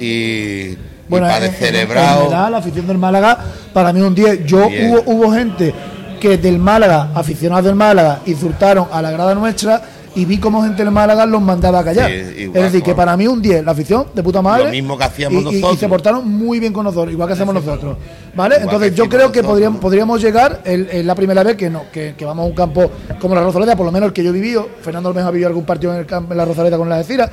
Y, 0.00 0.74
Bueno, 1.08 1.26
y 1.26 1.30
para 1.30 1.46
en- 1.46 1.52
en 1.82 1.88
verdad, 1.88 2.50
la 2.50 2.58
afición 2.58 2.86
del 2.86 2.98
Málaga, 2.98 3.38
para 3.72 3.92
mí 3.92 4.00
un 4.00 4.14
10. 4.14 4.44
Yo 4.44 4.66
hubo, 4.66 5.02
hubo 5.06 5.32
gente 5.32 5.72
que 6.20 6.36
del 6.36 6.58
Málaga, 6.58 7.10
aficionados 7.14 7.64
del 7.64 7.74
Málaga, 7.76 8.20
insultaron 8.26 8.88
a 8.90 9.00
la 9.02 9.10
grada 9.12 9.34
nuestra 9.34 9.80
y 10.16 10.24
vi 10.24 10.38
como 10.38 10.62
gente 10.62 10.82
del 10.82 10.90
Málaga 10.92 11.24
los 11.26 11.40
mandaba 11.40 11.78
a 11.80 11.84
callar. 11.84 12.10
Sí, 12.10 12.42
igual, 12.42 12.56
es 12.56 12.72
decir, 12.72 12.82
que 12.82 12.94
para 12.94 13.16
mí 13.16 13.28
un 13.28 13.40
10, 13.40 13.64
la 13.64 13.70
afición 13.72 14.06
de 14.14 14.22
puta 14.22 14.42
madre. 14.42 14.64
Lo 14.64 14.70
mismo 14.70 14.98
que 14.98 15.04
hacíamos 15.04 15.44
y, 15.44 15.46
y- 15.46 15.48
y 15.50 15.60
nosotros. 15.60 15.78
se 15.78 15.88
portaron 15.88 16.28
muy 16.28 16.58
bien 16.58 16.72
con 16.72 16.84
nosotros, 16.84 17.12
igual 17.12 17.28
que 17.28 17.34
hacemos 17.34 17.54
nosotros. 17.54 17.96
¿Vale? 18.34 18.56
Igual 18.56 18.64
Entonces 18.74 18.94
yo 18.96 19.08
creo 19.08 19.30
que 19.30 19.38
nosotros. 19.42 19.46
podríamos, 19.52 19.80
podríamos 19.80 20.20
llegar, 20.20 20.60
es 20.64 21.04
la 21.04 21.14
primera 21.14 21.42
vez 21.42 21.56
que, 21.56 21.70
no, 21.70 21.82
que, 21.92 22.14
que 22.18 22.24
vamos 22.24 22.44
a 22.44 22.48
un 22.48 22.54
campo 22.54 22.90
como 23.20 23.34
la 23.34 23.42
Rosaleda, 23.42 23.76
por 23.76 23.86
lo 23.86 23.92
menos 23.92 24.08
el 24.08 24.12
que 24.12 24.24
yo 24.24 24.30
he 24.30 24.32
vivido. 24.32 24.68
Fernando 24.82 25.10
Almeja 25.10 25.28
ha 25.28 25.30
vivido 25.30 25.48
algún 25.48 25.64
partido 25.64 25.92
en, 25.92 26.00
el 26.00 26.06
campo, 26.06 26.32
en 26.32 26.38
la 26.38 26.44
Rosaleda 26.44 26.76
con 26.78 26.88
la 26.88 26.96
Algeciras 26.96 27.30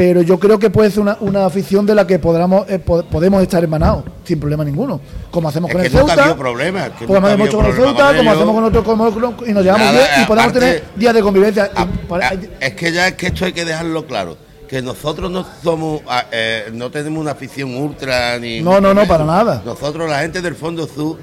pero 0.00 0.22
yo 0.22 0.40
creo 0.40 0.58
que 0.58 0.70
puede 0.70 0.90
ser 0.90 1.00
una, 1.00 1.18
una 1.20 1.44
afición 1.44 1.84
de 1.84 1.94
la 1.94 2.06
que 2.06 2.18
podamos, 2.18 2.64
eh, 2.70 2.78
po- 2.78 3.02
podemos 3.02 3.42
estar 3.42 3.62
hermanados 3.62 4.02
sin 4.24 4.40
problema 4.40 4.64
ninguno. 4.64 4.98
Como 5.30 5.46
hacemos 5.50 5.68
Es 5.68 5.76
con 5.76 5.84
el 5.84 5.90
Ceuta, 5.90 6.12
habido 6.14 6.36
problema, 6.38 6.86
es 6.86 6.92
que 6.92 7.04
como 7.04 7.18
nunca 7.18 7.28
ha 7.28 7.32
hemos 7.34 7.40
habido 7.42 7.46
hecho 7.46 7.56
con 7.58 7.66
el 7.66 7.72
Ceuta, 7.74 8.06
con 8.06 8.16
como 8.16 8.30
hacemos 8.30 8.54
con 8.54 8.64
otros, 8.64 8.84
como- 8.84 9.46
y 9.46 9.52
nos 9.52 9.62
llevamos 9.62 9.92
bien 9.92 10.04
y 10.22 10.24
podemos 10.24 10.50
aparte- 10.52 10.58
tener 10.60 10.84
días 10.96 11.14
de 11.14 11.20
convivencia. 11.20 11.70
Ah, 11.76 11.86
ah, 12.12 12.32
es 12.60 12.74
que 12.74 12.92
ya 12.92 13.08
es 13.08 13.14
que 13.14 13.26
esto 13.26 13.44
hay 13.44 13.52
que 13.52 13.66
dejarlo 13.66 14.06
claro. 14.06 14.38
Que 14.66 14.80
nosotros 14.80 15.30
no 15.30 15.44
somos, 15.62 16.00
ah, 16.08 16.24
eh, 16.32 16.70
no 16.72 16.90
tenemos 16.90 17.20
una 17.20 17.32
afición 17.32 17.74
ultra 17.76 18.38
ni. 18.38 18.62
No, 18.62 18.80
no, 18.80 18.94
no, 18.94 19.06
para 19.06 19.26
nada. 19.26 19.60
Nosotros, 19.66 20.08
la 20.08 20.20
gente 20.20 20.40
del 20.40 20.54
Fondo 20.54 20.86
Sur, 20.88 21.18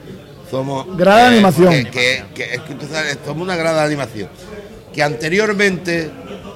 somos. 0.52 0.86
eh, 0.86 0.90
Grada 0.98 1.22
de 1.22 1.28
animación. 1.38 1.70
Que, 1.72 1.86
que- 1.90 2.24
que- 2.36 2.54
es 2.54 2.62
que 2.62 2.76
tú 2.76 2.86
sabes, 2.92 3.18
somos 3.26 3.42
una 3.42 3.56
grada 3.56 3.84
animación. 3.84 4.30
Que 4.94 5.02
anteriormente, 5.02 6.12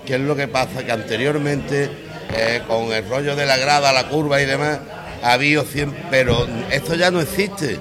que 0.06 0.16
es 0.16 0.22
lo 0.22 0.36
que 0.36 0.48
pasa, 0.48 0.84
que 0.86 0.92
anteriormente, 0.92 1.90
eh, 2.36 2.62
con 2.68 2.92
el 2.94 3.08
rollo 3.08 3.36
de 3.36 3.46
la 3.46 3.58
grada, 3.58 3.92
la 3.94 4.08
curva 4.10 4.42
y 4.42 4.46
demás, 4.46 4.80
ha 5.24 5.34
habido 5.34 5.64
siempre. 5.64 6.04
Pero 6.10 6.48
esto 6.72 6.96
ya 6.96 7.12
no 7.12 7.22
existe. 7.22 7.80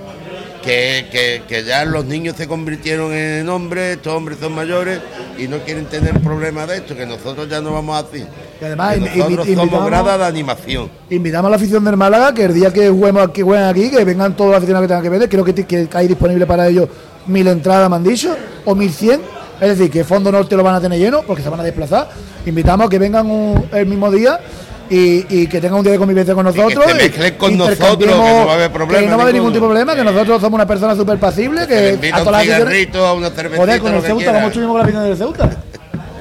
Que, 0.63 1.07
que- 1.11 1.43
que 1.49 1.65
ya 1.65 1.87
los 1.87 2.05
niños 2.05 2.37
se 2.37 2.47
convirtieron 2.47 3.15
en 3.15 3.49
hombres, 3.49 3.97
estos 3.97 4.13
hombres 4.13 4.37
son 4.43 4.53
mayores 4.55 5.01
y 5.39 5.49
no 5.49 5.57
quieren 5.61 5.87
tener 5.87 6.21
problemas 6.21 6.69
de 6.69 6.77
esto, 6.77 6.95
que 6.95 7.07
nosotros 7.07 7.49
ya 7.49 7.63
no 7.63 7.73
vamos 7.73 8.05
así. 8.05 8.23
Y 8.61 8.65
además, 8.67 8.93
Que 8.97 9.01
nosotros 9.01 9.49
invi- 9.49 9.55
somos 9.57 9.87
grada 9.87 10.19
de 10.19 10.25
animación. 10.27 10.91
Invitamos 11.09 11.47
a 11.47 11.51
la 11.53 11.57
afición 11.57 11.83
del 11.83 11.97
Málaga 11.97 12.35
que 12.35 12.45
el 12.45 12.53
día 12.53 12.71
que 12.71 12.91
juguemos 12.91 13.27
aquí, 13.27 13.41
jueguen 13.41 13.69
aquí, 13.69 13.91
que 13.91 14.05
vengan 14.05 14.37
todos 14.37 14.51
los 14.51 14.59
aficionados 14.59 14.85
que 14.87 14.89
tengan 14.89 15.03
que 15.03 15.19
ver. 15.19 15.29
Creo 15.31 15.45
que, 15.47 15.55
que 15.67 15.89
hay 15.95 16.09
disponible 16.09 16.45
para 16.47 16.69
ellos 16.69 16.91
mil 17.27 17.47
entradas, 17.49 17.89
me 17.89 17.97
han 17.97 18.05
dicho, 18.05 18.37
o 18.67 18.75
mil 18.75 18.93
cien. 18.93 19.19
Es 19.61 19.69
decir, 19.77 19.91
que 19.91 20.05
Fondo 20.05 20.33
Norte 20.33 20.57
lo 20.57 20.63
van 20.63 20.75
a 20.77 20.81
tener 20.81 20.99
lleno 20.99 21.23
porque 21.23 21.43
se 21.43 21.49
van 21.49 21.61
a 21.61 21.63
desplazar. 21.63 22.09
Invitamos 22.47 22.87
a 22.87 22.91
que 22.91 22.99
vengan 22.99 23.27
un- 23.31 23.69
el 23.73 23.87
mismo 23.87 24.11
día 24.11 24.41
y, 24.89 25.43
y 25.43 25.47
que 25.47 25.61
tengan 25.61 25.79
un 25.79 25.83
día 25.85 25.93
de 25.93 25.99
convivencia 25.99 26.35
con 26.35 26.45
nosotros. 26.45 26.85
se 26.87 26.95
mezclen 26.95 27.35
con 27.37 27.53
intercambiemos- 27.53 27.79
nosotros, 27.79 27.99
que 27.99 28.07
no 28.41 28.47
va 28.47 28.53
a 28.53 28.55
haber 28.55 28.73
problema 28.73 29.01
Que 29.01 29.07
no 29.07 29.17
va 29.17 29.19
a 29.19 29.23
haber 29.25 29.35
ningún 29.35 29.53
tipo 29.53 29.65
de 29.67 29.69
problema, 29.71 29.95
que 29.95 30.03
nosotros 30.05 30.41
somos 30.41 30.55
una 30.57 30.67
persona 30.67 30.97
súper 30.97 31.19
pasible. 31.19 31.67
Que 31.67 31.99
Que 32.01 32.11
a 32.11 32.19
un 32.19 32.25
todas 32.25 32.25
las 32.27 32.35
aficiones- 32.35 32.59
cigarrito, 32.69 33.07
a 33.07 33.13
una 33.13 33.31
cervecita, 33.31 33.61
Joder, 33.63 33.81
con 33.81 33.95
el 33.95 34.01
que 34.01 34.07
Ceuta, 34.07 34.33
como 34.33 34.47
estuvimos 34.49 34.73
con 34.73 34.79
la 34.79 34.85
afición 34.85 35.05
del 35.05 35.17
Ceuta. 35.17 35.51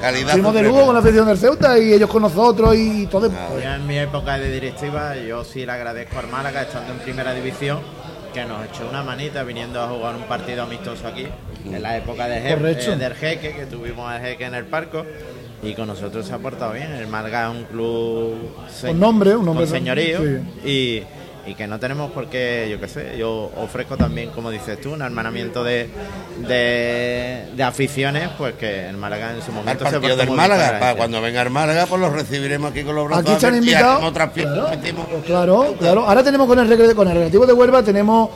Calidad 0.00 0.32
Fuimos 0.32 0.54
de 0.54 0.62
lujo 0.62 0.84
con 0.86 0.94
la 0.94 1.00
afición 1.00 1.26
del 1.26 1.36
Ceuta 1.38 1.78
y 1.78 1.92
ellos 1.92 2.08
con 2.10 2.22
nosotros 2.22 2.74
y 2.76 3.06
todo. 3.06 3.28
Yo 3.30 3.70
en 3.74 3.86
mi 3.86 3.98
época 3.98 4.38
de 4.38 4.50
directiva, 4.50 5.14
yo 5.16 5.44
sí 5.44 5.66
le 5.66 5.72
agradezco 5.72 6.18
al 6.18 6.28
Málaga, 6.28 6.62
estando 6.62 6.92
en 6.92 6.98
primera 7.00 7.34
división, 7.34 7.80
que 8.32 8.44
nos 8.44 8.64
echó 8.64 8.88
una 8.88 9.02
manita 9.02 9.42
viniendo 9.42 9.80
a 9.82 9.88
jugar 9.88 10.14
un 10.14 10.22
partido 10.22 10.62
amistoso 10.62 11.06
aquí, 11.06 11.26
en 11.64 11.82
la 11.82 11.96
época 11.96 12.28
de 12.28 12.42
Je- 12.42 12.54
Correcto. 12.56 12.92
eh, 12.92 12.96
del 12.96 13.14
Jeque, 13.14 13.52
que 13.52 13.66
tuvimos 13.66 14.08
al 14.10 14.20
Jeque 14.20 14.44
en 14.44 14.54
el 14.54 14.64
Parco, 14.66 15.04
y 15.62 15.74
con 15.74 15.86
nosotros 15.88 16.26
se 16.26 16.32
ha 16.32 16.38
portado 16.38 16.72
bien. 16.72 16.92
El 16.92 17.06
Málaga 17.06 17.50
es 17.50 17.56
un 17.58 17.64
club 17.64 18.34
se- 18.74 18.88
Con 18.88 19.00
nombre, 19.00 19.36
un 19.36 19.44
nombre 19.44 19.66
con 19.66 19.74
señorío, 19.74 20.18
sí. 20.18 20.68
y, 20.68 21.50
y 21.50 21.54
que 21.54 21.66
no 21.66 21.78
tenemos 21.78 22.10
por 22.12 22.26
qué, 22.28 22.68
yo 22.70 22.78
qué 22.80 22.88
sé, 22.88 23.16
yo 23.18 23.50
ofrezco 23.56 23.96
también, 23.96 24.30
como 24.30 24.50
dices 24.50 24.80
tú, 24.80 24.92
un 24.92 25.02
hermanamiento 25.02 25.62
de, 25.64 25.88
de, 26.46 27.44
de 27.54 27.62
aficiones, 27.62 28.28
pues 28.38 28.54
que 28.54 28.88
el 28.88 28.96
Málaga 28.96 29.32
en 29.34 29.42
su 29.42 29.50
momento 29.52 29.84
se 29.84 29.92
partido 29.92 30.16
portó 30.16 30.16
del 30.30 30.30
Málaga, 30.36 30.62
la 30.64 30.72
para 30.72 30.86
gente. 30.86 30.98
cuando 30.98 31.20
venga 31.22 31.42
el 31.42 31.50
Málaga, 31.50 31.86
pues 31.86 32.00
los 32.00 32.12
recibiremos 32.12 32.70
aquí 32.70 32.82
con 32.82 32.94
los 32.94 33.06
brazos 33.06 33.24
Aquí 33.24 33.32
están 33.32 33.56
invitados. 33.56 34.00
Claro, 34.12 35.22
claro, 35.26 35.74
claro. 35.78 36.04
Ahora 36.06 36.22
tenemos 36.22 36.46
con 36.46 36.58
el, 36.58 36.94
con 36.94 37.08
el 37.08 37.14
relativo 37.14 37.46
de 37.46 37.52
Huelva, 37.52 37.82
tenemos 37.82 38.30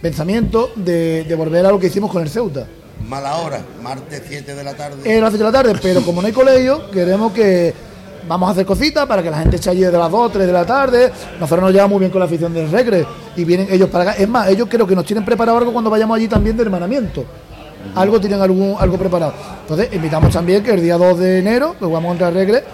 pensamiento 0.00 0.70
de, 0.76 1.24
de 1.24 1.34
volver 1.34 1.66
a 1.66 1.70
lo 1.70 1.78
que 1.78 1.86
hicimos 1.86 2.10
con 2.10 2.22
el 2.22 2.28
Ceuta. 2.28 2.66
Mala 3.06 3.36
hora, 3.36 3.60
martes 3.82 4.22
7 4.26 4.54
de 4.54 4.64
la 4.64 4.74
tarde. 4.74 4.96
Es 5.04 5.20
las 5.20 5.30
7 5.30 5.38
de 5.38 5.44
la 5.44 5.52
tarde, 5.52 5.78
pero 5.82 6.02
como 6.02 6.20
no 6.20 6.26
hay 6.26 6.32
colegio, 6.32 6.90
queremos 6.90 7.32
que 7.32 7.74
vamos 8.28 8.48
a 8.48 8.52
hacer 8.52 8.66
cositas 8.66 9.06
para 9.06 9.22
que 9.22 9.30
la 9.30 9.38
gente 9.38 9.56
eche 9.56 9.70
allí 9.70 9.82
desde 9.82 9.98
las 9.98 10.10
2, 10.10 10.32
3 10.32 10.46
de 10.46 10.52
la 10.52 10.64
tarde. 10.64 11.12
Nosotros 11.38 11.64
nos 11.64 11.72
llevamos 11.72 11.92
muy 11.92 12.00
bien 12.00 12.10
con 12.10 12.18
la 12.18 12.26
afición 12.26 12.52
del 12.52 12.70
Recre 12.70 13.06
y 13.36 13.44
vienen 13.44 13.68
ellos 13.70 13.88
para 13.90 14.10
acá. 14.10 14.20
Es 14.20 14.28
más, 14.28 14.48
ellos 14.48 14.68
creo 14.70 14.86
que 14.86 14.96
nos 14.96 15.04
tienen 15.04 15.24
preparado 15.24 15.58
algo 15.58 15.72
cuando 15.72 15.90
vayamos 15.90 16.16
allí 16.16 16.28
también 16.28 16.56
de 16.56 16.62
hermanamiento. 16.62 17.24
Algo 17.94 18.20
tienen 18.20 18.40
algún, 18.40 18.76
algo 18.78 18.96
preparado. 18.98 19.32
Entonces, 19.62 19.88
invitamos 19.92 20.32
también 20.32 20.62
que 20.62 20.72
el 20.72 20.82
día 20.82 20.96
2 20.96 21.18
de 21.18 21.38
enero, 21.38 21.76
que 21.78 21.84
jugamos 21.84 22.10
contra 22.10 22.28
el 22.28 22.34
Recre, 22.34 22.64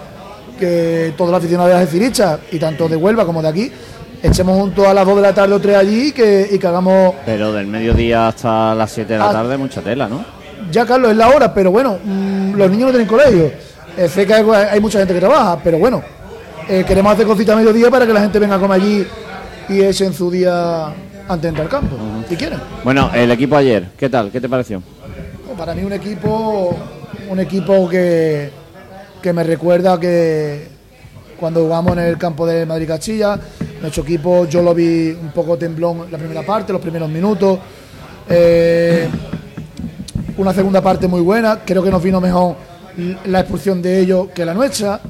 que 0.59 1.13
toda 1.17 1.31
la 1.31 1.37
afición 1.37 1.63
de 1.65 1.73
Algeciras 1.73 2.39
y 2.51 2.57
tanto 2.57 2.87
de 2.87 2.95
Huelva 2.95 3.25
como 3.25 3.41
de 3.41 3.47
aquí, 3.47 3.71
echemos 4.23 4.57
juntos 4.57 4.87
a 4.87 4.93
las 4.93 5.05
2 5.05 5.15
de 5.17 5.21
la 5.21 5.33
tarde 5.33 5.53
o 5.53 5.59
3 5.59 5.75
allí 5.75 6.07
y 6.07 6.11
que, 6.13 6.47
y 6.51 6.57
que 6.57 6.65
hagamos 6.67 7.13
Pero 7.25 7.51
del 7.53 7.67
mediodía 7.67 8.29
hasta 8.29 8.73
las 8.73 8.91
7 8.91 9.13
de 9.13 9.19
la 9.19 9.29
Ah. 9.29 9.33
tarde, 9.33 9.57
mucha 9.57 9.81
tela, 9.81 10.07
¿no? 10.07 10.25
ya 10.71 10.85
Carlos 10.85 11.11
es 11.11 11.17
la 11.17 11.27
hora, 11.27 11.53
pero 11.53 11.69
bueno, 11.71 11.97
mm, 12.03 12.53
los 12.55 12.71
niños 12.71 12.85
no 12.87 12.91
tienen 12.91 13.07
colegio. 13.07 13.51
Eh, 13.97 14.07
sé 14.07 14.25
que 14.25 14.33
hay, 14.33 14.43
hay 14.71 14.79
mucha 14.79 14.97
gente 14.97 15.13
que 15.13 15.19
trabaja, 15.19 15.59
pero 15.63 15.77
bueno, 15.77 16.01
eh, 16.67 16.83
queremos 16.87 17.13
hacer 17.13 17.27
cositas 17.27 17.53
a 17.53 17.59
mediodía 17.59 17.91
para 17.91 18.07
que 18.07 18.13
la 18.13 18.21
gente 18.21 18.39
venga 18.39 18.55
a 18.55 18.59
comer 18.59 18.81
allí 18.81 19.05
y 19.69 19.81
echen 19.81 20.13
su 20.13 20.31
día 20.31 20.85
antes 21.27 21.41
de 21.41 21.47
entrar 21.49 21.65
al 21.65 21.69
campo, 21.71 21.95
si 22.27 22.35
quieren. 22.37 22.59
Bueno, 22.83 23.11
el 23.13 23.29
equipo 23.31 23.55
ayer, 23.57 23.89
¿qué 23.97 24.09
tal? 24.09 24.31
¿Qué 24.31 24.39
te 24.41 24.47
pareció? 24.49 24.81
Para 25.57 25.75
mí 25.75 25.83
un 25.83 25.93
equipo, 25.93 26.75
un 27.29 27.39
equipo 27.39 27.87
que, 27.89 28.49
que 29.21 29.33
me 29.33 29.43
recuerda 29.43 29.99
que 29.99 30.69
cuando 31.39 31.61
jugamos 31.61 31.93
en 31.97 32.03
el 32.03 32.17
campo 32.17 32.47
de 32.47 32.65
Madrid 32.65 32.87
Castilla, 32.87 33.37
nuestro 33.83 34.03
equipo 34.03 34.45
yo 34.45 34.61
lo 34.61 34.73
vi 34.73 35.11
un 35.11 35.31
poco 35.31 35.57
temblón 35.57 36.07
la 36.09 36.17
primera 36.17 36.41
parte, 36.43 36.71
los 36.71 36.81
primeros 36.81 37.09
minutos. 37.09 37.59
Eh, 38.29 39.09
una 40.37 40.53
segunda 40.53 40.81
parte 40.81 41.05
muy 41.05 41.19
buena, 41.19 41.59
creo 41.65 41.83
que 41.83 41.91
nos 41.91 42.01
vino 42.01 42.21
mejor 42.21 42.55
la 43.25 43.41
expulsión 43.41 43.81
de 43.81 43.99
ellos 43.99 44.29
que 44.33 44.45
la 44.45 44.53
nuestra, 44.53 45.01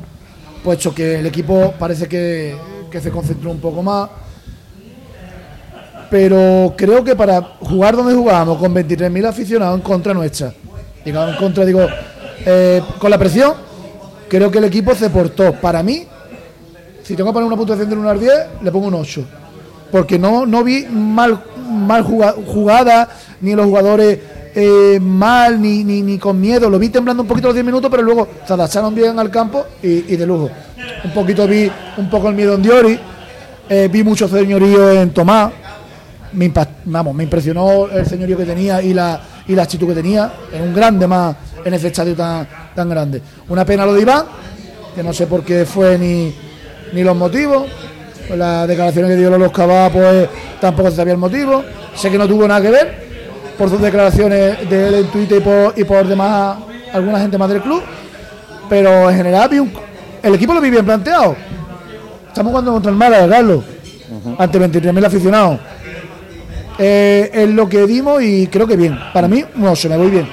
puesto 0.64 0.94
que 0.94 1.20
el 1.20 1.26
equipo 1.28 1.76
parece 1.78 2.08
que, 2.08 2.58
que 2.90 3.00
se 3.00 3.12
concentró 3.12 3.52
un 3.52 3.60
poco 3.60 3.84
más. 3.84 4.10
Pero 6.10 6.74
creo 6.76 7.04
que 7.04 7.16
para 7.16 7.42
jugar 7.60 7.96
donde 7.96 8.16
jugábamos, 8.16 8.58
con 8.58 8.74
23.000 8.74 9.28
aficionados 9.28 9.76
en 9.76 9.82
contra 9.82 10.16
nuestra, 10.16 10.52
digo, 11.06 11.24
en 11.24 11.36
contra, 11.36 11.64
digo, 11.64 11.88
eh, 12.44 12.82
con 12.98 13.12
la 13.12 13.20
presión, 13.20 13.54
creo 14.28 14.50
que 14.50 14.58
el 14.58 14.66
equipo 14.66 14.96
se 14.96 15.12
portó. 15.12 15.54
Para 15.54 15.84
mí, 15.84 16.08
si 17.04 17.16
tengo 17.16 17.30
que 17.30 17.34
poner 17.34 17.48
una 17.48 17.58
puntuación 17.58 17.90
del 17.90 18.00
1 18.00 18.10
al 18.10 18.20
10, 18.20 18.34
le 18.62 18.72
pongo 18.72 18.88
un 18.88 18.96
8. 18.96 19.26
Porque 19.92 20.18
no, 20.18 20.46
no 20.46 20.64
vi 20.64 20.86
mal, 20.90 21.44
mal 21.70 22.04
juga- 22.04 22.34
jugada, 22.46 23.10
ni 23.42 23.54
los 23.54 23.66
jugadores 23.66 24.20
eh, 24.56 25.00
mal, 25.02 25.62
ni, 25.62 25.84
ni, 25.84 26.02
ni 26.02 26.18
con 26.18 26.40
miedo. 26.40 26.70
Lo 26.70 26.80
vi 26.80 26.90
temblando 26.90 27.22
un 27.24 27.28
poquito 27.28 27.48
los 27.50 27.56
10 27.56 27.66
minutos, 27.66 27.92
pero 27.92 28.04
luego 28.04 28.28
se 28.48 28.54
adaptaron 28.54 28.96
bien 28.96 29.20
al 29.20 29.30
campo 29.30 29.66
y, 29.82 30.02
de 30.16 30.26
lujo. 30.26 30.50
Un 31.04 31.12
poquito 31.14 31.48
vi 31.48 31.70
un 31.98 32.10
poco 32.10 32.30
el 32.30 32.36
miedo 32.36 32.56
en 32.56 32.62
Diori, 32.64 33.00
eh, 33.70 33.90
vi 33.92 34.04
mucho 34.04 34.28
señorío 34.28 34.92
en 34.92 35.12
Tomás. 35.12 35.52
Me, 36.34 36.52
vamos, 36.86 37.14
me 37.14 37.24
impresionó 37.26 37.88
el 37.90 38.06
señorío 38.08 38.36
que 38.38 38.46
tenía 38.46 38.82
y 38.82 38.94
la, 38.94 39.22
y 39.48 39.54
la 39.56 39.64
actitud 39.64 39.88
que 39.90 39.94
tenía. 39.94 40.32
Es 40.52 40.60
un 40.62 40.74
grande 40.74 41.06
más 41.06 41.36
en 41.64 41.74
ese 41.74 41.88
estadio 41.90 42.16
tan, 42.16 42.48
tan 42.74 42.90
grande. 42.90 43.22
Una 43.50 43.64
pena 43.64 43.86
lo 43.86 43.94
de 43.94 44.02
Iván, 44.02 44.26
que 44.96 45.04
no 45.04 45.14
sé 45.14 45.28
por 45.28 45.44
qué 45.44 45.66
fue 45.66 45.98
ni, 46.00 46.34
ni 46.94 47.04
los 47.04 47.16
motivos. 47.16 47.64
Pues 48.28 48.40
las 48.40 48.68
declaraciones 48.68 49.12
que 49.12 49.18
dio 49.18 49.38
los 49.38 49.52
Cabá, 49.52 49.90
pues 49.90 50.28
tampoco 50.62 50.90
se 50.90 50.96
sabía 50.98 51.14
el 51.14 51.20
motivo. 51.20 51.64
Sé 51.96 52.10
que 52.10 52.18
no 52.18 52.28
tuvo 52.28 52.48
nada 52.48 52.62
que 52.62 52.70
ver 52.70 53.04
por 53.58 53.70
sus 53.70 53.82
declaraciones 53.82 54.70
de 54.70 54.88
él 54.88 54.94
en 54.96 55.08
Twitter 55.08 55.38
y 55.40 55.42
por, 55.42 55.74
y 55.78 55.84
por 55.84 56.08
demás 56.08 56.58
alguna 56.94 57.20
gente 57.20 57.38
más 57.38 57.50
del 57.50 57.62
club. 57.62 57.82
Pero 58.70 59.10
en 59.10 59.18
general 59.18 59.50
vi 59.50 59.60
un- 59.60 59.74
el 60.24 60.36
equipo 60.36 60.54
lo 60.54 60.62
vi 60.62 60.70
bien 60.70 60.86
planteado. 60.86 61.36
Estamos 62.30 62.52
jugando 62.52 62.72
contra 62.72 62.90
el 62.92 62.98
Málaga, 62.98 63.28
Carlos, 63.30 63.64
ante 64.40 64.58
23.000 64.60 65.06
aficionados. 65.06 65.60
Eh, 66.80 67.30
es 67.34 67.50
lo 67.50 67.68
que 67.70 67.86
dimos 67.86 68.24
y 68.24 68.48
creo 68.48 68.66
que 68.66 68.76
bien. 68.76 68.98
Para 69.14 69.28
mí, 69.28 69.44
no, 69.56 69.76
se 69.76 69.88
me 69.90 69.98
voy 69.98 70.10
bien. 70.10 70.28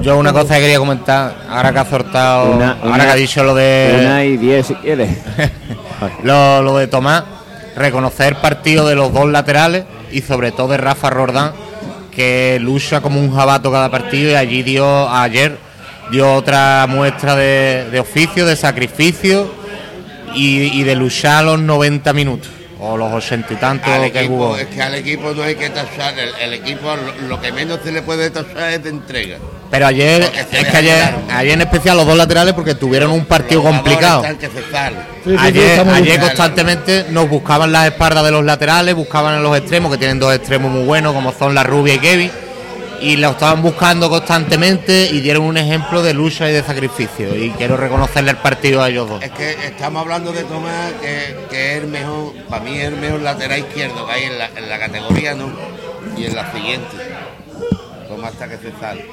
Yo 0.00 0.16
una 0.16 0.32
cosa 0.32 0.54
que 0.54 0.62
quería 0.62 0.78
comentar, 0.78 1.34
ahora 1.50 1.72
que 1.72 1.78
ha 1.80 1.84
soltado, 1.84 2.52
Una- 2.52 2.72
ahora 2.82 2.94
una- 2.94 3.04
que 3.04 3.10
ha 3.10 3.14
dicho 3.14 3.44
lo 3.44 3.54
de 3.54 3.98
Una 4.00 4.24
y 4.24 4.36
10 4.38 4.66
si 4.66 4.74
quieres. 4.76 5.10
lo, 6.22 6.62
lo 6.62 6.78
de 6.78 6.86
Tomás, 6.86 7.24
reconocer 7.76 8.28
el 8.28 8.36
partido 8.36 8.86
de 8.86 8.94
los 8.94 9.12
dos 9.12 9.28
laterales 9.30 9.84
y 10.10 10.22
sobre 10.22 10.50
todo 10.52 10.68
de 10.68 10.76
Rafa 10.78 11.10
Rordán, 11.10 11.52
que 12.14 12.58
lucha 12.60 13.00
como 13.00 13.20
un 13.20 13.34
jabato 13.34 13.70
cada 13.70 13.90
partido 13.90 14.30
y 14.30 14.34
allí 14.34 14.62
dio, 14.62 15.08
ayer 15.10 15.58
dio 16.10 16.34
otra 16.34 16.86
muestra 16.88 17.36
de, 17.36 17.88
de 17.90 18.00
oficio, 18.00 18.46
de 18.46 18.56
sacrificio 18.56 19.50
y, 20.34 20.78
y 20.80 20.84
de 20.84 20.94
luchar 20.94 21.44
los 21.44 21.60
90 21.60 22.12
minutos 22.12 22.50
o 22.80 22.96
los 22.96 23.12
80 23.12 23.52
y 23.52 23.56
tantos 23.56 23.88
Al 23.88 24.10
que 24.10 24.18
equipo, 24.20 24.34
hubo. 24.34 24.56
es 24.56 24.66
que 24.66 24.82
al 24.82 24.94
equipo 24.94 25.32
no 25.34 25.42
hay 25.42 25.54
que 25.54 25.70
tachar, 25.70 26.18
el, 26.18 26.30
el 26.40 26.52
equipo 26.54 26.88
lo, 26.96 27.28
lo 27.28 27.40
que 27.40 27.52
menos 27.52 27.78
se 27.84 27.92
le 27.92 28.02
puede 28.02 28.28
tachar 28.30 28.72
es 28.72 28.82
de 28.82 28.90
entrega. 28.90 29.36
Pero 29.72 29.86
ayer, 29.86 30.30
es 30.52 30.66
que 30.66 30.76
ayer, 30.76 31.14
ayer 31.30 31.54
en 31.54 31.62
especial 31.62 31.96
los 31.96 32.06
dos 32.06 32.14
laterales 32.14 32.52
porque 32.52 32.74
tuvieron 32.74 33.10
un 33.10 33.24
partido 33.24 33.62
complicado. 33.62 34.22
Ayer, 35.38 35.80
ayer 35.88 36.20
constantemente 36.20 37.06
nos 37.08 37.26
buscaban 37.26 37.72
las 37.72 37.86
espaldas 37.86 38.22
de 38.22 38.32
los 38.32 38.44
laterales, 38.44 38.94
buscaban 38.94 39.36
en 39.36 39.42
los 39.42 39.56
extremos, 39.56 39.90
que 39.90 39.96
tienen 39.96 40.18
dos 40.18 40.34
extremos 40.34 40.70
muy 40.70 40.84
buenos, 40.84 41.14
como 41.14 41.32
son 41.32 41.54
la 41.54 41.62
Rubia 41.62 41.94
y 41.94 42.00
Kevin, 42.00 42.30
y 43.00 43.16
lo 43.16 43.30
estaban 43.30 43.62
buscando 43.62 44.10
constantemente 44.10 45.08
y 45.10 45.22
dieron 45.22 45.44
un 45.44 45.56
ejemplo 45.56 46.02
de 46.02 46.12
lucha 46.12 46.50
y 46.50 46.52
de 46.52 46.62
sacrificio. 46.62 47.34
Y 47.34 47.48
quiero 47.52 47.78
reconocerle 47.78 48.32
el 48.32 48.36
partido 48.36 48.82
a 48.82 48.90
ellos 48.90 49.08
dos. 49.08 49.22
Es 49.22 49.30
que 49.30 49.52
estamos 49.52 50.02
hablando 50.02 50.32
de 50.32 50.44
Tomás, 50.44 50.92
que, 51.00 51.34
que 51.48 51.72
es 51.72 51.82
el 51.82 51.88
mejor, 51.88 52.34
para 52.50 52.62
mí 52.62 52.78
es 52.78 52.88
el 52.88 52.96
mejor 52.96 53.22
lateral 53.22 53.60
izquierdo 53.60 54.04
que 54.06 54.12
hay 54.12 54.24
en 54.24 54.38
la, 54.38 54.50
en 54.54 54.68
la 54.68 54.78
categoría, 54.78 55.34
¿no? 55.34 55.50
Y 56.14 56.26
en 56.26 56.36
la 56.36 56.52
siguiente. 56.52 56.94
Tomás 58.06 58.34
está 58.34 58.46
que 58.50 58.58
se 58.58 58.78
sale. 58.78 59.06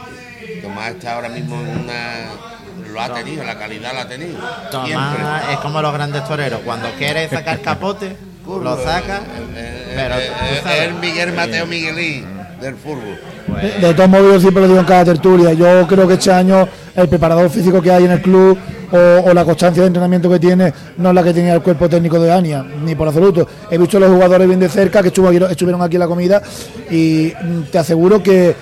Tomás 0.61 0.89
está 0.91 1.15
ahora 1.15 1.29
mismo 1.29 1.55
en 1.61 1.67
una. 1.79 2.89
Lo 2.91 3.01
ha 3.01 3.13
tenido, 3.13 3.43
la 3.43 3.57
calidad 3.57 3.93
la 3.93 4.01
ha 4.01 4.07
tenido. 4.07 4.39
Siempre. 4.71 4.93
Tomás 4.93 5.43
es 5.51 5.57
como 5.59 5.81
los 5.81 5.93
grandes 5.93 6.25
toreros, 6.27 6.61
cuando 6.65 6.87
quiere 6.97 7.27
sacar 7.29 7.59
capote, 7.61 8.15
lo 8.47 8.83
saca, 8.83 9.21
Eh, 9.55 9.93
pero 9.95 10.15
eh, 10.15 10.23
eh, 10.25 10.59
sabes. 10.63 10.79
es 10.79 10.87
el 10.87 10.93
Miguel 10.95 11.33
Mateo 11.33 11.65
Miguelín 11.67 12.25
del 12.59 12.75
fútbol. 12.75 13.19
De, 13.61 13.87
de 13.87 13.93
todos 13.93 14.09
modos, 14.09 14.33
yo 14.33 14.39
siempre 14.41 14.61
lo 14.63 14.67
digo 14.69 14.79
en 14.79 14.85
cada 14.85 15.05
tertulia. 15.05 15.53
Yo 15.53 15.85
creo 15.87 16.07
que 16.07 16.15
este 16.15 16.31
año 16.31 16.67
el 16.95 17.07
preparador 17.07 17.49
físico 17.49 17.81
que 17.81 17.91
hay 17.91 18.05
en 18.05 18.11
el 18.11 18.21
club 18.21 18.57
o, 18.91 19.29
o 19.29 19.33
la 19.33 19.45
constancia 19.45 19.81
de 19.83 19.87
entrenamiento 19.87 20.29
que 20.29 20.39
tiene 20.39 20.73
no 20.97 21.09
es 21.09 21.15
la 21.15 21.23
que 21.23 21.33
tenía 21.33 21.53
el 21.53 21.61
cuerpo 21.61 21.87
técnico 21.87 22.19
de 22.19 22.31
Ania, 22.33 22.63
ni 22.63 22.95
por 22.95 23.07
absoluto. 23.07 23.47
He 23.69 23.77
visto 23.77 23.97
a 23.97 23.99
los 23.99 24.09
jugadores 24.11 24.47
bien 24.47 24.59
de 24.59 24.67
cerca 24.69 25.01
que 25.03 25.09
estuvo 25.09 25.27
aquí- 25.29 25.39
estuvieron 25.49 25.81
aquí 25.83 25.95
en 25.95 25.99
la 25.99 26.07
comida 26.07 26.41
y 26.89 27.31
mm, 27.39 27.61
te 27.71 27.77
aseguro 27.77 28.21
que 28.23 28.55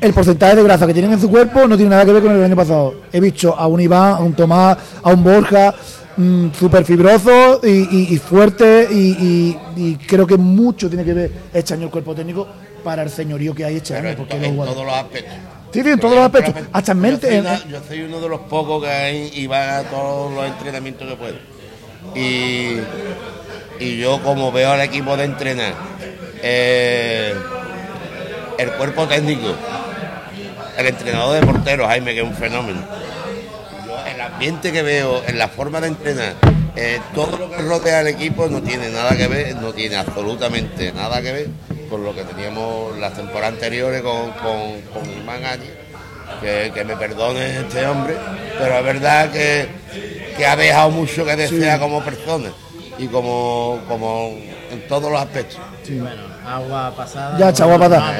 el 0.00 0.12
porcentaje 0.14 0.56
de 0.56 0.62
grasa 0.62 0.86
que 0.86 0.92
tienen 0.92 1.12
en 1.12 1.20
su 1.20 1.30
cuerpo 1.30 1.66
no 1.66 1.76
tiene 1.76 1.90
nada 1.90 2.04
que 2.04 2.12
ver 2.12 2.22
con 2.22 2.30
el 2.32 2.38
del 2.38 2.46
año 2.46 2.56
pasado. 2.56 2.94
He 3.12 3.20
visto 3.20 3.54
a 3.56 3.66
un 3.66 3.80
Iván, 3.80 4.14
a 4.14 4.18
un 4.20 4.32
Tomás, 4.34 4.76
a 5.02 5.10
un 5.10 5.22
Borja, 5.22 5.74
súper 6.58 6.84
fibroso 6.84 7.60
y, 7.62 7.68
y- 7.68 8.14
y 8.14 8.18
fuerte 8.18 8.88
y, 8.90 9.94
creo 10.06 10.26
que 10.26 10.36
mucho 10.36 10.88
tiene 10.88 11.04
que 11.04 11.12
ver 11.14 11.30
este 11.54 11.74
año 11.74 11.84
el 11.84 11.90
cuerpo 11.90 12.14
técnico 12.14 12.46
para 12.84 13.02
el 13.02 13.10
señorío 13.10 13.54
que 13.54 13.64
hay 13.64 13.76
este 13.76 13.96
año. 13.96 14.08
en, 14.10 14.16
Porque 14.16 14.36
en 14.36 14.54
jugadores- 14.56 14.74
todos 14.74 14.86
los 14.86 14.94
aspectos. 14.96 15.34
Sí, 15.72 15.82
sí, 15.84 15.88
en 15.88 16.00
todos 16.00 16.14
los 16.16 16.24
aspectos, 16.24 16.54
hasta 16.72 16.92
en 16.92 17.00
mente. 17.00 17.32
en- 17.34 17.40
una- 17.40 17.64
yo 17.68 17.78
soy 17.86 18.00
uno 18.02 18.20
de 18.20 18.28
los 18.28 18.40
pocos 18.40 18.82
que 18.82 18.90
hay 18.90 19.30
y 19.34 19.46
va 19.46 19.78
a 19.78 19.82
todos 19.84 20.32
los 20.34 20.46
entrenamientos 20.46 21.08
que 21.08 21.16
puedo. 21.16 21.36
Y, 22.16 22.80
y 23.78 23.98
yo 23.98 24.20
como 24.22 24.50
veo 24.50 24.72
al 24.72 24.80
equipo 24.80 25.16
de 25.16 25.24
entrenar, 25.24 25.74
eh, 26.42 27.34
el 28.58 28.72
cuerpo 28.72 29.06
técnico, 29.06 29.54
el 30.80 30.88
entrenador 30.88 31.40
de 31.40 31.46
porteros, 31.46 31.86
Jaime, 31.86 32.14
que 32.14 32.20
es 32.20 32.26
un 32.26 32.34
fenómeno. 32.34 32.80
Yo, 33.86 34.04
el 34.06 34.20
ambiente 34.20 34.72
que 34.72 34.82
veo, 34.82 35.22
en 35.26 35.38
la 35.38 35.48
forma 35.48 35.80
de 35.80 35.88
entrenar, 35.88 36.34
eh, 36.76 37.00
todo 37.14 37.36
lo 37.36 37.50
que 37.50 37.58
rodea 37.58 38.00
al 38.00 38.08
equipo 38.08 38.48
no 38.48 38.62
tiene 38.62 38.88
nada 38.90 39.16
que 39.16 39.26
ver, 39.26 39.56
no 39.56 39.72
tiene 39.72 39.96
absolutamente 39.96 40.92
nada 40.92 41.20
que 41.20 41.32
ver 41.32 41.48
con 41.90 42.04
lo 42.04 42.14
que 42.14 42.22
teníamos 42.22 42.96
las 42.98 43.14
temporadas 43.14 43.54
anteriores 43.54 44.00
con, 44.02 44.30
con, 44.32 44.80
con. 44.92 45.10
Que, 46.40 46.70
que 46.72 46.84
me 46.84 46.96
perdone 46.96 47.58
este 47.58 47.84
hombre, 47.86 48.14
pero 48.56 48.78
es 48.78 48.84
verdad 48.84 49.30
que, 49.32 49.66
que 50.36 50.46
ha 50.46 50.56
dejado 50.56 50.90
mucho 50.90 51.24
que 51.26 51.34
desear 51.36 51.80
como 51.80 52.02
persona 52.02 52.50
y 52.98 53.08
como, 53.08 53.80
como 53.88 54.38
en 54.70 54.86
todos 54.88 55.10
los 55.10 55.20
aspectos. 55.20 55.58
Bueno, 55.88 56.22
agua 56.56 56.92
pasada. 56.96 57.38
Ya, 57.38 57.50
echa 57.50 57.64
agua 57.64 57.78
pasada. 57.78 58.14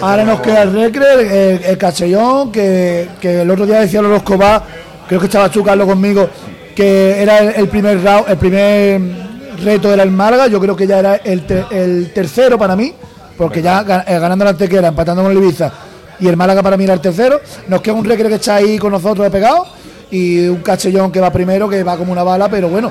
Ahora 0.00 0.24
nos 0.24 0.40
queda 0.40 0.62
el 0.62 0.72
Recre, 0.72 1.54
el, 1.54 1.64
el 1.64 1.78
Castellón, 1.78 2.50
que, 2.52 3.08
que 3.20 3.42
el 3.42 3.50
otro 3.50 3.66
día 3.66 3.80
decía 3.80 4.02
Lolo 4.02 4.16
Escobar, 4.16 4.62
creo 5.08 5.20
que 5.20 5.26
estaba 5.26 5.48
tú, 5.48 5.62
Carlos, 5.62 5.86
conmigo, 5.86 6.28
que 6.74 7.22
era 7.22 7.38
el, 7.38 7.48
el 7.56 7.68
primer 7.68 8.02
round, 8.02 8.28
el 8.28 8.36
primer 8.38 9.00
reto 9.62 9.92
era 9.92 10.02
el 10.02 10.10
Málaga, 10.10 10.46
yo 10.48 10.58
creo 10.60 10.74
que 10.74 10.86
ya 10.86 10.98
era 10.98 11.16
el, 11.16 11.44
el 11.70 12.12
tercero 12.12 12.58
para 12.58 12.74
mí, 12.74 12.92
porque 13.36 13.62
ya 13.62 13.82
ga- 13.84 14.04
ganando 14.06 14.44
la 14.44 14.50
Antequera, 14.52 14.88
empatando 14.88 15.22
con 15.22 15.30
el 15.32 15.38
Ibiza, 15.38 15.70
y 16.18 16.28
el 16.28 16.36
Málaga 16.36 16.62
para 16.62 16.76
mí 16.76 16.84
era 16.84 16.94
el 16.94 17.00
tercero, 17.00 17.40
nos 17.68 17.80
queda 17.80 17.94
un 17.94 18.04
Recre 18.04 18.28
que 18.28 18.36
está 18.36 18.56
ahí 18.56 18.78
con 18.78 18.92
nosotros 18.92 19.24
de 19.24 19.30
pegado, 19.30 19.66
y 20.10 20.46
un 20.48 20.58
Castellón 20.62 21.10
que 21.10 21.20
va 21.20 21.30
primero, 21.32 21.68
que 21.68 21.82
va 21.82 21.96
como 21.96 22.12
una 22.12 22.22
bala, 22.22 22.48
pero 22.48 22.68
bueno, 22.68 22.90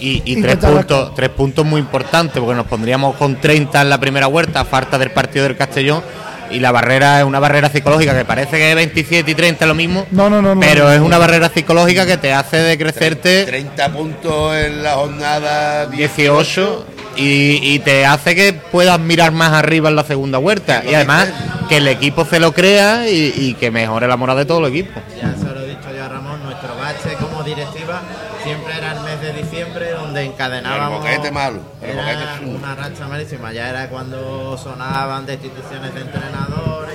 Y, 0.00 0.22
y 0.24 0.40
tres, 0.40 0.56
puntos, 0.56 1.14
tres 1.14 1.28
puntos 1.30 1.64
muy 1.66 1.80
importantes, 1.80 2.38
porque 2.40 2.54
nos 2.54 2.66
pondríamos 2.66 3.16
con 3.16 3.40
30 3.40 3.82
en 3.82 3.90
la 3.90 3.98
primera 3.98 4.26
vuelta, 4.28 4.64
falta 4.64 4.98
del 4.98 5.10
partido 5.10 5.44
del 5.44 5.56
Castellón. 5.56 6.02
Y 6.50 6.60
la 6.60 6.72
barrera 6.72 7.18
es 7.20 7.26
una 7.26 7.40
barrera 7.40 7.68
psicológica 7.68 8.16
que 8.16 8.24
parece 8.24 8.56
que 8.56 8.70
es 8.70 8.74
27 8.74 9.30
y 9.30 9.34
30 9.34 9.66
lo 9.66 9.74
mismo. 9.74 10.06
No, 10.10 10.30
no, 10.30 10.40
no, 10.40 10.54
no. 10.54 10.60
Pero 10.60 10.90
es 10.90 11.00
una 11.00 11.18
barrera 11.18 11.50
psicológica 11.50 12.06
que 12.06 12.16
te 12.16 12.32
hace 12.32 12.56
decrecerte 12.58 13.44
30 13.44 13.92
puntos 13.92 14.56
en 14.56 14.82
la 14.82 14.92
jornada 14.92 15.86
18 15.86 16.86
y, 17.16 17.74
y 17.74 17.78
te 17.80 18.06
hace 18.06 18.34
que 18.34 18.52
puedas 18.54 18.98
mirar 18.98 19.32
más 19.32 19.52
arriba 19.52 19.90
en 19.90 19.96
la 19.96 20.04
segunda 20.04 20.38
vuelta. 20.38 20.82
Y 20.88 20.94
además 20.94 21.28
que 21.68 21.78
el 21.78 21.88
equipo 21.88 22.24
se 22.24 22.40
lo 22.40 22.52
crea 22.52 23.10
y, 23.10 23.34
y 23.36 23.54
que 23.54 23.70
mejore 23.70 24.08
la 24.08 24.16
moral 24.16 24.38
de 24.38 24.46
todo 24.46 24.64
el 24.66 24.72
equipo. 24.72 25.00
Ya 25.20 25.34
se 25.34 25.52
lo 25.52 25.60
he 25.60 25.66
dicho 25.66 25.92
yo 25.94 26.04
a 26.04 26.08
Ramón, 26.08 26.42
nuestro 26.44 26.74
bache 26.76 27.14
como 27.20 27.42
directiva 27.42 28.00
siempre 28.42 28.74
era 28.78 28.92
el 28.92 29.00
mes 29.00 29.20
de 29.20 29.32
diciembre 29.42 29.90
donde 29.90 30.27
encadenábamos. 30.42 31.04
El 31.04 31.12
boquete 31.16 31.32
malo, 31.32 31.60
el 31.82 31.90
Era 31.90 32.02
boquete 32.36 32.56
una 32.56 32.74
racha 32.74 33.08
malísima, 33.08 33.52
ya 33.52 33.68
era 33.70 33.88
cuando 33.88 34.56
sonaban 34.56 35.26
destituciones 35.26 35.94
de 35.94 36.00
entrenadores. 36.00 36.94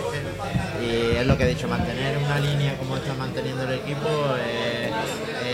y 0.82 1.16
es 1.18 1.28
lo 1.28 1.38
que 1.38 1.44
he 1.44 1.48
dicho, 1.48 1.68
mantener 1.68 2.18
una 2.18 2.40
línea 2.40 2.78
como 2.78 2.96
está 2.98 3.14
manteniendo 3.14 3.64
el 3.64 3.74
equipo 3.80 4.08
eh, 4.40 4.92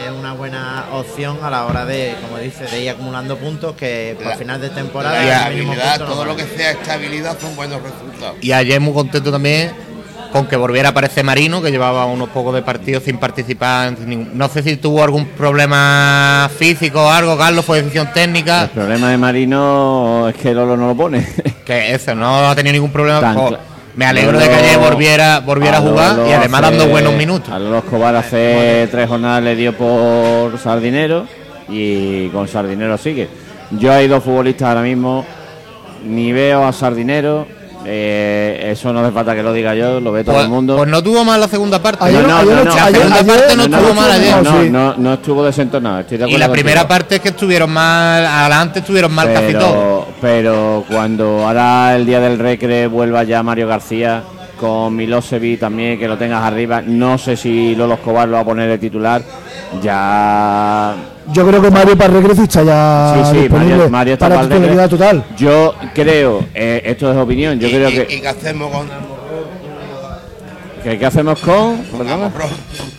es 0.05 0.11
una 0.11 0.33
buena 0.33 0.85
opción 0.93 1.39
a 1.43 1.49
la 1.49 1.65
hora 1.65 1.85
de, 1.85 2.15
como 2.21 2.37
dice, 2.39 2.63
de 2.65 2.81
ir 2.83 2.89
acumulando 2.89 3.37
puntos 3.37 3.75
que 3.75 4.15
por 4.17 4.27
La- 4.27 4.37
final 4.37 4.61
de 4.61 4.69
temporada 4.69 5.23
La 5.23 5.97
todo 5.97 6.25
lo 6.25 6.35
que 6.35 6.45
sea 6.45 6.71
estabilidad 6.71 7.37
son 7.39 7.55
buenos 7.55 7.81
resultados. 7.81 8.37
Y 8.41 8.51
ayer 8.51 8.79
muy 8.79 8.93
contento 8.93 9.31
también 9.31 9.71
con 10.31 10.45
que 10.47 10.55
volviera 10.55 10.89
a 10.89 10.91
aparecer 10.91 11.23
Marino, 11.23 11.61
que 11.61 11.71
llevaba 11.71 12.05
unos 12.05 12.29
pocos 12.29 12.53
de 12.53 12.61
partidos 12.61 13.03
sin 13.03 13.17
participar. 13.17 13.93
No 14.33 14.47
sé 14.47 14.61
si 14.63 14.77
tuvo 14.77 15.03
algún 15.03 15.25
problema 15.29 16.49
físico 16.55 17.03
o 17.05 17.09
algo, 17.09 17.37
Carlos, 17.37 17.65
fue 17.65 17.77
decisión 17.81 18.09
técnica. 18.13 18.63
El 18.63 18.69
problema 18.69 19.09
de 19.11 19.17
Marino 19.17 20.27
es 20.29 20.35
que 20.35 20.53
Lolo 20.53 20.75
no 20.77 20.87
lo 20.89 20.95
pone. 20.95 21.27
Que 21.69 21.93
eso, 21.93 22.15
no 22.15 22.49
ha 22.49 22.55
tenido 22.55 22.73
ningún 22.73 22.91
problema. 22.91 23.19
Tan 23.21 23.37
me 23.95 24.05
alegro 24.05 24.31
Lolo- 24.31 24.43
de 24.43 24.49
que 24.49 24.55
ayer 24.55 24.77
volviera, 24.79 25.39
volviera 25.41 25.77
a 25.77 25.81
jugar 25.81 26.15
Lolo 26.15 26.29
y 26.29 26.33
además 26.33 26.63
hace- 26.63 26.77
dando 26.77 26.87
buenos 26.91 27.13
minutos. 27.13 27.49
A 27.53 27.59
Lolo 27.59 27.77
Escobar 27.79 28.15
hace 28.15 28.87
tres 28.89 29.07
jornadas 29.07 29.43
le 29.43 29.55
dio 29.55 29.75
por 29.77 30.57
Sardinero 30.57 31.27
y 31.67 32.29
con 32.29 32.47
Sardinero 32.47 32.97
sigue. 32.97 33.27
Yo 33.71 33.91
hay 33.93 34.07
dos 34.07 34.23
futbolistas 34.23 34.67
ahora 34.69 34.81
mismo, 34.81 35.25
ni 36.07 36.31
veo 36.31 36.65
a 36.65 36.73
Sardinero, 36.73 37.45
eh, 37.91 38.69
eso 38.71 38.93
no 38.93 38.99
hace 38.99 39.11
falta 39.11 39.33
que 39.35 39.41
lo 39.41 39.51
diga 39.51 39.73
yo, 39.73 39.99
lo 39.99 40.11
ve 40.11 40.23
todo 40.23 40.35
Pues, 40.35 40.45
el 40.45 40.51
mundo. 40.51 40.77
pues 40.77 40.87
no 40.87 41.01
tuvo 41.01 41.25
mal 41.25 41.39
la 41.39 41.47
segunda 41.47 41.81
parte. 41.81 42.03
Ayer, 42.05 42.21
no, 42.21 42.27
no, 42.27 42.37
ayer, 42.37 42.55
no, 42.55 42.63
no, 42.63 42.71
ayer- 42.71 42.79
la 42.79 42.91
segunda 42.91 43.15
ayer- 43.15 43.25
parte 43.27 43.55
no 43.57 43.63
ayer- 43.63 43.73
estuvo 43.79 43.93
mal 43.95 44.11
ayer. 44.11 44.43
no, 44.43 44.61
sí. 44.61 44.69
no, 44.69 44.93
no 44.97 45.13
estuvo 45.13 45.45
desentonado, 45.45 45.99
estoy 46.01 46.17
de 46.19 46.29
y 46.29 46.31
la 46.33 46.45
contigo. 46.47 46.53
primera 46.53 46.87
parte 46.87 47.15
es 47.15 47.21
que 47.21 47.29
estuvieron 47.29 47.71
mal, 47.71 48.25
adelante 48.25 48.79
estuvieron 48.79 49.11
mal 49.11 49.33
casi 49.33 49.53
todos. 49.53 50.05
pero, 50.21 50.83
pero 50.85 50.85
cuando 50.89 51.47
ahora 51.47 51.95
el 51.95 52.05
día 52.05 52.19
del 52.19 52.37
recre 52.37 52.87
vuelva 52.87 53.23
ya 53.23 53.41
Mario 53.43 53.67
García 53.67 54.21
con 54.59 54.95
Milosevic 54.95 55.59
también 55.59 55.97
que 55.97 56.07
lo 56.07 56.17
tengas 56.17 56.43
arriba, 56.43 56.81
no 56.85 57.17
sé 57.17 57.35
si 57.37 57.75
Lolo 57.75 57.95
Escobar 57.95 58.27
lo 58.27 58.35
va 58.35 58.41
a 58.41 58.45
poner 58.45 58.69
de 58.69 58.77
titular, 58.77 59.21
ya 59.81 60.93
Yo 61.33 61.45
creo 61.47 61.61
que 61.61 61.69
Mario 61.71 61.97
para 61.97 62.13
Recre 62.13 62.33
está 62.43 62.63
ya 62.63 63.13
Sí, 63.25 63.31
sí, 63.31 63.37
disponible 63.41 63.75
Mario- 63.75 63.89
Mario 63.89 64.13
está 64.13 64.29
para 64.29 64.87
total. 64.89 65.23
yo 65.37 65.75
creo, 65.93 66.45
eh, 66.55 66.81
esto 66.85 67.11
es 67.11 67.17
opinión, 67.17 67.59
yo 67.59 67.67
y, 67.67 67.71
creo 67.71 67.89
y- 67.89 67.93
que, 67.93 68.15
y 68.15 68.21
qué 68.21 68.27
hacemos 68.27 68.71
con 68.71 68.87
que 70.83 70.97
¿qué 70.97 71.05
hacemos 71.05 71.39
con 71.41 71.77
perdona? 71.83 72.13
Amorro? 72.13 72.45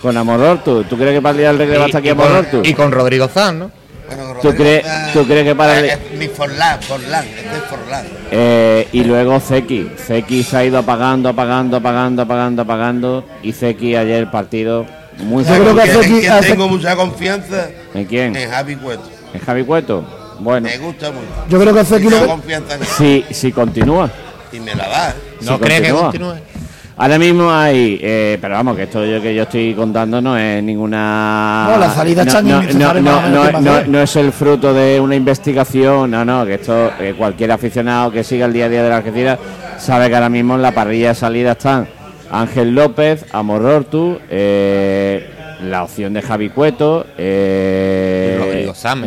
con 0.02 0.16
Amorortu? 0.16 0.84
¿Tú 0.84 0.96
crees 0.96 1.14
que 1.14 1.22
para 1.22 1.30
el 1.32 1.38
día 1.38 1.48
del 1.48 1.58
recre 1.58 1.78
va 1.78 1.84
a 1.84 1.86
estar 1.86 2.00
aquí 2.00 2.10
y, 2.10 2.14
con, 2.14 2.24
Amorortu? 2.26 2.60
y 2.64 2.74
con 2.74 2.92
Rodrigo 2.92 3.28
Zan, 3.28 3.58
¿no? 3.58 3.70
Bueno, 4.06 4.22
¿Tú 4.42 4.48
Rodrigo 4.48 4.54
crees- 4.64 4.84
está- 4.86 5.12
tú 5.12 5.24
crees 5.26 5.44
que 5.44 5.54
para 5.54 5.78
el- 5.80 6.18
mi 6.18 6.28
Forlán, 6.28 6.82
Forlán, 6.82 7.24
este 7.24 7.56
es 7.56 7.62
Forlán. 7.70 8.04
Eh, 8.32 8.88
y 8.92 9.04
luego 9.04 9.40
Zeki. 9.40 9.90
Zeki 9.96 10.42
se 10.42 10.56
ha 10.56 10.64
ido 10.64 10.78
apagando, 10.78 11.28
apagando, 11.30 11.76
apagando, 11.78 12.22
apagando, 12.22 12.62
apagando. 12.62 13.24
Y 13.42 13.52
Zeki 13.52 13.96
ayer 13.96 14.18
el 14.18 14.28
partido 14.30 14.84
muy 15.24 15.44
Yo 15.44 15.54
creo 15.54 15.74
que 15.74 15.82
hace 15.82 15.92
¿En 15.92 15.98
aquí- 16.00 16.20
quién 16.20 16.32
hace- 16.32 16.48
tengo 16.50 16.68
mucha 16.68 16.96
confianza? 16.96 17.68
¿En 17.94 18.04
quién? 18.04 18.36
En 18.36 18.50
Javi 18.50 18.76
Cueto. 18.76 19.02
¿En 19.34 19.40
Javi 19.40 19.62
Cueto? 19.64 20.04
Bueno, 20.40 20.68
Me 20.68 20.78
gusta 20.78 21.10
mucho. 21.10 21.26
Yo 21.48 21.60
creo 21.60 21.74
que 21.74 21.80
hace 21.80 21.96
aquí 21.96 22.04
Tengo 22.08 22.20
lo- 22.22 22.26
confianza 22.28 22.74
en 22.74 22.80
él. 22.82 22.86
si, 22.86 23.24
si 23.34 23.52
continúa. 23.52 24.10
Y 24.52 24.60
me 24.60 24.74
la 24.74 24.88
da. 24.88 25.14
¿No 25.42 25.54
Si 25.56 25.60
crees 25.62 25.80
que 25.82 25.90
continúa. 25.90 26.30
continúe? 26.32 26.50
Ahora 26.96 27.18
mismo 27.18 27.50
hay, 27.50 27.98
eh, 28.02 28.36
pero 28.42 28.54
vamos, 28.56 28.76
que 28.76 28.82
esto 28.82 29.06
yo 29.06 29.22
que 29.22 29.34
yo 29.34 29.44
estoy 29.44 29.72
contando 29.74 30.20
no 30.20 30.36
es 30.36 30.62
ninguna. 30.62 31.68
No, 31.70 31.78
la 31.78 31.94
salida 31.94 32.24
no, 32.26 32.42
no, 32.42 33.60
no, 33.60 33.82
no, 33.86 34.02
es 34.02 34.16
el 34.16 34.32
fruto 34.32 34.74
de 34.74 35.00
una 35.00 35.14
investigación, 35.14 36.10
no, 36.10 36.24
no, 36.26 36.44
que 36.44 36.54
esto 36.54 36.90
eh, 37.00 37.14
cualquier 37.16 37.52
aficionado 37.52 38.10
que 38.10 38.22
siga 38.22 38.44
el 38.44 38.52
día 38.52 38.66
a 38.66 38.68
día 38.68 38.82
de 38.82 38.88
la 38.90 38.96
Algeciras 38.98 39.38
sabe 39.78 40.08
que 40.10 40.14
ahora 40.14 40.28
mismo 40.28 40.56
en 40.56 40.62
la 40.62 40.72
parrilla 40.72 41.08
de 41.10 41.14
salida 41.14 41.52
están 41.52 41.88
Ángel 42.30 42.74
López, 42.74 43.26
Amorortu, 43.32 44.18
eh, 44.30 45.28
la 45.62 45.84
opción 45.84 46.12
de 46.14 46.22
Javi 46.22 46.48
Cueto, 46.50 47.06
eh, 47.18 48.36
Rodrigo 48.40 48.74
Sam, 48.74 49.04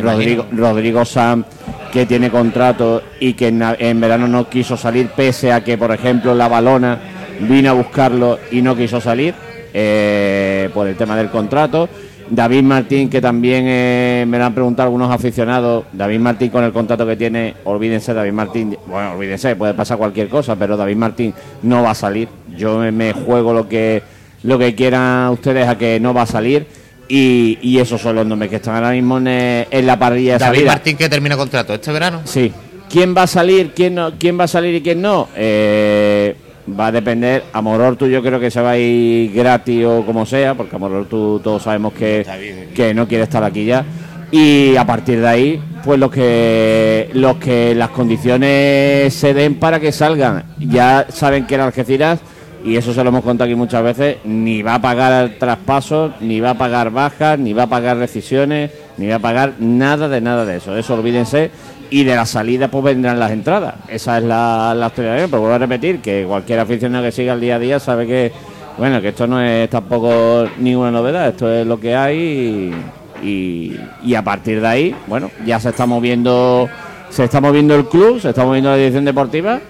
Rodrigo, 0.52 1.04
Sam, 1.04 1.44
que 1.92 2.06
tiene 2.06 2.30
contrato 2.30 3.02
y 3.20 3.32
que 3.32 3.48
en 3.48 4.00
verano 4.00 4.28
no 4.28 4.48
quiso 4.48 4.76
salir, 4.76 5.08
pese 5.08 5.52
a 5.52 5.64
que, 5.64 5.78
por 5.78 5.92
ejemplo, 5.92 6.34
la 6.34 6.48
balona 6.48 6.98
vino 7.40 7.70
a 7.70 7.72
buscarlo 7.72 8.38
y 8.50 8.62
no 8.62 8.76
quiso 8.76 9.00
salir 9.00 9.34
eh, 9.72 10.70
por 10.72 10.86
el 10.86 10.96
tema 10.96 11.16
del 11.16 11.30
contrato. 11.30 11.88
David 12.30 12.62
Martín, 12.62 13.10
que 13.10 13.20
también 13.20 13.64
eh, 13.66 14.24
me 14.26 14.38
lo 14.38 14.44
han 14.44 14.54
preguntado 14.54 14.86
algunos 14.86 15.10
aficionados, 15.10 15.84
David 15.92 16.18
Martín 16.18 16.50
con 16.50 16.64
el 16.64 16.72
contrato 16.72 17.06
que 17.06 17.16
tiene, 17.16 17.54
olvídense, 17.64 18.14
David 18.14 18.32
Martín, 18.32 18.76
bueno, 18.86 19.12
olvídense, 19.12 19.56
puede 19.56 19.74
pasar 19.74 19.98
cualquier 19.98 20.28
cosa, 20.28 20.56
pero 20.56 20.76
David 20.76 20.96
Martín 20.96 21.34
no 21.62 21.82
va 21.82 21.90
a 21.90 21.94
salir. 21.94 22.28
Yo 22.56 22.78
me, 22.78 23.12
juego 23.12 23.52
lo 23.52 23.68
que, 23.68 24.02
lo 24.42 24.58
que 24.58 24.74
quieran 24.74 25.30
ustedes 25.30 25.68
a 25.68 25.76
que 25.76 26.00
no 26.00 26.14
va 26.14 26.22
a 26.22 26.26
salir. 26.26 26.66
Y, 27.06 27.58
y 27.60 27.78
esos 27.80 28.00
son 28.00 28.16
los 28.16 28.26
nombres 28.26 28.48
que 28.48 28.56
están 28.56 28.76
ahora 28.76 28.92
mismo 28.92 29.18
en, 29.18 29.28
eh, 29.28 29.68
en 29.70 29.86
la 29.86 29.98
parrilla 29.98 30.34
de 30.34 30.38
David 30.38 30.56
salida. 30.58 30.72
Martín 30.72 30.96
que 30.96 31.08
termina 31.10 31.36
contrato 31.36 31.74
este 31.74 31.92
verano. 31.92 32.22
Sí. 32.24 32.50
¿Quién 32.88 33.14
va 33.14 33.24
a 33.24 33.26
salir? 33.26 33.72
¿Quién 33.74 33.96
no? 33.96 34.18
¿Quién 34.18 34.40
va 34.40 34.44
a 34.44 34.48
salir 34.48 34.74
y 34.76 34.80
quién 34.80 35.02
no? 35.02 35.28
Eh, 35.36 36.34
va 36.68 36.88
a 36.88 36.92
depender. 36.92 37.44
Amorortu 37.52 38.06
yo 38.06 38.22
creo 38.22 38.40
que 38.40 38.50
se 38.50 38.60
va 38.60 38.72
a 38.72 38.78
ir 38.78 39.32
gratis 39.32 39.84
o 39.84 40.04
como 40.04 40.26
sea, 40.26 40.54
porque 40.54 40.76
Amorortu 40.76 41.40
todos 41.42 41.62
sabemos 41.62 41.92
que, 41.92 42.26
bien. 42.40 42.70
que 42.74 42.94
no 42.94 43.06
quiere 43.06 43.24
estar 43.24 43.42
aquí 43.44 43.64
ya. 43.64 43.84
Y 44.30 44.74
a 44.76 44.84
partir 44.84 45.20
de 45.20 45.28
ahí, 45.28 45.62
pues 45.84 46.00
los 46.00 46.10
que 46.10 47.08
los 47.12 47.36
que 47.36 47.74
las 47.74 47.90
condiciones 47.90 49.14
se 49.14 49.32
den 49.34 49.56
para 49.56 49.78
que 49.78 49.92
salgan. 49.92 50.44
Ya 50.58 51.06
saben 51.08 51.46
que 51.46 51.54
el 51.54 51.60
Algeciras, 51.60 52.20
y 52.64 52.76
eso 52.76 52.92
se 52.92 53.04
lo 53.04 53.10
hemos 53.10 53.22
contado 53.22 53.46
aquí 53.46 53.54
muchas 53.54 53.82
veces, 53.84 54.16
ni 54.24 54.62
va 54.62 54.76
a 54.76 54.82
pagar 54.82 55.34
traspasos, 55.38 56.12
ni 56.20 56.40
va 56.40 56.50
a 56.50 56.58
pagar 56.58 56.90
bajas, 56.90 57.38
ni 57.38 57.52
va 57.52 57.64
a 57.64 57.68
pagar 57.68 57.98
rescisiones, 57.98 58.70
ni 58.96 59.06
va 59.06 59.16
a 59.16 59.20
pagar 59.20 59.52
nada 59.60 60.08
de 60.08 60.20
nada 60.20 60.44
de 60.44 60.56
eso. 60.56 60.76
Eso 60.76 60.94
olvídense. 60.94 61.50
Y 61.94 62.02
de 62.02 62.16
la 62.16 62.26
salida 62.26 62.66
pues 62.66 62.82
vendrán 62.82 63.20
las 63.20 63.30
entradas. 63.30 63.76
Esa 63.86 64.18
es 64.18 64.24
la, 64.24 64.74
la 64.76 64.86
actualidad. 64.86 65.28
Pero 65.30 65.38
vuelvo 65.38 65.54
a 65.54 65.58
repetir 65.58 66.00
que 66.00 66.24
cualquier 66.26 66.58
aficionado 66.58 67.04
que 67.04 67.12
siga 67.12 67.34
el 67.34 67.40
día 67.40 67.54
a 67.54 67.58
día 67.60 67.78
sabe 67.78 68.04
que, 68.04 68.32
bueno, 68.76 69.00
que 69.00 69.10
esto 69.10 69.28
no 69.28 69.40
es 69.40 69.70
tampoco 69.70 70.44
ninguna 70.58 70.90
novedad. 70.90 71.28
Esto 71.28 71.48
es 71.52 71.64
lo 71.64 71.78
que 71.78 71.94
hay 71.94 72.74
y, 73.22 74.12
a 74.12 74.24
partir 74.24 74.60
de 74.60 74.66
ahí, 74.66 74.96
bueno, 75.06 75.30
ya 75.46 75.60
se 75.60 75.68
está 75.68 75.86
moviendo, 75.86 76.68
se 77.10 77.22
está 77.22 77.40
moviendo 77.40 77.76
el 77.76 77.86
club, 77.86 78.20
se 78.20 78.30
está 78.30 78.44
moviendo 78.44 78.70
la 78.70 78.76
dirección 78.76 79.04
deportiva 79.04 79.60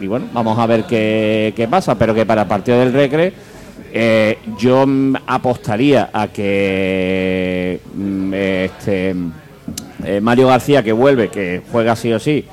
y 0.00 0.06
bueno, 0.06 0.26
vamos 0.32 0.56
a 0.60 0.66
ver 0.66 0.84
qué, 0.84 1.52
qué 1.56 1.66
pasa, 1.66 1.96
pero 1.96 2.14
que 2.14 2.24
para 2.24 2.42
el 2.42 2.48
partido 2.48 2.78
del 2.78 2.92
Recre 2.92 3.32
eh, 3.92 4.38
yo 4.56 4.86
apostaría 5.26 6.10
a 6.12 6.28
que 6.28 7.80
mm, 7.92 8.34
este 8.34 9.16
eh, 10.04 10.20
Mario 10.20 10.48
García 10.48 10.82
que 10.82 10.92
vuelve, 10.92 11.28
que 11.28 11.62
juega 11.70 11.96
sí 11.96 12.12
o 12.12 12.18
sí, 12.18 12.44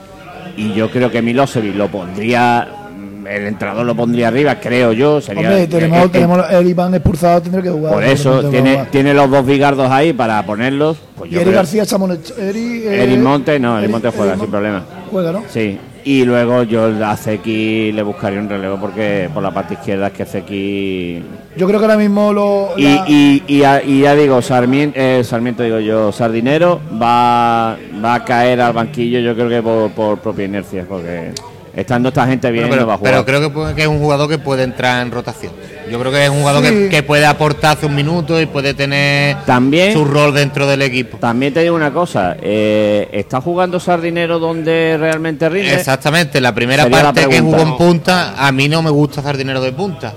y 0.58 0.74
yo 0.74 0.90
creo 0.90 1.10
que 1.12 1.22
Milosevic 1.22 1.76
lo 1.76 1.88
pondría, 1.90 2.68
mm, 2.96 3.28
el 3.28 3.48
entrenador 3.48 3.86
lo 3.86 3.96
pondría 3.96 4.28
arriba, 4.30 4.56
creo 4.60 4.92
yo, 4.94 5.22
sería... 5.22 5.42
Hombre, 5.50 5.64
eh, 5.64 5.68
tenemos, 5.68 6.06
eh, 6.06 6.10
tenemos 6.12 6.46
el 6.52 6.68
Iván 6.70 6.94
expulsado, 6.96 7.42
tendrá 7.42 7.62
que 7.62 7.70
jugar. 7.70 7.94
por 7.94 8.04
eso 8.04 8.44
tiene, 8.50 8.86
tiene 8.92 9.14
los 9.14 9.30
dos 9.30 9.46
bigardos 9.46 9.90
ahí 9.92 10.14
para 10.14 10.44
ponerlos. 10.46 10.98
Pues 11.18 11.32
Y 11.32 11.36
Eri 11.36 11.44
creo- 11.46 11.56
García 11.56 11.84
estamos 11.84 12.10
en 12.12 12.20
Eri, 12.48 12.60
eh, 12.88 13.04
Eri 13.04 13.18
Monte, 13.18 13.60
no, 13.60 13.78
Eri 13.80 13.88
Monte 13.88 14.10
juega 14.10 14.32
Eri 14.34 14.42
sin 14.42 14.50
problema. 14.52 14.84
Juega, 15.12 15.32
¿no? 15.32 15.44
Sí, 15.50 15.78
y 16.12 16.26
luego 16.26 16.64
yo 16.64 16.86
a 17.06 17.16
Zeki 17.16 17.92
le 17.92 18.02
buscaría 18.02 18.40
un 18.40 18.50
relevo 18.50 18.78
porque 18.80 19.30
por 19.32 19.44
la 19.44 19.52
parte 19.52 19.76
izquierda 19.76 20.08
es 20.08 20.14
que 20.14 20.26
Zeki... 20.26 21.22
Yo 21.56 21.68
creo 21.68 21.78
que 21.80 21.86
ahora 21.86 21.98
mismo 21.98 22.34
lo. 22.34 22.70
Y, 22.78 22.84
la- 22.84 23.06
y, 23.08 23.44
y, 23.46 23.60
ya- 23.60 23.84
y 23.84 24.02
ya 24.02 24.16
digo, 24.16 24.42
Sarmiento, 24.42 25.00
Sarmiento 25.24 25.62
digo 25.62 25.80
yo, 25.80 26.12
Sardinero 26.12 26.80
va, 27.00 27.78
va 28.04 28.14
a 28.16 28.26
caer 28.26 28.60
al 28.60 28.74
banquillo 28.74 29.20
yo 29.20 29.36
creo 29.36 29.50
que 29.50 29.62
por, 29.62 29.92
por 29.92 30.18
propia 30.20 30.46
inercia, 30.46 30.84
porque 30.90 31.32
estando 31.76 32.10
esta 32.10 32.26
gente 32.26 32.50
bien 32.50 32.68
Bueno, 32.70 32.82
no 32.84 32.88
va 32.88 32.94
a 32.96 32.98
pero, 33.00 33.10
jugar. 33.22 33.26
pero 33.26 33.38
creo 33.40 33.50
que, 33.50 33.54
puede- 33.54 33.76
que 33.76 33.82
es 33.84 33.88
un 33.88 34.00
jugador 34.00 34.28
que 34.28 34.40
puede 34.40 34.64
entrar 34.64 35.06
en 35.06 35.12
rotación. 35.12 35.52
Yo 35.90 36.00
creo 36.00 36.12
que 36.12 36.24
es 36.24 36.30
un 36.30 36.40
jugador 36.40 36.64
Sí. 36.64 36.70
que, 36.70 36.90
que 36.90 37.04
puede 37.04 37.26
aportar 37.26 37.78
hace 37.78 37.86
un 37.86 37.96
minuto 37.96 38.40
y 38.42 38.46
puede 38.46 38.74
tener 38.74 39.38
También- 39.46 39.94
su 39.94 40.06
rol 40.06 40.34
dentro 40.34 40.68
del 40.68 40.82
equipo. 40.82 41.18
También 41.18 41.54
te 41.54 41.62
digo 41.62 41.76
una 41.76 41.92
cosa, 41.92 42.38
eh, 42.42 43.10
¿está 43.12 43.42
jugando 43.42 43.80
Sardinero 43.80 44.40
donde 44.40 44.98
realmente 45.00 45.48
rinde? 45.50 45.74
Exactamente, 45.74 46.40
la 46.42 46.54
primera 46.54 46.84
Sería 46.84 46.98
la 46.98 47.04
parte 47.14 47.28
que 47.28 47.40
jugó 47.42 47.60
en 47.62 47.78
punta, 47.78 48.36
a 48.38 48.52
mí 48.52 48.68
no 48.70 48.82
me 48.82 48.90
gusta 48.90 49.22
hacer 49.22 49.38
dinero 49.38 49.62
de 49.62 49.72
punta. 49.72 50.14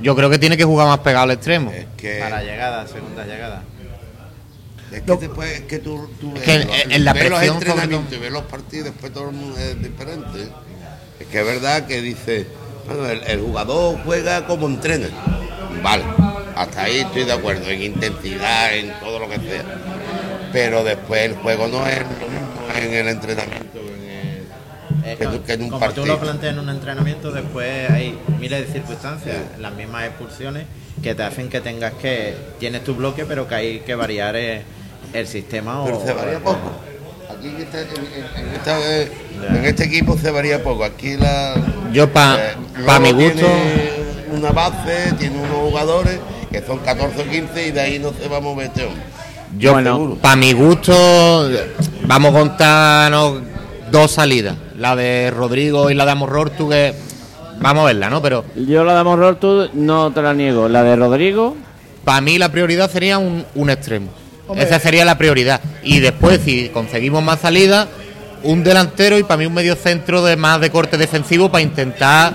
Yo 0.00 0.14
creo 0.14 0.28
que 0.28 0.38
tiene 0.38 0.56
que 0.56 0.64
jugar 0.64 0.86
más 0.88 0.98
pegado 0.98 1.24
al 1.24 1.30
extremo. 1.30 1.70
Es 1.70 1.86
que, 1.96 2.18
Para 2.20 2.42
llegada, 2.42 2.86
segunda 2.86 3.24
llegada. 3.24 3.62
es 4.92 5.00
que 5.02 5.16
después 5.16 5.50
es 5.52 5.60
que 5.62 5.78
tú, 5.78 6.08
tú 6.20 6.32
ves, 6.32 6.42
que 6.42 6.54
en- 6.54 6.66
los- 6.68 6.76
en 6.90 7.04
la 7.04 7.12
ves 7.14 7.30
los 7.30 7.42
entrenamientos 7.42 8.20
ves 8.20 8.30
los 8.32 8.42
partidos, 8.42 8.84
después 8.86 9.12
todo 9.12 9.30
el 9.30 9.34
mundo 9.36 9.58
es 9.58 9.82
diferente. 9.82 10.48
Es 11.18 11.26
que 11.28 11.40
es 11.40 11.46
verdad 11.46 11.86
que 11.86 12.00
dice, 12.02 12.46
bueno, 12.86 13.06
el, 13.08 13.22
el 13.26 13.40
jugador 13.40 13.98
juega 14.04 14.46
como 14.46 14.66
entrena. 14.66 15.08
Vale, 15.82 16.04
hasta 16.56 16.82
ahí 16.82 16.98
estoy 17.00 17.24
de 17.24 17.32
acuerdo, 17.32 17.68
en 17.68 17.82
intensidad, 17.82 18.74
en 18.74 18.92
todo 19.00 19.18
lo 19.18 19.28
que 19.28 19.36
sea. 19.36 19.64
Pero 20.52 20.84
después 20.84 21.22
el 21.22 21.34
juego 21.34 21.66
no 21.68 21.86
es 21.86 21.98
lo 21.98 22.28
mismo 22.28 22.68
en 22.82 22.94
el 22.94 23.08
entrenamiento. 23.08 23.78
en 23.78 24.10
el- 24.10 24.44
Eh, 25.06 25.16
Que 25.18 25.40
que 25.42 25.52
en 25.54 25.62
un 25.64 25.68
como 25.68 25.80
partido. 25.80 26.04
tú 26.04 26.12
lo 26.12 26.18
planteas 26.20 26.52
en 26.54 26.58
un 26.60 26.68
entrenamiento, 26.70 27.30
después 27.30 27.90
hay 27.90 28.18
miles 28.40 28.66
de 28.66 28.72
circunstancias, 28.72 29.36
las 29.58 29.74
mismas 29.74 30.04
expulsiones, 30.06 30.64
que 31.02 31.14
te 31.14 31.22
hacen 31.22 31.48
que 31.50 31.60
tengas 31.60 31.92
que. 31.94 32.34
Tienes 32.58 32.84
tu 32.84 32.94
bloque, 32.94 33.24
pero 33.26 33.46
que 33.48 33.54
hay 33.54 33.78
que 33.80 33.94
variar 33.94 34.34
el, 34.36 34.62
el 35.12 35.26
sistema 35.26 35.84
Pero 35.84 35.98
o. 35.98 36.06
se 36.06 36.12
varía 36.14 36.38
poco. 36.38 36.70
Aquí 37.36 37.48
en 37.48 37.56
este, 37.56 37.80
en- 37.82 38.46
en 38.48 38.54
esta- 38.54 39.56
en 39.58 39.64
este 39.66 39.84
equipo 39.84 40.16
se 40.16 40.30
varía 40.30 40.62
poco. 40.62 40.84
Aquí 40.84 41.16
la. 41.16 41.54
Yo 41.94 42.08
pa- 42.12 42.36
eh, 42.38 42.54
pa 42.84 42.98
mi 42.98 43.12
gusto- 43.12 43.34
tiene 43.38 43.90
una 44.36 44.50
base, 44.50 45.12
tiene 45.18 45.38
unos 45.38 45.70
jugadores 45.70 46.18
que 46.50 46.60
son 46.62 46.78
14 46.80 47.22
o 47.22 47.24
15 47.30 47.68
y 47.68 47.70
de 47.70 47.80
ahí 47.80 47.98
no 47.98 48.12
se 48.20 48.28
va 48.28 48.36
a 48.38 48.40
mover 48.40 48.66
este 48.66 48.84
hombre. 48.84 49.02
Yo, 49.58 49.72
Bueno. 49.72 50.18
para 50.20 50.36
mi 50.36 50.52
gusto, 50.52 51.48
vamos 52.02 52.34
a 52.34 52.38
contarnos 52.38 53.42
dos 53.90 54.10
salidas. 54.10 54.56
La 54.76 54.96
de 54.96 55.30
Rodrigo 55.30 55.90
y 55.90 55.94
la 55.94 56.04
de 56.04 56.10
Amorrortu, 56.10 56.68
que 56.68 56.92
vamos 57.60 57.82
a 57.84 57.86
verla, 57.86 58.10
¿no? 58.10 58.20
Pero 58.20 58.44
Yo 58.56 58.82
la 58.82 58.94
de 58.94 59.00
Amorrortu 59.00 59.68
no 59.74 60.10
te 60.12 60.20
la 60.22 60.34
niego, 60.34 60.68
la 60.68 60.82
de 60.82 60.96
Rodrigo... 60.96 61.56
para 62.04 62.20
mí 62.20 62.36
la 62.38 62.50
prioridad 62.50 62.90
sería 62.90 63.18
un, 63.18 63.44
un 63.54 63.70
extremo. 63.70 64.08
Hombre. 64.48 64.64
Esa 64.66 64.78
sería 64.80 65.04
la 65.06 65.16
prioridad. 65.16 65.60
Y 65.84 66.00
después, 66.00 66.40
si 66.44 66.68
conseguimos 66.70 67.22
más 67.22 67.40
salidas, 67.40 67.86
un 68.44 68.62
delantero 68.62 69.18
y 69.18 69.24
para 69.24 69.38
mí 69.38 69.46
un 69.46 69.54
medio 69.54 69.74
centro 69.74 70.22
de 70.22 70.36
más 70.36 70.60
de 70.60 70.70
corte 70.70 70.96
defensivo 70.96 71.50
para 71.50 71.62
intentar 71.62 72.32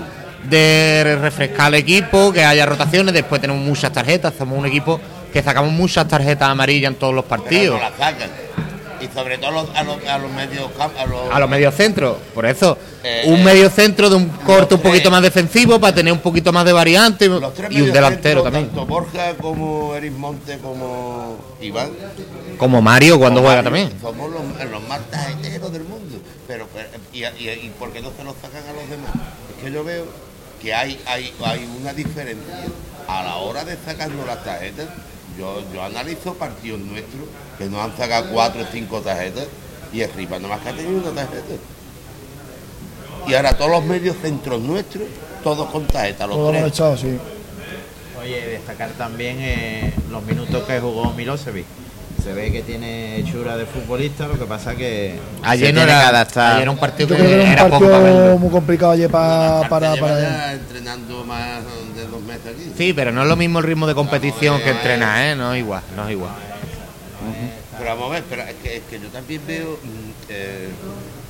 de 0.48 1.18
refrescar 1.20 1.68
el 1.68 1.80
equipo, 1.80 2.32
que 2.32 2.44
haya 2.44 2.66
rotaciones. 2.66 3.14
Después 3.14 3.40
tenemos 3.40 3.62
muchas 3.62 3.92
tarjetas, 3.92 4.34
somos 4.36 4.58
un 4.58 4.66
equipo 4.66 5.00
que 5.32 5.42
sacamos 5.42 5.72
muchas 5.72 6.08
tarjetas 6.08 6.48
amarillas 6.48 6.92
en 6.92 6.98
todos 6.98 7.14
los 7.14 7.24
partidos. 7.24 7.80
Y 9.00 9.08
sobre 9.14 9.38
todo 9.38 9.48
a 9.48 9.52
los, 9.52 9.70
a 9.76 9.82
los, 9.82 10.04
a 10.06 10.18
los 10.18 10.30
medios 10.30 10.68
a 10.78 11.06
los, 11.06 11.32
A 11.32 11.38
los 11.40 11.48
mediocentros, 11.48 12.16
por 12.34 12.44
eso, 12.46 12.76
Eh, 13.02 13.22
un 13.26 13.40
eh, 13.40 13.44
mediocentro 13.44 14.10
de 14.10 14.16
un 14.16 14.28
corte 14.28 14.74
un 14.74 14.80
tres. 14.80 14.92
poquito 14.92 15.10
más 15.10 15.22
defensivo 15.22 15.80
para 15.80 15.94
tener 15.94 16.12
un 16.12 16.18
poquito 16.20 16.52
más 16.52 16.64
de 16.66 16.72
variante 16.74 17.26
los 17.28 17.54
tres 17.54 17.70
y 17.72 17.80
un 17.80 17.92
delantero 17.92 18.42
también. 18.42 18.66
Tanto 18.66 18.84
Borja 18.86 19.34
como 19.40 19.94
Eris 19.94 20.12
Monte 20.12 20.58
como 20.58 21.38
Iván. 21.62 21.90
Como 22.58 22.82
Mario 22.82 23.18
cuando 23.18 23.40
juega 23.40 23.62
Mario, 23.62 23.70
también. 23.86 24.00
Somos 24.02 24.30
los, 24.30 24.70
los 24.70 24.82
más 24.88 25.00
tajeteros 25.10 25.72
del 25.72 25.84
mundo. 25.84 26.18
Pero, 26.46 26.66
pero- 26.74 26.88
y, 27.12 27.20
y, 27.42 27.48
y 27.48 27.72
por 27.78 27.90
qué 27.92 28.02
no 28.02 28.10
se 28.16 28.22
los 28.22 28.34
sacan 28.42 28.62
a 28.68 28.72
los 28.72 28.90
demás? 28.90 29.12
Es 29.56 29.64
que 29.64 29.72
yo 29.72 29.82
veo 29.82 30.04
que 30.60 30.74
hay, 30.74 31.00
hay, 31.06 31.32
hay 31.42 31.66
una 31.80 31.94
diferencia 31.94 32.54
a 33.08 33.22
la 33.22 33.36
hora 33.36 33.64
de 33.64 33.78
sacarnos 33.82 34.26
las 34.26 34.44
tarjetas. 34.44 34.88
Yo, 35.40 35.62
yo 35.72 35.82
analizo 35.82 36.34
partidos 36.34 36.80
nuestros 36.80 37.22
que 37.56 37.64
nos 37.64 37.80
han 37.80 37.96
sacado 37.96 38.30
cuatro 38.30 38.60
o 38.60 38.66
cinco 38.70 39.00
tarjetas 39.00 39.46
y 39.90 40.02
el 40.02 40.12
Ripa 40.12 40.38
nomás 40.38 40.60
que 40.60 40.68
ha 40.68 40.76
tenido 40.76 41.00
una 41.00 41.22
tarjeta. 41.22 41.54
Y 43.26 43.34
ahora 43.34 43.56
todos 43.56 43.70
los 43.70 43.84
medios 43.84 44.16
centros 44.20 44.60
nuestros, 44.60 45.04
todos 45.42 45.70
con 45.70 45.86
tarjeta, 45.86 46.26
los 46.26 46.36
Todos 46.36 46.52
tres. 46.52 46.66
echado, 46.66 46.96
sí. 46.98 47.18
Oye, 48.20 48.46
destacar 48.48 48.90
también 48.90 49.38
eh, 49.40 49.94
los 50.10 50.22
minutos 50.24 50.62
que 50.64 50.78
jugó 50.78 51.10
Milosevic. 51.14 51.64
Se 52.22 52.32
ve 52.34 52.52
que 52.52 52.62
tiene 52.62 53.16
hechura 53.18 53.56
de 53.56 53.64
futbolista, 53.66 54.26
lo 54.28 54.38
que 54.38 54.44
pasa 54.44 54.74
que 54.74 55.18
Ayer 55.42 55.72
no 55.74 55.80
era, 55.82 56.00
que 56.00 56.06
adaptar. 56.06 56.50
ayer 56.52 56.62
era 56.62 56.70
un 56.70 56.78
partido 56.78 57.08
Yo 57.08 57.16
que 57.16 57.22
creo 57.22 57.36
que 57.38 57.42
era 57.42 57.52
era 57.52 57.64
un 57.64 57.70
poco 57.70 57.84
para 57.86 57.98
partido 58.02 58.38
muy 58.38 58.50
complicado 58.50 58.92
ayer 58.92 59.10
pa- 59.10 59.66
para, 59.68 59.96
para 59.96 60.52
entrenando 60.52 61.24
más 61.24 61.60
de 61.96 62.06
dos 62.06 62.22
meses 62.22 62.46
aquí. 62.54 62.72
Sí, 62.76 62.92
pero 62.92 63.10
no 63.12 63.22
es 63.22 63.28
lo 63.28 63.36
mismo 63.36 63.58
el 63.60 63.64
ritmo 63.64 63.86
de 63.86 63.94
competición 63.94 64.60
que 64.60 64.70
entrenar, 64.70 65.24
¿eh? 65.24 65.34
No 65.34 65.54
es 65.54 65.60
igual, 65.60 65.82
no 65.96 66.04
es 66.06 66.12
igual. 66.12 66.32
Pero 67.78 67.90
vamos 67.90 68.08
a 68.10 68.12
ver, 68.14 68.24
pero 68.28 68.42
es 68.42 68.54
que, 68.62 68.76
es 68.76 68.82
que 68.90 69.00
yo 69.00 69.08
también 69.08 69.40
veo 69.46 69.78
mm, 69.82 70.10
eh, 70.28 70.68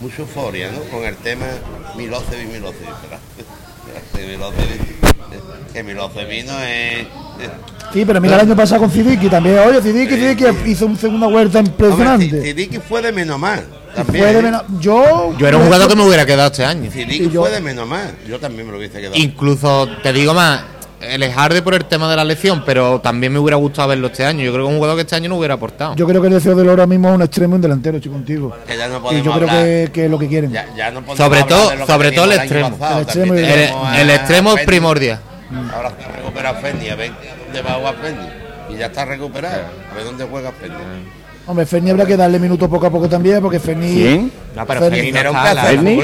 mucha 0.01 0.23
euforia, 0.23 0.73
¿no? 0.73 0.81
Con 0.91 1.05
el 1.05 1.15
tema 1.17 1.47
Milosevic, 1.97 2.49
Milosevic, 2.53 3.03
¿verdad? 3.03 3.21
Milosevic, 4.15 4.81
eh, 4.81 5.41
que 5.73 5.83
Milosevic 5.85 6.47
no 6.47 6.61
es... 6.61 7.07
Sí, 7.93 8.05
pero 8.05 8.21
mira 8.21 8.35
el 8.37 8.41
año 8.43 8.57
pasado 8.57 8.83
con 8.83 8.91
Zidiki 8.91 9.29
también. 9.29 9.59
Oye, 9.59 9.81
Zidiki, 9.83 10.15
Zidiki 10.15 10.45
hizo 10.67 10.87
una 10.87 10.97
segunda 10.97 11.27
vuelta 11.27 11.59
Hombre, 11.59 11.73
impresionante. 11.73 12.41
Zidiki 12.43 12.79
fue 12.79 13.03
de 13.03 13.11
menos 13.13 13.39
más, 13.39 13.61
también. 13.95 14.25
Fue 14.25 14.33
de 14.33 14.39
¿eh? 14.39 14.43
menos- 14.43 14.63
Yo. 14.81 15.35
Yo 15.37 15.49
era 15.49 15.57
un 15.57 15.65
jugador 15.65 15.89
que 15.89 15.97
me 15.97 16.05
hubiera 16.07 16.25
quedado 16.25 16.51
este 16.51 16.65
año. 16.65 16.91
Zidiki 16.91 17.31
yo- 17.31 17.41
fue 17.43 17.51
de 17.51 17.61
menos 17.61 17.89
más, 17.89 18.09
yo 18.29 18.39
también 18.39 18.67
me 18.67 18.73
lo 18.73 18.79
hubiese 18.79 18.99
quedado. 19.01 19.17
Incluso, 19.17 19.89
te 20.03 20.13
digo 20.13 20.35
más, 20.35 20.63
el 21.01 21.23
Harde 21.25 21.63
por 21.63 21.75
el 21.75 21.85
tema 21.87 22.09
de 22.11 22.15
la 22.17 22.25
lesión, 22.25 22.63
pero 22.65 23.01
también 23.01 23.33
me 23.33 23.39
hubiera 23.41 23.57
gustado 23.57 23.89
verlo 23.89 24.07
este 24.09 24.25
año. 24.25 24.45
Yo 24.45 24.53
creo 24.53 24.65
que 24.67 24.69
es 24.69 24.73
un 24.75 24.79
jugador 24.79 24.97
que 24.97 25.03
este 25.03 25.17
año 25.17 25.29
no 25.31 25.37
hubiera 25.39 25.55
aportado. 25.55 25.97
Yo 25.97 26.07
creo 26.07 26.21
que 26.21 26.29
el 26.29 26.35
deseo 26.35 26.55
del 26.55 26.69
ahora 26.69 26.87
mismo 26.87 27.09
es 27.09 27.15
un 27.17 27.23
extremo 27.23 27.55
y 27.55 27.57
un 27.57 27.63
delantero, 27.63 27.97
estoy 27.97 28.13
contigo. 28.13 28.55
Que 28.67 28.77
ya 28.77 28.87
no 28.87 28.99
Y 29.13 29.23
yo 29.23 29.33
creo 29.33 29.49
que, 29.49 29.91
que 29.93 30.05
es 30.05 30.11
lo 30.11 30.19
que 30.19 30.29
quieren. 30.29 30.53
Ya, 30.53 30.67
ya 30.77 30.91
no 30.93 31.03
Sobre 31.17 31.43
todo- 31.43 31.73
sobre 31.87 32.13
todo 32.13 32.27
el 32.27 32.33
extremo. 32.33 32.71
pasado, 32.77 32.99
El 32.99 33.03
extremo 33.05 33.35
el, 33.35 33.41
el 33.41 34.11
es 34.11 34.65
primordial. 34.67 35.21
Ahora 35.75 35.93
se 36.01 36.07
recupera 36.17 36.55
Fendi, 36.55 36.91
a 36.91 36.97
ver 37.51 37.63
dónde 37.63 37.63
va 37.63 37.73
a 37.73 37.79
jugar 37.79 37.97
Fendi. 37.97 38.75
Y 38.75 38.79
ya 38.79 38.87
está 38.87 39.05
recuperado, 39.05 39.65
a 39.91 39.95
ver 39.95 40.05
dónde 40.05 40.25
juega 40.25 40.53
Fendi. 40.53 41.20
Hombre, 41.51 41.67
Ferni 41.67 41.91
habrá 41.91 42.07
que 42.07 42.17
darle 42.17 42.39
minutos 42.39 42.69
poco 42.69 42.87
a 42.87 42.91
poco 42.91 43.09
también, 43.09 43.41
porque 43.43 43.59
Ferni. 43.59 43.93
¿Quién? 43.93 44.33
No, 44.55 44.65
pero 44.65 44.83
Ferni- 44.83 44.95
Ferni 44.97 45.11
no 45.13 45.19
Era 45.19 45.31
un 45.33 45.37
de 45.45 45.61
Ferni. 45.61 45.97
No 45.97 46.03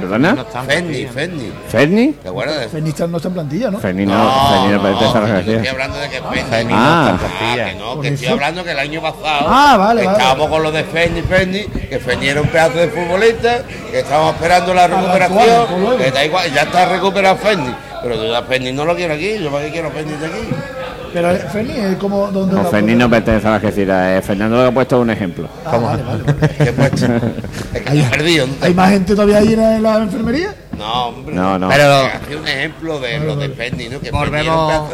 ¿Perdona? 0.00 0.44
Fendi, 0.44 1.06
plantilla. 1.06 1.12
Fendi. 1.12 1.52
¿Ferni? 1.68 2.12
¿Te 2.12 2.28
acuerdas 2.28 2.70
Ferni 2.70 2.88
está- 2.90 3.06
no 3.08 3.16
está 3.16 3.28
en 3.28 3.34
plantilla, 3.34 3.70
¿no? 3.72 3.78
Ferni 3.80 4.06
no, 4.06 4.12
Ferni 4.50 4.72
no 4.72 4.82
pertenece 4.82 5.18
a 5.18 5.20
la 5.22 5.40
estoy 5.40 5.66
hablando 5.66 5.98
de 5.98 6.08
que. 6.08 6.20
Fendi 6.20 6.32
no 6.32 6.40
está 6.40 6.60
en 6.60 6.68
Ah, 6.72 7.18
plantilla. 7.18 7.64
que 7.66 7.74
no, 7.74 7.94
Por 7.94 8.02
que 8.02 8.08
estoy 8.10 8.26
eso. 8.26 8.34
hablando 8.34 8.64
que 8.64 8.70
el 8.70 8.78
año 8.78 9.02
pasado 9.02 9.46
Ah, 9.48 9.76
vale, 9.76 10.04
vale. 10.04 10.16
estábamos 10.16 10.48
con 10.48 10.62
lo 10.62 10.70
de 10.70 10.84
Fendi, 10.84 11.22
Fendi, 11.22 11.64
que 11.64 11.98
Fendi 11.98 12.28
era 12.28 12.40
un 12.42 12.48
pedazo 12.48 12.78
de 12.78 12.88
futbolista, 12.90 13.62
que 13.90 13.98
estábamos 13.98 14.34
esperando 14.36 14.72
la 14.72 14.86
recuperación, 14.86 15.40
actual, 15.40 15.80
luego. 15.80 15.96
que 15.98 16.06
está 16.06 16.24
igual, 16.24 16.52
ya 16.54 16.62
está 16.62 16.86
recuperado 16.86 17.36
Fendi. 17.38 17.72
Pero 18.04 18.14
yo 18.14 18.36
a 18.36 18.42
Fendi 18.44 18.70
no 18.72 18.84
lo 18.84 18.94
quiero 18.94 19.14
aquí, 19.14 19.36
yo 19.42 19.50
para 19.50 19.64
qué 19.64 19.72
quiero 19.72 19.90
Fendi 19.90 20.14
de 20.14 20.26
aquí. 20.26 20.48
Pero 21.12 21.30
eh, 21.32 21.38
Ferni 21.52 21.72
es 21.78 21.96
como. 21.96 22.28
¿dónde 22.28 22.54
No, 22.54 22.58
está? 22.60 22.70
Ferni 22.70 22.94
no 22.94 23.10
pertenece 23.10 23.46
a 23.46 23.50
la 23.50 23.56
Algeciras. 23.56 24.18
eh, 24.18 24.22
Fernando 24.22 24.56
lo 24.56 24.68
ha 24.68 24.72
puesto 24.72 25.00
un 25.00 25.10
ejemplo. 25.10 25.48
Ah, 25.64 25.76
vale, 25.76 26.02
vale, 26.02 26.22
vale. 26.22 26.48
¿Qué 26.58 26.72
puesto? 26.72 27.06
Es 27.74 27.82
que 27.82 27.90
me 27.94 28.00
he 28.00 28.04
perdido. 28.10 28.46
¿no? 28.46 28.52
¿Hay 28.60 28.74
más 28.74 28.90
gente 28.90 29.14
todavía 29.14 29.38
ahí 29.38 29.52
en 29.54 29.82
la 29.82 29.96
enfermería? 29.98 30.54
No, 30.76 31.06
hombre. 31.08 31.34
No, 31.34 31.58
no. 31.58 31.68
Pero- 31.68 32.04
Hace 32.06 32.36
un 32.36 32.48
ejemplo 32.48 33.00
de 33.00 33.18
lo 33.20 33.36
de 33.36 33.48
Fendi, 33.50 33.88
¿no? 33.88 34.00
Que 34.00 34.10
Volvemos- 34.10 34.88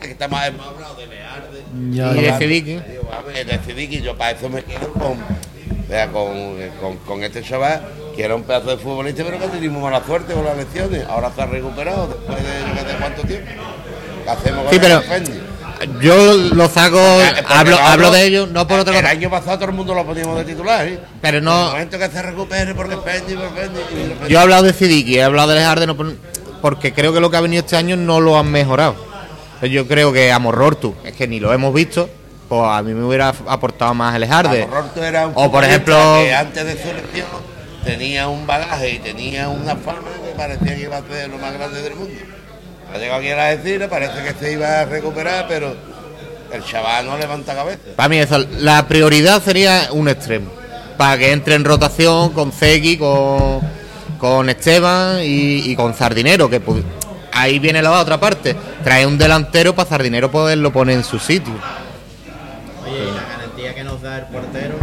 que 0.00 0.14
hemos 0.46 0.66
hablado 0.66 0.94
de 0.96 1.06
Learde. 1.06 1.62
Ya, 1.90 2.12
Y 2.12 2.14
de 2.14 2.20
ver, 2.22 3.46
de 3.46 3.58
yo 4.02 4.16
para 4.16 4.32
eso 4.32 4.48
me 4.48 4.62
quedo 4.64 4.92
con, 4.94 5.12
O 5.12 5.90
sea, 5.90 6.08
con, 6.08 6.32
con, 6.80 6.96
con 6.98 7.22
este 7.24 7.42
chaval, 7.42 7.80
que 8.16 8.24
era 8.24 8.34
un 8.34 8.42
pedazo 8.42 8.70
de 8.70 8.76
futbolista, 8.78 9.22
pero 9.24 9.38
que 9.38 9.44
ha 9.44 9.48
tenido 9.50 9.72
mala 9.74 10.02
suerte 10.04 10.32
con 10.34 10.44
las 10.44 10.56
lesiones. 10.56 11.04
Ahora 11.08 11.30
se 11.34 11.40
ha 11.42 11.46
recuperado 11.46 12.08
después 12.08 12.38
de 12.38 12.60
sé 12.90 12.96
cuánto 12.98 13.22
tiempo. 13.22 13.50
¿Qué 14.24 14.30
hacemos 14.30 14.60
con 14.64 14.70
Sí, 14.70 14.76
el 14.76 14.82
pero 14.82 15.00
Fendi? 15.02 15.37
Yo 16.00 16.34
lo 16.54 16.68
saco, 16.68 16.98
Eh, 16.98 17.32
porque 17.36 17.54
hablo, 17.54 17.76
no 17.78 17.86
hablo 17.86 18.10
de 18.10 18.24
ello, 18.26 18.46
no 18.46 18.66
por 18.66 18.80
otra 18.80 18.94
El 18.96 19.00
cosa, 19.02 19.12
año 19.12 19.30
pasado 19.30 19.58
todo 19.58 19.68
el 19.70 19.74
mundo 19.76 19.94
lo 19.94 20.04
poníamos 20.04 20.36
de 20.38 20.44
titular, 20.44 20.86
¿eh? 20.86 20.98
pero 21.20 21.38
En 21.38 21.44
el 21.44 21.44
no, 21.44 21.70
momento 21.70 21.98
que 21.98 22.08
se 22.08 22.22
recupere, 22.22 22.74
porque 22.74 22.96
Fendi, 22.96 23.34
porque 23.34 23.70
yo 24.28 24.38
he 24.38 24.42
hablado 24.42 24.62
de 24.64 24.72
Sidiki, 24.72 25.16
he 25.18 25.22
hablado 25.22 25.48
de 25.50 25.56
Lejarde, 25.56 25.86
no 25.86 25.96
por- 25.96 26.14
porque 26.60 26.92
creo 26.92 27.12
que 27.12 27.20
lo 27.20 27.30
que 27.30 27.36
ha 27.36 27.40
venido 27.40 27.60
este 27.60 27.76
año 27.76 27.96
no 27.96 28.20
lo 28.20 28.38
han 28.38 28.50
mejorado. 28.50 28.96
Pues 29.60 29.72
Yo 29.72 29.86
creo 29.88 30.12
que 30.12 30.30
a 30.32 30.38
Morrortu, 30.38 30.94
es 31.04 31.12
que 31.14 31.26
ni 31.28 31.40
lo 31.40 31.52
hemos 31.52 31.72
visto, 31.74 32.08
pues 32.48 32.62
a 32.64 32.82
mí 32.82 32.94
me 32.94 33.04
hubiera 33.04 33.32
aportado 33.46 33.92
más 33.94 34.14
el 34.14 34.20
Lejarde. 34.22 34.68
Era 35.02 35.26
un 35.26 35.32
O 35.34 35.50
por 35.50 35.64
ejemplo, 35.64 35.96
que 36.22 36.34
antes 36.34 36.64
de 36.64 36.72
su 36.72 36.88
lesión 36.88 37.26
tenía 37.84 38.28
un 38.28 38.46
bagaje 38.46 38.90
y 38.90 38.98
tenía 38.98 39.48
una 39.48 39.76
fama 39.76 40.08
que 40.24 40.34
parecía 40.36 40.74
que 40.76 40.82
iba 40.82 40.96
a 40.96 41.02
ser 41.02 41.28
lo 41.30 41.38
más 41.38 41.52
grande 41.54 41.82
del 41.82 41.94
mundo. 41.94 42.14
Ha 42.92 42.98
llegado 42.98 43.20
aquí 43.20 43.28
a 43.30 43.36
la 43.36 43.44
decir, 43.56 43.86
parece 43.88 44.22
que 44.22 44.32
se 44.38 44.52
iba 44.52 44.80
a 44.80 44.84
recuperar, 44.86 45.46
pero 45.48 45.76
el 46.52 46.64
chaval 46.64 47.06
no 47.06 47.18
levanta 47.18 47.54
cabeza. 47.54 47.78
Para 47.96 48.08
mí 48.08 48.18
eso, 48.18 48.38
la 48.58 48.86
prioridad 48.88 49.42
sería 49.42 49.88
un 49.92 50.08
extremo. 50.08 50.50
Para 50.96 51.18
que 51.18 51.32
entre 51.32 51.54
en 51.54 51.64
rotación 51.64 52.30
con 52.30 52.50
Zeki, 52.50 52.96
con, 52.96 53.60
con 54.18 54.48
Esteban 54.48 55.20
y, 55.22 55.70
y 55.70 55.76
con 55.76 55.94
Zardinero, 55.94 56.48
que 56.48 56.60
ahí 57.32 57.58
viene 57.58 57.82
la 57.82 57.92
otra 58.00 58.18
parte. 58.18 58.56
Trae 58.82 59.06
un 59.06 59.18
delantero 59.18 59.74
para 59.74 59.88
Zardinero 59.88 60.30
poderlo 60.30 60.72
poner 60.72 60.96
en 60.96 61.04
su 61.04 61.18
sitio. 61.18 61.54
Oye, 62.84 63.04
y 63.04 63.14
la 63.14 63.36
garantía 63.36 63.74
que 63.74 63.84
nos 63.84 64.02
da 64.02 64.18
el 64.18 64.24
portero. 64.24 64.76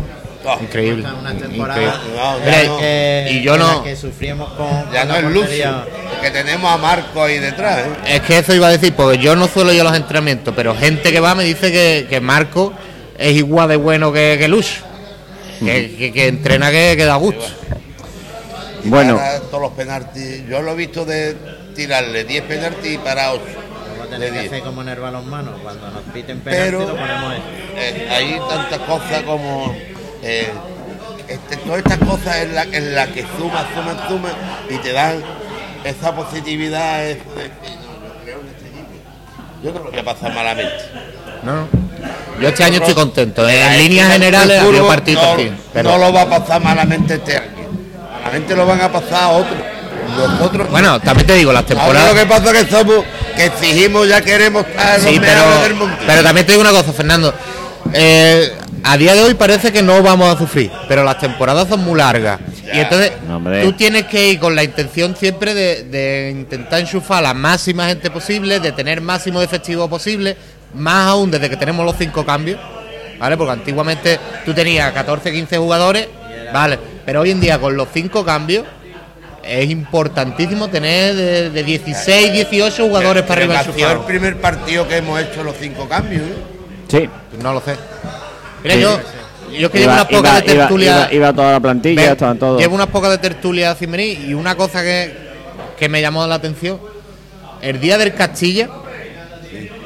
Oh, 0.48 0.58
Increíble. 0.62 1.04
Una 1.08 1.32
increíble. 1.34 1.48
temporada 1.48 2.02
No, 2.16 2.40
ya 2.40 2.46
Mira, 2.46 2.64
no. 2.68 2.78
que- 2.78 3.28
y 3.32 3.42
yo 3.42 3.58
no- 3.58 3.84
que 3.84 3.96
sufrimos 3.96 4.54
con, 4.54 4.92
ya 4.94 5.02
con 5.02 5.10
no 5.10 5.16
es 5.16 5.24
portería. 5.40 5.86
que 6.22 6.32
tenemos 6.32 6.72
a 6.72 6.78
Marco 6.78 7.24
ahí 7.24 7.40
detrás. 7.40 7.80
¿eh? 7.80 8.16
Es 8.16 8.22
que 8.22 8.38
eso 8.38 8.54
iba 8.54 8.68
a 8.68 8.72
decir, 8.72 8.94
porque 8.94 9.18
yo 9.18 9.36
no 9.36 9.48
suelo 9.48 9.74
ir 9.74 9.82
a 9.82 9.86
los 9.86 9.96
entrenamientos, 9.96 10.54
pero 10.56 10.76
gente 10.76 11.12
que 11.12 11.20
va 11.20 11.34
me 11.36 11.44
dice 11.44 11.72
que, 11.72 12.06
que 12.10 12.20
Marco 12.22 12.74
es 13.18 13.34
igual 13.36 13.70
de 13.70 13.76
bueno 13.78 14.12
que, 14.14 14.36
que 14.40 14.48
Lucho. 14.48 14.82
Que, 15.60 15.96
que- 15.98 16.12
que 16.14 16.28
entrena 16.28 16.70
que, 16.70 16.94
que 16.98 17.06
da 17.06 17.16
gusto. 17.16 17.46
Bueno. 18.84 19.20
todos 19.50 19.62
los 19.64 19.72
penaltis, 19.72 20.48
yo 20.48 20.62
lo 20.62 20.74
he 20.74 20.76
visto 20.76 21.06
de 21.06 21.36
tirarle 21.76 22.24
10 22.24 22.44
penaltis 22.44 22.94
y 22.94 22.98
para 23.00 23.32
8. 23.34 23.42
Vamos 23.44 24.00
a 24.00 24.04
de 24.04 24.10
tener 24.12 24.30
que 24.34 24.40
10. 24.42 24.52
hacer 24.52 24.64
como 24.64 24.82
en 24.84 24.90
el 24.90 25.00
balonmano. 25.00 25.54
Cuando 25.64 25.90
nos 25.90 26.02
piten 26.14 26.40
penalti 26.42 26.66
pero 26.66 26.80
lo 26.82 26.96
ponemos 26.96 27.32
ahí. 27.34 27.42
eh, 27.78 28.08
hay 28.12 28.40
tantas 28.48 28.80
cosas 28.80 29.24
como 29.24 29.76
eh, 30.26 30.52
este, 31.28 31.58
todas 31.58 31.80
estas 31.80 31.98
cosas 32.00 32.36
en 32.38 32.56
la, 32.56 32.64
en 32.64 32.96
la 32.96 33.08
que 33.08 33.22
suma, 33.38 33.66
suma, 33.76 34.08
suma 34.08 34.30
y 34.70 34.78
te 34.78 34.92
dan 34.92 35.24
esa 35.84 36.16
positividad 36.16 37.06
es- 37.06 37.18
yo 39.64 39.70
en 39.70 39.76
no 39.76 39.80
lo 39.80 39.92
voy 39.92 40.00
a 40.00 40.04
pasar 40.04 40.34
malamente 40.34 40.74
¿no? 41.44 41.68
Yo 42.42 42.50
este 42.50 42.64
año 42.66 42.78
estoy 42.80 42.94
contento. 42.94 43.48
En 43.48 43.60
La 43.60 43.78
líneas 43.78 44.12
generales 44.12 44.62
partidos 44.88 45.24
no. 45.38 45.58
Pero 45.74 45.92
no 45.92 45.98
lo 45.98 46.14
va 46.14 46.22
a 46.24 46.30
pasar 46.30 46.62
malamente 46.62 47.16
este 47.16 47.38
año 47.38 47.52
malamente 48.24 48.56
lo 48.56 48.66
van 48.66 48.82
a 48.82 48.92
pasar 48.92 49.32
otros 49.34 49.56
nosotros 50.18 50.70
bueno, 50.70 51.00
también 51.02 51.28
te 51.28 51.34
digo, 51.36 51.52
las 51.52 51.64
ahora 51.64 51.76
temporadas. 51.76 52.14
lo 52.14 52.20
que 52.20 52.26
pasa 52.28 52.52
es 52.52 52.64
que 52.66 52.72
somos 52.72 53.06
que 53.36 53.46
exigimos 53.46 54.08
ya 54.08 54.22
queremos 54.22 54.66
estar 54.68 55.00
Sí, 55.00 55.18
del 55.18 55.22
pero, 55.22 55.76
mundo 55.76 55.98
pero 56.06 56.24
también 56.24 56.46
te 56.46 56.52
digo 56.54 56.62
una 56.62 56.72
cosa, 56.72 56.94
Fernando. 56.94 57.34
Eh, 57.94 58.54
a 58.88 58.98
día 58.98 59.16
de 59.16 59.24
hoy 59.24 59.34
parece 59.34 59.72
que 59.72 59.82
no 59.82 60.02
vamos 60.04 60.34
a 60.34 60.38
sufrir, 60.38 60.72
pero 60.88 61.04
las 61.04 61.18
temporadas 61.20 61.68
son 61.68 61.84
muy 61.84 61.98
largas. 61.98 62.40
Ya. 62.64 62.76
Y 62.76 62.80
entonces 62.82 63.12
No, 63.28 63.42
tú 63.64 63.74
tienes 63.74 64.06
que 64.06 64.30
ir 64.30 64.40
con 64.40 64.56
la 64.56 64.64
intención 64.64 65.16
siempre 65.16 65.54
de, 65.54 65.84
de 65.84 66.30
intentar 66.32 66.80
enchufar 66.80 67.20
a 67.20 67.22
la 67.30 67.34
máxima 67.34 67.88
gente 67.88 68.12
posible, 68.12 68.60
de 68.60 68.72
tener 68.72 69.02
máximo 69.02 69.40
de 69.40 69.46
efectivo 69.46 69.90
posible, 69.90 70.38
más 70.74 71.08
aún 71.08 71.32
desde 71.32 71.50
que 71.50 71.58
tenemos 71.58 71.86
los 71.86 71.96
cinco 71.98 72.26
cambios. 72.26 72.60
¿Vale? 73.18 73.38
Porque 73.38 73.54
antiguamente 73.54 74.20
tú 74.46 74.54
tenías 74.54 74.92
14, 74.92 75.32
15 75.32 75.58
jugadores, 75.58 76.08
¿vale? 76.54 76.78
Pero 77.06 77.22
hoy 77.22 77.32
en 77.32 77.40
día 77.40 77.58
con 77.60 77.78
los 77.78 77.88
cinco 77.94 78.26
cambios 78.26 78.66
es 79.42 79.70
importantísimo 79.70 80.68
tener 80.68 81.16
de, 81.16 81.50
de 81.50 81.64
16, 81.64 82.34
18 82.34 82.84
jugadores 82.88 83.24
para 83.24 83.42
Pero 83.42 83.54
arriba 83.54 83.60
ha 83.60 83.64
sido 83.64 83.74
enchufados. 83.78 84.02
el 84.02 84.06
primer 84.06 84.42
partido 84.42 84.86
que 84.88 84.98
hemos 84.98 85.22
hecho 85.22 85.44
los 85.46 85.56
cinco 85.58 85.88
cambios 85.88 86.24
¿eh? 86.24 86.36
Sí. 86.90 87.10
No 87.42 87.54
lo 87.54 87.62
sé. 87.62 87.76
Mira, 88.66 88.76
yo, 88.82 89.00
yo 89.60 89.72
que 89.72 89.80
llevo 89.80 89.92
Iba, 89.94 90.02
unas 90.02 90.06
pocas 90.18 90.44
de 90.46 90.54
iba- 90.54 90.64
tertulia. 90.68 90.92
iba- 90.92 91.14
iba 91.14 91.34
toda 91.34 91.52
la 91.54 91.60
plantilla, 91.60 92.12
estaban 92.12 92.38
todos. 92.40 92.60
Llevo 92.60 92.76
unas 92.76 92.88
pocas 92.88 93.12
de 93.12 93.18
tertulia 93.20 93.76
sin 93.76 93.92
venir 93.92 94.20
y 94.28 94.34
una 94.34 94.56
cosa 94.56 94.82
que, 94.84 95.14
que 95.78 95.88
me 95.90 96.02
llamó 96.02 96.26
la 96.28 96.36
atención. 96.36 96.80
El 97.62 97.80
día 97.80 97.98
del 97.98 98.14
Castilla, 98.14 98.70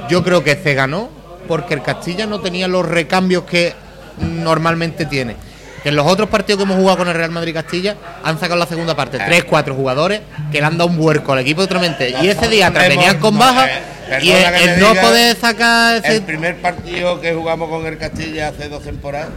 yo 0.10 0.24
creo 0.24 0.44
que 0.44 0.56
se 0.56 0.74
ganó 0.74 1.10
porque 1.48 1.74
el 1.74 1.82
Castilla 1.84 2.26
no 2.26 2.40
tenía 2.42 2.68
los 2.68 2.86
recambios 2.86 3.44
que 3.44 3.74
normalmente 4.20 5.06
tiene. 5.06 5.36
Que 5.84 5.90
en 5.90 5.96
los 5.96 6.06
otros 6.06 6.30
partidos 6.30 6.58
que 6.58 6.64
hemos 6.64 6.78
jugado 6.78 6.98
con 6.98 7.08
el 7.08 7.14
Real 7.14 7.32
Madrid 7.32 7.54
Castilla 7.54 7.96
han 8.24 8.40
sacado 8.40 8.60
la 8.60 8.66
segunda 8.66 8.96
parte, 8.96 9.18
tres, 9.18 9.44
cuatro 9.46 9.76
jugadores 9.76 10.22
que 10.52 10.60
le 10.60 10.66
han 10.66 10.78
dado 10.78 10.90
un 10.90 10.98
vuelco 10.98 11.34
al 11.34 11.40
equipo 11.40 11.62
totalmente. 11.62 12.14
Y 12.22 12.28
ese 12.28 12.48
día 12.50 12.68
atrás 12.68 12.90
venían 12.90 13.18
con 13.20 13.34
No, 13.34 13.40
baja 13.40 13.68
eh, 13.68 14.20
y 14.22 14.32
el, 14.32 14.80
no 14.80 14.90
diga, 14.90 15.02
poder 15.02 15.38
sacar 15.38 15.98
ese 15.98 16.18
El 16.18 16.24
primer 16.24 16.58
partido 16.58 17.22
que 17.22 17.34
jugamos 17.34 17.70
con 17.70 17.86
el 17.86 17.98
Castilla 17.98 18.50
hace 18.50 18.68
dos 18.68 18.84
temporadas, 18.84 19.30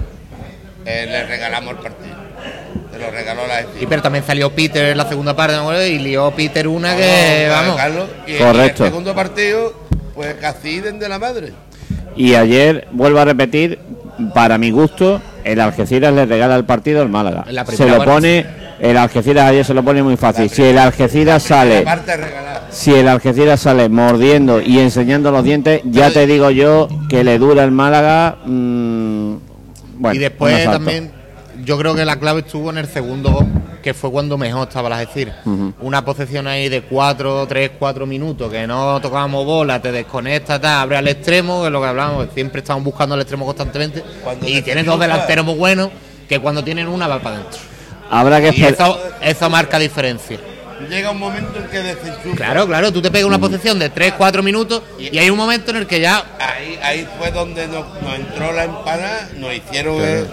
eh, 0.84 1.07
le 1.09 1.26
regalamos 1.26 1.74
el 1.74 1.78
partido. 1.78 2.16
Se 2.93 2.99
lo 2.99 3.11
regaló 3.11 3.47
la 3.47 3.62
Y 3.80 3.86
pero 3.86 4.03
también 4.03 4.24
salió 4.26 4.51
Peter 4.51 4.84
en 4.86 4.99
la 4.99 5.09
segunda 5.09 5.34
parte 5.34 5.57
¿no? 5.57 5.82
y 5.82 5.99
lió 5.99 6.30
Peter 6.32 6.68
una 6.68 6.97
que, 6.97 7.49
vamos. 7.51 7.76
Carlos, 7.76 8.09
y, 8.26 8.34
y 8.34 8.38
Correcto. 8.38 8.84
el 8.84 8.90
segundo 8.90 9.14
partido, 9.14 9.74
pues 10.14 10.34
casi 10.34 10.80
den 10.80 10.99
de 10.99 11.09
la 11.09 11.18
madre. 11.18 11.53
Y 12.16 12.34
ayer, 12.34 12.88
vuelvo 12.93 13.20
a 13.20 13.24
repetir, 13.24 13.78
para 14.34 14.59
mi 14.59 14.70
gusto, 14.70 15.22
el 15.45 15.61
Algeciras 15.61 16.12
le 16.12 16.26
regala 16.26 16.57
el 16.57 16.64
partido 16.64 17.03
al 17.03 17.09
Málaga. 17.09 17.45
Se 17.68 17.86
lo 17.86 18.05
pone, 18.05 18.47
el 18.80 18.97
Algeciras 18.97 19.51
ayer 19.51 19.64
se 19.64 19.74
lo 19.74 19.82
pone 19.82 20.03
muy 20.03 20.16
fácil. 20.16 20.49
Si 20.51 20.62
el 20.62 20.78
Algeciras 20.78 21.43
sale, 21.43 21.84
si 22.70 22.95
el 22.95 23.09
Algeciras 23.09 23.61
sale 23.61 23.88
mordiendo 23.88 24.61
y 24.61 24.78
enseñando 24.78 25.30
los 25.30 25.45
dientes, 25.45 25.82
ya 25.84 26.11
te 26.11 26.26
digo 26.26 26.51
yo 26.51 26.88
que 27.09 27.24
le 27.24 27.38
dura 27.38 27.64
el 27.64 27.70
Málaga. 27.70 28.38
mm, 28.45 29.34
bueno, 29.99 30.16
y 30.16 30.18
después 30.18 30.64
también, 30.64 31.12
yo 31.64 31.78
creo 31.78 31.95
que 31.95 32.05
la 32.05 32.18
clave 32.18 32.40
estuvo 32.40 32.70
en 32.70 32.78
el 32.78 32.86
segundo 32.86 33.30
gol, 33.30 33.47
que 33.83 33.93
fue 33.95 34.11
cuando 34.11 34.39
mejor 34.39 34.68
estaba 34.68 34.89
la 34.89 34.99
Algeciras. 34.99 35.37
Una 35.80 36.05
posesión 36.05 36.47
ahí 36.47 36.68
de 36.68 36.83
4, 36.83 37.47
3, 37.49 37.70
4 37.78 38.07
minutos, 38.07 38.51
que 38.51 38.66
no 38.66 39.01
tocábamos 39.01 39.45
bola, 39.45 39.83
te 39.83 39.91
desconectas, 39.93 40.61
tal, 40.61 40.80
abre 40.83 40.97
al 40.99 41.09
extremo, 41.09 41.61
que 41.62 41.66
es 41.66 41.72
lo 41.72 41.80
que 41.80 41.89
hablamos, 41.89 42.26
que 42.28 42.35
siempre 42.35 42.61
estamos 42.61 42.85
buscando 42.85 43.14
al 43.14 43.20
extremo 43.20 43.45
constantemente. 43.45 44.03
Cuando 44.22 44.49
y 44.49 44.55
te 44.55 44.62
tienes 44.62 44.87
dos 44.87 44.99
delanteros 45.01 45.45
muy 45.45 45.57
buenos, 45.57 45.91
que 46.28 46.39
cuando 46.39 46.62
tienen 46.64 46.87
una 46.89 47.09
va 47.09 47.18
para 47.20 47.37
adentro. 47.37 47.59
Habrá 48.11 48.41
que 48.41 48.47
Y 48.47 48.62
esperar. 48.64 48.72
eso, 48.74 48.99
eso 49.20 49.51
marca 49.51 49.78
diferencia. 49.78 50.39
Llega 50.89 51.11
un 51.12 51.18
momento 51.18 51.59
en 51.59 51.66
que 51.68 51.78
desenchufa. 51.78 52.37
Claro, 52.37 52.66
claro, 52.66 52.93
tú 52.93 53.01
te 53.01 53.11
pegas 53.11 53.26
una 53.28 53.39
posesión 53.39 53.78
de 53.78 53.89
3, 53.91 54.14
4 54.18 54.43
minutos 54.43 54.83
y 54.99 55.16
hay 55.16 55.30
un 55.30 55.37
momento 55.37 55.70
en 55.70 55.76
el 55.78 55.87
que 55.87 56.01
ya 56.01 56.24
Ahí, 56.41 56.78
ahí 56.83 57.09
fue 57.18 57.30
donde 57.30 57.68
nos, 57.68 57.87
nos 58.03 58.14
entró 58.16 58.53
la 58.53 58.64
empanada, 58.64 59.28
nos 59.39 59.55
hicieron. 59.55 60.01
el- 60.03 60.26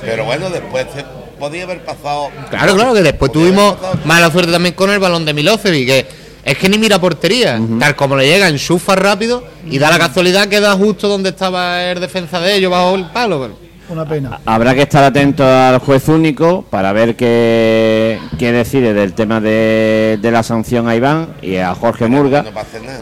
pero 0.00 0.24
bueno, 0.24 0.50
después 0.50 0.86
se 0.94 1.04
podía 1.38 1.64
haber 1.64 1.84
pasado. 1.84 2.28
Claro, 2.50 2.74
claro, 2.74 2.94
que 2.94 3.02
después 3.02 3.30
tuvimos 3.32 3.76
mala 4.04 4.30
suerte 4.30 4.52
también 4.52 4.74
con 4.74 4.90
el 4.90 4.98
balón 4.98 5.24
de 5.24 5.34
Milosevic, 5.34 5.86
que 5.86 6.06
es 6.44 6.58
que 6.58 6.68
ni 6.68 6.78
mira 6.78 6.98
portería, 7.00 7.58
tal 7.80 7.96
como 7.96 8.16
le 8.16 8.26
llega, 8.26 8.48
enchufa 8.48 8.94
rápido 8.96 9.44
y 9.68 9.78
da 9.78 9.90
la 9.90 9.98
casualidad 9.98 10.46
que 10.48 10.60
da 10.60 10.74
justo 10.74 11.08
donde 11.08 11.30
estaba 11.30 11.82
el 11.84 12.00
defensa 12.00 12.40
de 12.40 12.56
ellos 12.56 12.70
bajo 12.70 12.94
el 12.94 13.06
palo. 13.06 13.40
pero- 13.40 13.64
Una 13.88 14.06
pena. 14.08 14.40
Habrá 14.46 14.74
que 14.74 14.82
estar 14.82 15.04
atento 15.04 15.46
al 15.46 15.78
juez 15.78 16.08
único 16.08 16.62
para 16.70 16.92
ver 16.94 17.16
qué, 17.16 18.18
qué 18.38 18.50
decide 18.52 18.94
del 18.94 19.12
tema 19.12 19.40
de, 19.40 20.18
de 20.22 20.30
la 20.30 20.42
sanción 20.42 20.88
a 20.88 20.96
Iván 20.96 21.34
y 21.42 21.56
a 21.56 21.74
Jorge 21.74 22.06
Murga. 22.08 22.42
No 22.42 22.50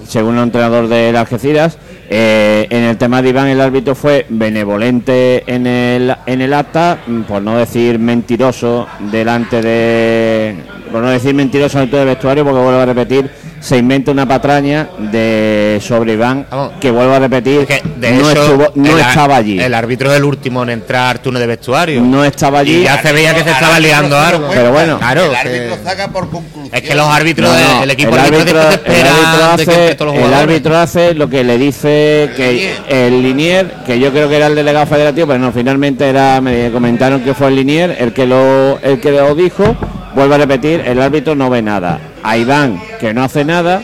según 0.08 0.36
el 0.38 0.42
entrenador 0.44 0.88
del 0.88 1.14
Algeciras. 1.16 1.78
Eh, 2.14 2.66
en 2.68 2.82
el 2.82 2.98
tema 2.98 3.22
de 3.22 3.30
Iván, 3.30 3.48
el 3.48 3.58
árbitro 3.58 3.94
fue 3.94 4.26
benevolente 4.28 5.44
en 5.46 5.66
el, 5.66 6.14
en 6.26 6.42
el 6.42 6.52
acta, 6.52 6.98
mm, 7.06 7.22
por 7.22 7.40
no 7.40 7.56
decir 7.56 7.98
mentiroso 7.98 8.86
delante 9.10 9.62
de. 9.62 10.56
Por 10.92 11.00
no 11.00 11.08
decir 11.08 11.34
mentiroso 11.34 11.78
delante 11.78 11.96
del 11.96 12.08
vestuario, 12.08 12.44
porque 12.44 12.60
vuelvo 12.60 12.80
a 12.80 12.84
repetir, 12.84 13.30
se 13.62 13.76
inventa 13.78 14.10
una 14.10 14.26
patraña 14.26 14.88
de 14.98 15.78
sobre 15.80 16.14
Iván 16.14 16.46
Vamos. 16.50 16.72
que 16.80 16.90
vuelvo 16.90 17.14
a 17.14 17.20
repetir 17.20 17.60
Es 17.60 17.66
que, 17.66 17.82
de 17.96 18.10
no, 18.10 18.28
hecho, 18.30 18.42
estuvo- 18.42 18.72
no 18.74 18.92
el 18.92 18.98
estaba 18.98 19.36
allí 19.36 19.60
El 19.60 19.72
árbitro 19.72 20.10
es 20.10 20.16
el 20.18 20.24
último 20.24 20.64
en 20.64 20.70
entrar 20.70 21.20
túnel 21.20 21.40
de 21.42 21.46
vestuario. 21.46 22.00
no 22.02 22.24
estaba 22.24 22.58
allí 22.58 22.78
Y 22.80 22.82
ya 22.82 23.00
se 23.00 23.12
veía 23.12 23.32
que 23.34 23.44
se 23.44 23.50
estaba 23.52 23.78
liando 23.78 24.18
algo. 24.18 24.48
Pero 24.52 24.72
bueno. 24.72 24.98
Claro, 24.98 25.26
el 25.26 25.30
que- 25.30 25.36
árbitro 25.36 25.76
saca 25.84 26.08
por 26.08 26.28
conclusión. 26.28 26.70
Es 26.74 26.82
que 26.82 26.94
los 26.96 27.06
árbitros, 27.06 27.48
No, 27.48 27.74
no, 27.74 27.80
del 27.82 27.90
equipo 27.92 28.14
el 28.14 28.20
árbitro, 28.20 28.60
el 28.60 29.06
árbitro 29.06 29.56
que 29.56 29.62
hace, 29.62 29.96
los 30.04 30.14
el 30.16 30.34
árbitro 30.34 30.76
hace 30.78 31.14
lo 31.14 31.28
que 31.30 31.44
le 31.44 31.56
dice 31.56 32.30
que 32.36 32.74
el 32.88 33.22
Linier, 33.22 33.70
que 33.86 34.00
yo 34.00 34.10
creo 34.10 34.28
que 34.28 34.36
era 34.38 34.48
el 34.48 34.56
delegado 34.56 34.86
federativo, 34.86 35.28
pero 35.28 35.38
no, 35.38 35.52
finalmente 35.52 36.08
era, 36.08 36.40
me 36.40 36.70
comentaron 36.72 37.20
que 37.20 37.32
fue 37.32 37.46
el 37.48 37.54
Linier 37.56 37.96
el 38.00 38.12
que 38.12 38.26
lo, 38.26 38.80
el 38.80 38.98
que 39.00 39.12
lo 39.12 39.32
dijo. 39.36 39.76
Vuelvo 40.16 40.34
a 40.34 40.38
repetir, 40.38 40.82
el 40.84 41.00
árbitro 41.00 41.34
no 41.36 41.48
ve 41.48 41.62
nada. 41.62 41.98
A 42.22 42.36
Iván, 42.36 42.80
que 43.00 43.12
no 43.12 43.22
hace 43.22 43.44
nada, 43.44 43.82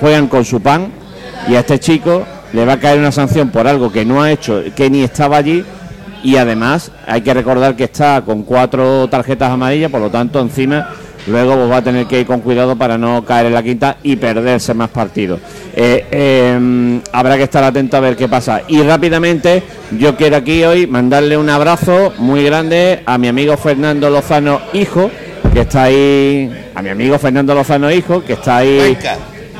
juegan 0.00 0.28
con 0.28 0.44
su 0.44 0.60
pan 0.60 0.92
y 1.48 1.54
a 1.54 1.60
este 1.60 1.80
chico 1.80 2.24
le 2.52 2.64
va 2.64 2.74
a 2.74 2.80
caer 2.80 2.98
una 2.98 3.12
sanción 3.12 3.50
por 3.50 3.66
algo 3.66 3.90
que 3.90 4.04
no 4.04 4.22
ha 4.22 4.30
hecho, 4.30 4.62
que 4.74 4.90
ni 4.90 5.02
estaba 5.02 5.36
allí. 5.36 5.64
Y 6.22 6.36
además 6.36 6.92
hay 7.06 7.22
que 7.22 7.34
recordar 7.34 7.74
que 7.74 7.84
está 7.84 8.22
con 8.22 8.44
cuatro 8.44 9.08
tarjetas 9.08 9.50
amarillas, 9.50 9.90
por 9.90 10.00
lo 10.00 10.10
tanto 10.10 10.40
encima 10.40 10.88
luego 11.26 11.54
pues, 11.54 11.70
va 11.70 11.76
a 11.78 11.82
tener 11.82 12.06
que 12.06 12.20
ir 12.20 12.26
con 12.26 12.40
cuidado 12.40 12.76
para 12.76 12.98
no 12.98 13.24
caer 13.24 13.46
en 13.46 13.54
la 13.54 13.62
quinta 13.62 13.96
y 14.02 14.16
perderse 14.16 14.74
más 14.74 14.90
partidos. 14.90 15.40
Eh, 15.74 16.06
eh, 16.10 17.00
habrá 17.12 17.36
que 17.36 17.44
estar 17.44 17.62
atento 17.64 17.96
a 17.96 18.00
ver 18.00 18.16
qué 18.16 18.28
pasa. 18.28 18.62
Y 18.68 18.82
rápidamente 18.82 19.62
yo 19.98 20.16
quiero 20.16 20.36
aquí 20.36 20.64
hoy 20.64 20.86
mandarle 20.86 21.36
un 21.36 21.50
abrazo 21.50 22.12
muy 22.18 22.44
grande 22.44 23.02
a 23.06 23.18
mi 23.18 23.28
amigo 23.28 23.56
Fernando 23.56 24.10
Lozano 24.10 24.60
Hijo, 24.72 25.10
que 25.52 25.60
está 25.60 25.84
ahí, 25.84 26.50
a 26.74 26.82
mi 26.82 26.88
amigo 26.88 27.18
Fernando 27.18 27.54
Lozano 27.54 27.90
Hijo, 27.90 28.22
que 28.24 28.34
está 28.34 28.58
ahí... 28.58 28.78
Cuenca. 28.78 29.16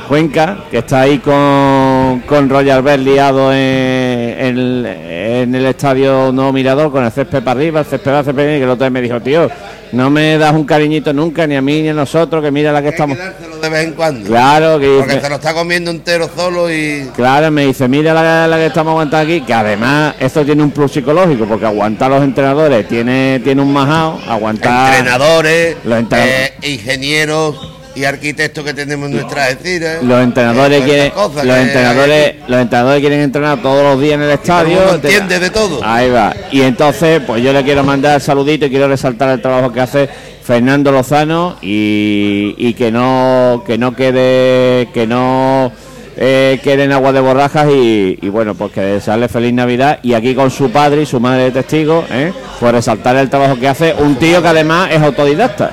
Cuenca, 0.09 0.59
que 0.71 0.79
está 0.79 1.03
ahí 1.03 1.19
con, 1.21 2.23
con 2.27 2.49
Roger 2.51 2.83
Bell 2.83 3.03
liado 3.05 3.53
en, 3.53 3.59
en- 3.59 4.87
en 4.87 5.55
el 5.55 5.65
estadio 5.67 6.33
Nuevo 6.33 6.53
Mirador 6.53 6.91
con 6.91 7.05
el 7.05 7.11
césped 7.11 7.43
para 7.43 7.59
arriba, 7.59 7.81
el 7.81 7.87
césped 7.87 8.13
césped 8.17 8.35
viene, 8.35 8.59
que 8.59 8.65
el 8.65 8.71
otro 8.71 8.85
día 8.85 8.91
me 8.91 9.01
dijo, 9.01 9.21
tío, 9.21 9.49
no 9.93 10.11
me 10.11 10.37
das 10.39 10.53
un 10.55 10.65
cariñito 10.65 11.13
nunca, 11.15 11.47
ni 11.47 11.55
a 11.57 11.63
mí 11.63 11.83
ni 11.83 11.89
a 11.91 11.95
nosotros, 11.95 12.43
que 12.43 12.51
mira 12.51 12.73
la 12.73 12.81
que 12.83 12.89
Hay 12.89 12.93
estamos. 12.93 13.17
De 13.63 13.69
vez 13.71 13.85
en 13.87 13.93
cuando. 13.95 14.29
Claro, 14.29 14.79
que 14.79 14.87
Porque 14.99 15.15
dice- 15.15 15.23
se 15.25 15.29
lo 15.31 15.37
está 15.37 15.55
comiendo 15.55 15.91
entero 15.91 16.29
solo 16.37 16.71
y. 16.71 17.09
Claro, 17.17 17.51
me 17.51 17.67
dice, 17.67 17.89
mira 17.89 18.13
la, 18.13 18.47
la 18.47 18.57
que 18.57 18.67
estamos 18.67 18.91
aguantando 18.91 19.25
aquí, 19.33 19.41
que 19.41 19.55
además 19.55 20.15
esto 20.21 20.45
tiene 20.45 20.63
un 20.63 20.71
plus 20.71 20.93
psicológico, 20.93 21.47
porque 21.47 21.65
aguantar 21.67 22.13
a 22.13 22.17
los 22.17 22.25
entrenadores 22.25 22.87
tiene, 22.89 23.41
tiene 23.43 23.63
un 23.63 23.73
majao, 23.73 24.21
aguantar... 24.29 24.95
entrenadores, 24.95 25.77
Los 25.85 25.99
entrenadores. 26.01 26.53
eh, 26.63 26.73
ingenieros 26.73 27.57
y 27.95 28.05
arquitectos 28.05 28.65
que 28.65 28.73
tenemos 28.73 29.11
en 29.11 29.17
nuestras 29.17 29.51
estiras. 29.51 30.03
Los 30.03 30.23
entrenadores 30.23 30.81
Eh, 30.81 30.85
quieren, 30.85 31.13
los 31.15 31.57
entrenadores, 31.59 32.35
los 32.49 32.61
entrenadores 32.61 33.01
quieren 33.01 33.21
entrenar 33.21 33.61
todos 33.61 33.83
los 33.83 34.01
días 34.01 34.15
en 34.15 34.23
el 34.23 34.31
estadio. 34.31 34.95
entiende 34.95 35.39
de 35.39 35.51
todo. 35.51 35.81
Ahí 35.85 36.09
va. 36.11 36.35
Y 36.51 36.63
entonces, 36.63 37.21
pues 37.27 37.43
yo 37.43 37.53
le 37.53 37.63
quiero 37.65 37.85
mandar 37.85 38.19
saludito 38.23 38.65
y 38.67 38.71
quiero 38.71 38.89
resaltar 38.89 39.29
el 39.29 39.43
trabajo 39.43 39.71
que 39.73 39.81
hace 39.81 40.09
Fernando 40.43 40.91
Lozano 40.91 41.57
y, 41.63 42.55
y 42.59 42.75
que 42.75 42.91
no 42.91 43.63
que 43.67 43.79
no 43.79 43.95
quede 43.95 44.89
que 44.93 45.07
no 45.07 45.71
eh, 46.17 46.61
quede 46.63 46.85
en 46.85 46.93
agua 46.93 47.13
de 47.13 47.21
borrajas 47.21 47.69
y, 47.71 48.19
y 48.21 48.29
bueno 48.29 48.55
pues 48.55 48.73
que 48.73 48.81
desearle 48.81 49.29
feliz 49.29 49.55
navidad 49.55 50.01
y 50.03 50.15
aquí 50.15 50.35
con 50.35 50.51
su 50.51 50.71
padre 50.71 51.03
y 51.03 51.07
su 51.07 51.21
madre 51.21 51.45
de 51.45 51.51
testigo 51.53 52.05
¿eh? 52.11 52.33
pues 52.61 52.73
resaltar 52.73 53.17
el 53.17 53.31
trabajo 53.31 53.57
que 53.59 53.69
hace 53.69 53.95
un 53.95 54.17
tío 54.17 54.43
que 54.43 54.49
además 54.49 54.91
es 54.91 55.01
autodidacta 55.01 55.71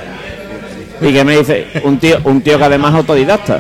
y 1.02 1.14
que 1.14 1.26
me 1.26 1.38
dice 1.38 1.68
un 1.84 1.98
tío 1.98 2.20
un 2.26 2.42
tío 2.42 2.58
que 2.58 2.64
además 2.64 2.92
es 2.92 2.98
autodidacta 2.98 3.60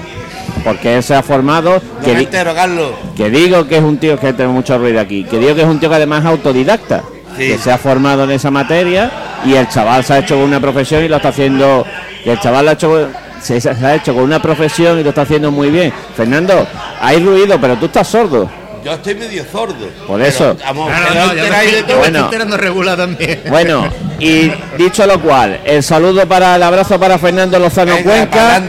porque 0.63 0.97
él 0.97 1.03
se 1.03 1.15
ha 1.15 1.23
formado 1.23 1.81
que, 2.03 2.27
Carlos. 2.27 2.91
que 3.15 3.29
digo 3.29 3.67
que 3.67 3.77
es 3.77 3.83
un 3.83 3.97
tío 3.97 4.19
que 4.19 4.33
tengo 4.33 4.53
mucho 4.53 4.77
ruido 4.77 4.99
aquí 4.99 5.23
que 5.23 5.39
digo 5.39 5.55
que 5.55 5.61
es 5.61 5.67
un 5.67 5.79
tío 5.79 5.89
que 5.89 5.95
además 5.95 6.21
es 6.23 6.29
autodidacta 6.29 7.03
Sí. 7.39 7.47
que 7.47 7.57
se 7.57 7.71
ha 7.71 7.77
formado 7.77 8.23
en 8.25 8.31
esa 8.31 8.51
materia 8.51 9.09
y 9.45 9.53
el 9.55 9.67
chaval 9.69 10.03
se 10.03 10.13
ha 10.13 10.19
hecho 10.19 10.35
con 10.35 10.43
una 10.43 10.59
profesión 10.59 11.03
y 11.03 11.07
lo 11.07 11.15
está 11.17 11.29
haciendo 11.29 11.85
el 12.25 12.39
chaval 12.39 12.65
lo 12.65 12.71
ha 12.71 12.73
hecho 12.73 13.09
se, 13.41 13.59
se 13.61 13.69
ha 13.69 13.95
hecho 13.95 14.13
con 14.13 14.23
una 14.23 14.41
profesión 14.41 14.99
y 14.99 15.03
lo 15.03 15.09
está 15.09 15.21
haciendo 15.21 15.49
muy 15.51 15.69
bien 15.69 15.91
Fernando 16.15 16.67
hay 17.01 17.23
ruido 17.23 17.57
pero 17.59 17.77
tú 17.77 17.85
estás 17.85 18.07
sordo 18.09 18.49
Yo 18.83 18.93
estoy 18.93 19.13
medio 19.15 19.43
sordo. 19.51 19.87
Por 20.07 20.21
eso. 20.21 20.55
No, 20.65 20.73
no, 20.73 20.89
no 20.89 21.33
yo 21.33 21.43
me 21.43 21.49
estoy- 21.49 21.83
me 21.85 21.93
Bueno. 21.95 22.05
estoy 22.05 22.23
enterando 22.23 22.55
regular 22.57 22.95
también. 22.97 23.41
Bueno, 23.49 23.89
y 24.19 24.49
dicho 24.77 25.05
lo 25.05 25.19
cual, 25.19 25.59
el 25.65 25.83
saludo 25.83 26.25
para 26.25 26.55
el 26.55 26.63
abrazo 26.63 26.97
para 26.97 27.17
Fernando 27.17 27.59
Lozano 27.59 27.95
Venga, 27.95 28.09
Cuenca, 28.09 28.61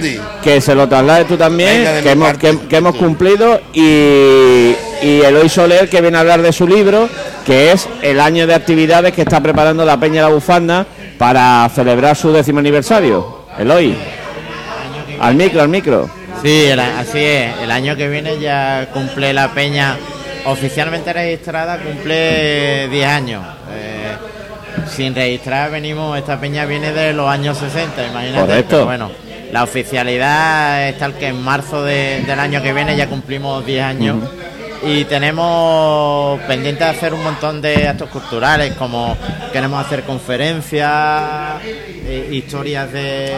que 0.42 0.60
se 0.60 0.74
lo 0.74 0.88
traslade 0.88 1.26
tú 1.26 1.36
también, 1.36 1.84
Venga, 1.84 2.02
que 2.02 2.10
hemos, 2.10 2.32
que 2.68 2.76
hemos 2.76 2.96
cumplido, 2.96 3.60
y, 3.72 4.59
y 5.02 5.20
Eloy 5.22 5.48
Soler, 5.48 5.88
que 5.88 6.00
viene 6.00 6.16
a 6.16 6.20
hablar 6.20 6.42
de 6.42 6.52
su 6.52 6.66
libro, 6.66 7.08
que 7.46 7.72
es 7.72 7.88
el 8.02 8.20
año 8.20 8.46
de 8.46 8.54
actividades 8.54 9.12
que 9.12 9.22
está 9.22 9.40
preparando 9.40 9.84
la 9.84 9.98
Peña 9.98 10.16
de 10.22 10.28
la 10.28 10.34
Bufanda 10.34 10.86
para 11.18 11.68
celebrar 11.74 12.16
su 12.16 12.32
décimo 12.32 12.58
aniversario. 12.60 13.44
Eloy, 13.58 13.96
al 15.20 15.34
micro, 15.34 15.62
al 15.62 15.68
micro. 15.68 16.10
Sí, 16.42 16.66
el 16.66 16.80
así 16.80 17.18
es. 17.18 17.52
El 17.62 17.70
año 17.70 17.96
que 17.96 18.08
viene 18.08 18.38
ya 18.38 18.88
cumple 18.92 19.32
la 19.32 19.48
peña 19.52 19.96
oficialmente 20.46 21.12
registrada, 21.12 21.78
cumple 21.78 22.88
10 22.88 23.06
años. 23.06 23.44
Eh, 23.72 24.16
sin 24.88 25.14
registrar 25.14 25.70
venimos, 25.70 26.16
esta 26.18 26.40
peña 26.40 26.64
viene 26.64 26.92
de 26.92 27.12
los 27.12 27.28
años 27.28 27.58
60, 27.58 28.06
imagínate. 28.06 28.40
Correcto. 28.46 28.84
Bueno, 28.86 29.10
la 29.52 29.64
oficialidad 29.64 30.88
es 30.88 30.98
tal 30.98 31.14
que 31.18 31.26
en 31.28 31.42
marzo 31.42 31.84
de- 31.84 32.22
del 32.26 32.40
año 32.40 32.62
que 32.62 32.72
viene 32.72 32.96
ya 32.96 33.06
cumplimos 33.08 33.64
10 33.66 33.84
años. 33.84 34.16
Y 34.82 35.04
tenemos 35.04 36.40
pendiente 36.42 36.84
de 36.84 36.90
hacer 36.90 37.12
un 37.12 37.22
montón 37.22 37.60
de 37.60 37.86
actos 37.86 38.08
culturales, 38.08 38.72
como 38.74 39.14
queremos 39.52 39.84
hacer 39.84 40.04
conferencias, 40.04 41.60
eh, 41.62 42.28
historias 42.32 42.90
de, 42.90 43.30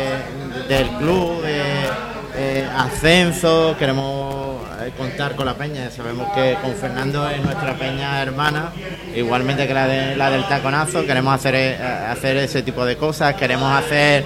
del 0.69 0.87
club, 0.99 1.43
eh, 1.45 2.65
ascenso, 2.77 3.75
queremos 3.77 4.57
eh, 4.83 4.93
contar 4.97 5.35
con 5.35 5.47
la 5.47 5.55
peña. 5.55 5.91
Sabemos 5.91 6.33
que 6.33 6.57
con 6.63 6.75
Fernando 6.77 7.29
es 7.29 7.43
nuestra 7.43 7.75
peña 7.75 8.23
hermana, 8.23 8.71
igualmente 9.15 9.67
que 9.67 9.75
la, 9.75 9.89
de, 9.89 10.15
la 10.17 10.31
del 10.31 10.45
taconazo. 10.47 11.05
Queremos 11.05 11.35
hacer, 11.35 11.83
hacer 11.83 12.37
ese 12.37 12.63
tipo 12.63 12.85
de 12.85 12.97
cosas, 12.97 13.35
queremos 13.35 13.73
hacer 13.77 14.25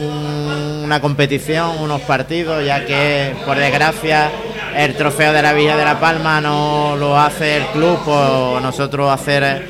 un- 0.00 0.82
una 0.84 1.00
competición, 1.00 1.78
unos 1.80 2.00
partidos, 2.02 2.64
ya 2.66 2.84
que 2.84 3.34
por 3.46 3.56
desgracia 3.58 4.30
el 4.76 4.94
trofeo 4.96 5.32
de 5.32 5.42
la 5.42 5.52
Villa 5.52 5.76
de 5.76 5.84
la 5.84 5.98
Palma 6.00 6.40
no 6.40 6.96
lo 6.96 7.18
hace 7.18 7.56
el 7.58 7.66
club, 7.66 7.98
pues 8.04 8.62
nosotros 8.62 9.10
hacer 9.12 9.42
eh, 9.44 9.62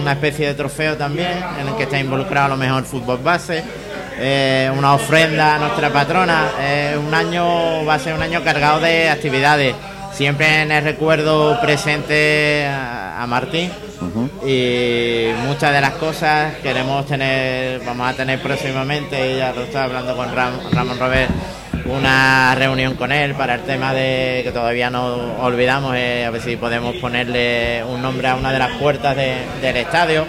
una 0.00 0.12
especie 0.12 0.46
de 0.48 0.54
trofeo 0.54 0.96
también 0.96 1.32
en 1.60 1.68
el 1.68 1.74
que 1.76 1.84
está 1.84 1.98
involucrado 1.98 2.46
a 2.46 2.50
lo 2.50 2.56
mejor 2.56 2.84
fútbol 2.84 3.18
base. 3.22 3.62
eh, 4.18 4.70
una 4.76 4.94
ofrenda 4.94 5.56
a 5.56 5.58
nuestra 5.58 5.90
patrona. 5.90 6.44
Eh, 6.60 6.96
un 6.98 7.12
año 7.14 7.84
va 7.84 7.94
a 7.94 7.98
ser 7.98 8.14
un 8.14 8.22
año 8.22 8.42
cargado 8.44 8.78
de 8.80 9.08
actividades. 9.10 9.74
Siempre 10.12 10.62
en 10.62 10.70
el 10.70 10.84
recuerdo 10.84 11.58
presente 11.60 12.66
a, 12.66 13.22
a 13.22 13.26
Martín 13.26 13.70
y 14.46 15.30
muchas 15.46 15.72
de 15.72 15.80
las 15.80 15.92
cosas 15.92 16.54
queremos 16.62 17.06
tener, 17.06 17.80
vamos 17.86 18.10
a 18.10 18.12
tener 18.14 18.40
próximamente, 18.42 19.38
ya 19.38 19.52
lo 19.52 19.62
estaba 19.62 19.84
hablando 19.86 20.14
con 20.14 20.28
Ram- 20.34 20.70
Ramón 20.72 20.98
Robert, 20.98 21.30
una 21.86 22.54
reunión 22.54 22.94
con 22.94 23.12
él 23.12 23.34
para 23.34 23.54
el 23.56 23.62
tema 23.62 23.92
de 23.92 24.40
que 24.44 24.52
todavía 24.52 24.90
no 24.90 25.36
olvidamos, 25.40 25.94
eh, 25.96 26.24
a 26.26 26.30
ver 26.30 26.40
si 26.40 26.56
podemos 26.56 26.96
ponerle 26.96 27.82
un 27.84 28.00
nombre 28.00 28.28
a 28.28 28.36
una 28.36 28.52
de 28.52 28.58
las 28.58 28.70
puertas 28.78 29.16
de- 29.16 29.42
del 29.60 29.76
estadio. 29.76 30.26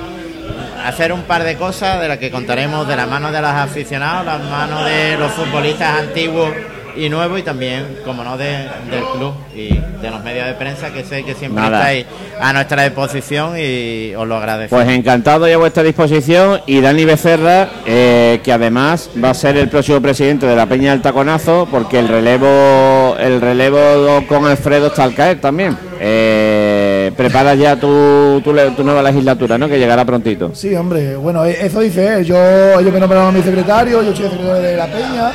Hacer 0.85 1.13
un 1.13 1.21
par 1.23 1.43
de 1.43 1.55
cosas 1.55 2.01
de 2.01 2.07
las 2.09 2.17
que 2.17 2.29
contaremos 2.31 2.87
de 2.87 2.95
la 2.95 3.05
mano 3.05 3.31
de 3.31 3.39
los 3.41 3.51
aficionados, 3.51 4.25
las 4.25 4.41
manos 4.43 4.83
de 4.85 5.15
los 5.17 5.31
futbolistas 5.31 5.99
antiguos 5.99 6.49
y 6.95 7.09
nuevos 7.09 7.39
y 7.39 7.43
también, 7.43 7.97
como 8.05 8.23
no, 8.23 8.37
de- 8.37 8.67
del 8.91 9.03
club 9.15 9.33
y 9.55 9.69
de 10.01 10.09
los 10.11 10.23
medios 10.23 10.45
de 10.47 10.53
prensa 10.53 10.91
que 10.91 11.03
sé 11.03 11.23
que 11.23 11.33
siempre 11.33 11.61
Nada. 11.61 11.79
estáis 11.79 12.05
a 12.39 12.53
nuestra 12.53 12.83
disposición 12.83 13.53
y 13.57 14.13
os 14.15 14.27
lo 14.27 14.35
agradezco. 14.37 14.75
Pues 14.75 14.87
encantado 14.89 15.47
y 15.47 15.51
a 15.51 15.57
vuestra 15.57 15.83
disposición. 15.83 16.61
Y 16.67 16.81
Dani 16.81 17.05
Becerra, 17.05 17.69
eh, 17.85 18.39
que 18.43 18.51
además 18.51 19.09
va 19.23 19.29
a 19.31 19.33
ser 19.33 19.57
el 19.57 19.69
próximo 19.69 20.01
presidente 20.01 20.45
de 20.45 20.55
la 20.55 20.65
Peña 20.65 20.91
del 20.91 21.01
Taconazo, 21.01 21.67
porque 21.71 21.99
el 21.99 22.07
relevo 22.07 23.15
el 23.19 23.39
relevo 23.41 24.23
con 24.27 24.45
Alfredo 24.45 24.87
está 24.87 25.03
al 25.03 25.13
caer 25.15 25.39
también. 25.41 25.77
Eh, 25.99 27.11
prepara 27.15 27.55
ya 27.55 27.75
tu, 27.75 28.41
tu, 28.43 28.53
le- 28.53 28.71
tu 28.71 28.83
nueva 28.83 29.01
legislatura, 29.03 29.57
¿no? 29.57 29.67
Que 29.69 29.79
llegará 29.79 30.03
prontito. 30.05 30.51
Sí, 30.53 30.75
hombre, 30.75 31.15
bueno, 31.15 31.45
e- 31.45 31.65
eso 31.65 31.79
dice 31.79 32.17
él. 32.17 32.25
Yo, 32.25 32.35
ellos 32.79 32.93
me 32.93 32.99
nombraron 32.99 33.29
a 33.29 33.31
mi 33.31 33.41
secretario, 33.43 34.01
yo 34.03 34.15
soy 34.15 34.25
el 34.25 34.31
secretario 34.31 34.61
de 34.61 34.77
la 34.77 34.87
Peña. 34.87 35.31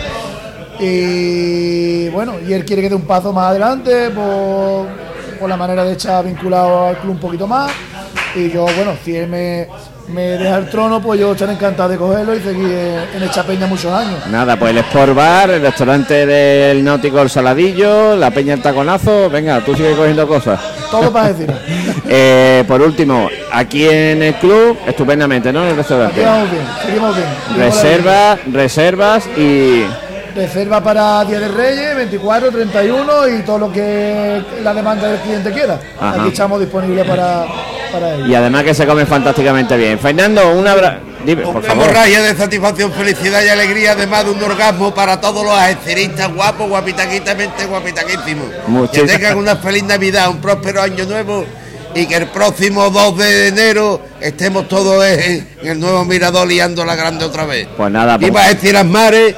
Y 0.81 2.09
bueno, 2.11 2.35
y 2.47 2.53
él 2.53 2.65
quiere 2.65 2.83
que 2.83 2.89
dé 2.89 2.95
un 2.95 3.03
paso 3.03 3.33
más 3.33 3.51
adelante 3.51 4.11
por, 4.11 4.87
por 5.39 5.49
la 5.49 5.57
manera 5.57 5.85
de 5.85 5.93
estar 5.93 6.25
vinculado 6.25 6.89
al 6.89 6.99
club 6.99 7.13
un 7.13 7.21
poquito 7.21 7.47
más. 7.47 7.71
Y 8.35 8.51
yo, 8.51 8.65
bueno, 8.77 8.95
si 9.05 9.17
él 9.17 9.29
me, 9.29 9.67
me 10.13 10.23
deja 10.23 10.59
el 10.59 10.71
trono, 10.71 11.01
pues 11.01 11.21
yo 11.21 11.33
estaré 11.33 11.53
encantado 11.53 11.89
de 11.91 11.97
cogerlo 11.97 12.35
y 12.35 12.41
seguir 12.41 12.71
en, 13.15 13.23
esta 13.23 13.43
peña 13.43 13.67
muchos 13.67 13.93
años. 13.93 14.27
Nada, 14.31 14.57
pues 14.59 14.71
el 14.71 14.79
Sport 14.79 15.15
Bar, 15.15 15.51
el 15.51 15.63
restaurante 15.63 16.27
del 16.27 16.83
Náutico 16.83 17.21
El 17.21 17.31
Saladillo, 17.31 18.17
la 18.17 18.31
peña 18.31 18.55
El 18.55 18.63
Taconazo, 18.63 19.29
venga, 19.31 19.61
tú 19.65 19.75
sigues 19.75 19.97
cogiendo 19.97 20.27
cosas. 20.27 20.61
Todo 20.91 21.13
para 21.13 21.33
decir. 21.33 21.53
Eh, 22.11 22.65
por 22.67 22.81
último, 22.81 23.29
aquí 23.53 23.87
en 23.87 24.23
el 24.23 24.35
club, 24.37 24.79
estupendamente, 24.87 25.53
¿no? 25.53 25.63
En 25.63 25.71
el 25.71 25.77
restaurante. 25.77 26.23
Seguimos 26.23 26.51
bien, 26.51 26.63
seguimos 26.87 27.17
bien. 27.17 27.29
Reservas, 27.59 28.39
reservas 28.51 29.27
y 29.37 29.85
Reserva 30.35 30.83
para 30.83 31.25
Día 31.25 31.41
de 31.41 31.49
Reyes, 31.49 31.97
24, 31.97 32.51
31 32.51 33.29
y 33.29 33.43
todo 33.43 33.59
lo 33.59 33.73
que 33.73 34.43
la 34.63 34.75
demanda 34.75 35.09
del 35.09 35.21
cliente 35.21 35.51
quiera. 35.53 35.81
Ajá. 35.99 36.21
Aquí 36.21 36.29
estamos 36.29 36.61
disponibles 36.61 37.07
para, 37.07 37.45
para 37.93 38.15
ello. 38.15 38.27
y 38.27 38.35
además 38.35 38.65
que 38.65 38.75
se 38.75 38.87
come 38.87 39.07
fantásticamente 39.07 39.77
bien. 39.77 39.99
Fernando, 39.99 40.53
un 40.53 40.67
abrazo. 40.67 40.99
Dime, 41.25 41.43
por 41.43 41.57
Una 41.57 41.67
favor. 41.67 41.93
de 41.93 42.37
satisfacción, 42.37 42.93
felicidad 42.93 43.43
y 43.45 43.49
alegría, 43.49 43.93
además 43.93 44.25
de 44.25 44.31
un 44.31 44.43
orgasmo 44.43 44.95
para 44.95 45.21
todos 45.21 45.45
los 45.45 45.53
ajedceristas 45.53 46.33
guapos, 46.33 46.69
guapitaquitamente 46.69 47.67
guapitaquísimos. 47.67 48.47
Que 48.93 49.03
tengan 49.03 49.37
una 49.37 49.57
feliz 49.57 49.83
Navidad, 49.83 50.31
un 50.31 50.41
próspero 50.41 50.81
año 50.81 51.05
nuevo 51.07 51.45
y 51.95 52.07
que 52.07 52.17
el 52.17 52.27
próximo 52.29 52.91
2 52.91 53.19
de 53.19 53.49
enero 53.49 54.01
estemos 54.21 54.69
todos 54.69 55.05
en, 55.05 55.49
en 55.63 55.69
el 55.69 55.81
nuevo 55.81 56.05
Mirador 56.05 56.47
liando 56.47 56.85
la 56.85 56.95
grande 56.95 57.25
otra 57.25 57.45
vez. 57.47 57.67
Pues 57.77 57.91
nada, 57.91 58.17
pues- 58.19 58.31
Viva 58.31 58.49
Estiras 58.49 58.85
Mares 58.85 59.35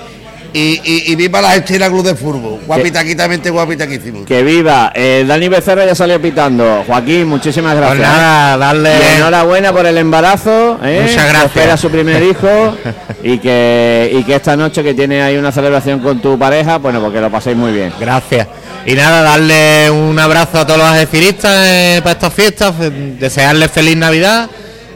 y, 0.52 0.80
y, 0.84 1.12
y 1.12 1.16
viva 1.16 1.40
las 1.40 1.56
Estiras 1.56 1.88
Club 1.90 2.04
de 2.04 2.14
Fútbol. 2.14 2.60
Guapitaquitamente 2.66 3.50
guapitaquísimos. 3.50 4.26
Que 4.26 4.42
viva. 4.42 4.92
Eh, 4.94 5.24
Dani 5.26 5.48
Becerra 5.48 5.84
ya 5.86 5.94
salió 5.94 6.20
pitando. 6.20 6.84
Joaquín, 6.86 7.26
muchísimas 7.26 7.76
gracias. 7.76 7.98
Pues 7.98 8.08
nada, 8.08 8.56
darle. 8.56 8.90
Y 8.98 9.16
enhorabuena 9.16 9.72
por 9.72 9.86
el 9.86 9.98
embarazo. 9.98 10.78
¿eh? 10.82 11.00
Muchas 11.02 11.28
gracias. 11.28 11.52
Que 11.52 11.58
espera 11.60 11.76
su 11.76 11.90
primer 11.90 12.22
hijo 12.22 12.76
y 13.22 13.38
que, 13.38 14.10
y 14.14 14.24
que 14.24 14.34
esta 14.34 14.56
noche 14.56 14.82
que 14.82 14.94
tiene 14.94 15.22
ahí 15.22 15.36
una 15.36 15.52
celebración 15.52 16.00
con 16.00 16.20
tu 16.20 16.38
pareja, 16.38 16.78
bueno, 16.78 17.00
porque 17.00 17.20
lo 17.20 17.30
paséis 17.30 17.56
muy 17.56 17.72
bien. 17.72 17.92
Gracias. 18.00 18.46
Y 18.86 18.94
nada, 18.94 19.22
darle 19.22 19.90
un 19.90 20.18
abrazo 20.18 20.58
a 20.60 20.66
todos 20.66 20.78
los 20.78 20.88
ajedciristas 20.88 21.52
eh, 21.66 22.00
para 22.02 22.12
estas 22.12 22.32
fiestas, 22.32 22.74
fe- 22.76 22.90
desearles 22.90 23.70
feliz 23.70 23.96
Navidad. 23.96 24.48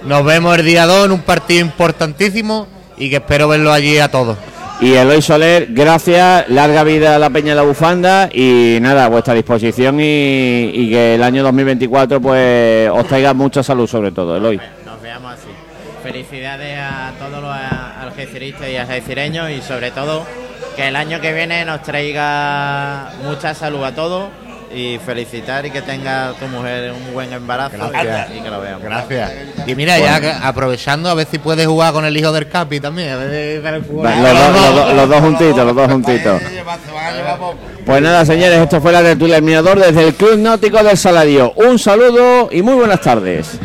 Nos 0.05 0.25
vemos 0.25 0.59
el 0.59 0.65
día 0.65 0.87
2 0.87 1.07
en 1.07 1.13
un 1.13 1.21
partido 1.21 1.61
importantísimo 1.61 2.67
y 2.97 3.11
que 3.11 3.17
espero 3.17 3.49
verlo 3.49 3.73
allí 3.73 3.99
a 3.99 4.09
todos. 4.11 4.37
Y 4.81 4.95
Eloy 4.95 5.23
Soler, 5.23 5.69
gracias, 5.71 6.49
larga 6.49 6.83
vida 6.85 7.15
a 7.15 7.19
la 7.19 7.31
Peña 7.31 7.51
de 7.51 7.55
la 7.55 7.63
Bufanda 7.63 8.29
y 8.33 8.79
nada, 8.81 9.05
a 9.05 9.09
vuestra 9.09 9.33
disposición 9.33 9.99
y, 10.01 10.91
que 10.91 11.15
el 11.15 11.23
año 11.23 11.43
2024 11.45 12.21
pues 12.21 12.91
os 12.91 13.07
traiga 13.07 13.33
mucha 13.35 13.63
salud 13.63 13.87
sobre 13.87 14.13
todo, 14.13 14.37
Eloy. 14.37 14.61
Nos 14.85 15.01
veamos 15.01 15.33
así. 15.33 15.49
Felicidades 16.03 16.79
a 16.79 17.13
todos 17.19 17.41
los 17.41 17.55
algeciristas 17.55 18.69
y 18.69 18.77
algecireños 18.77 19.51
y 19.51 19.63
sobre 19.63 19.91
todo 19.91 20.27
que 20.77 20.89
el 20.89 20.97
año 20.97 21.21
que 21.21 21.33
viene 21.33 21.65
nos 21.65 21.83
traiga 21.83 23.11
mucha 23.23 23.55
salud 23.55 23.85
a 23.85 23.95
todos 23.95 24.29
y 24.75 24.99
felicitar 24.99 25.65
y 25.67 25.71
que 25.71 25.83
tenga 25.83 26.33
tu 26.39 26.47
mujer 26.49 26.93
un 26.93 27.15
buen 27.15 27.33
embarazo 27.33 27.77
Gracias. 27.91 28.29
y, 28.37 28.41
que 28.41 28.51
lo 28.51 28.61
veamos. 28.61 28.83
Gracias. 28.83 29.33
Y 29.67 29.75
mira, 29.75 29.99
ya 29.99 30.21
que- 30.21 30.31
aprovechando, 30.33 31.09
a 31.09 31.15
ver 31.15 31.27
si 31.31 31.39
puedes 31.39 31.67
jugar 31.67 31.93
con 31.93 32.05
el 32.05 32.17
hijo 32.17 32.33
del 32.33 32.49
Capi 32.49 32.81
también. 32.81 33.11
a 33.11 33.17
ver 33.17 33.63
Va, 33.65 33.71
Los, 33.71 33.83
dos- 33.85 34.53
los 34.53 34.75
dos- 34.75 34.95
los 34.95 35.09
dos 35.09 35.21
juntitos, 35.21 35.67
los 35.67 35.77
dos 35.77 35.91
juntitos. 35.93 36.43
Se 36.43 36.63
van 36.93 37.05
a 37.07 37.13
llevar 37.13 37.39
poco. 37.39 37.57
Pues 37.87 38.03
nada, 38.03 38.25
señores, 38.25 38.59
esto 38.59 38.81
fue 38.81 38.93
la 38.93 39.03
tertulia 39.03 39.35
del 39.37 39.45
Mirador 39.45 39.79
desde 39.79 40.09
el 40.09 40.15
Club 40.15 40.39
Náutico 40.39 40.83
del 40.83 40.97
Saladio. 40.97 41.53
Un 41.57 41.79
saludo 41.79 42.49
y 42.51 42.63
muy 42.63 42.75
buenas 42.75 43.01
tardes. 43.01 43.59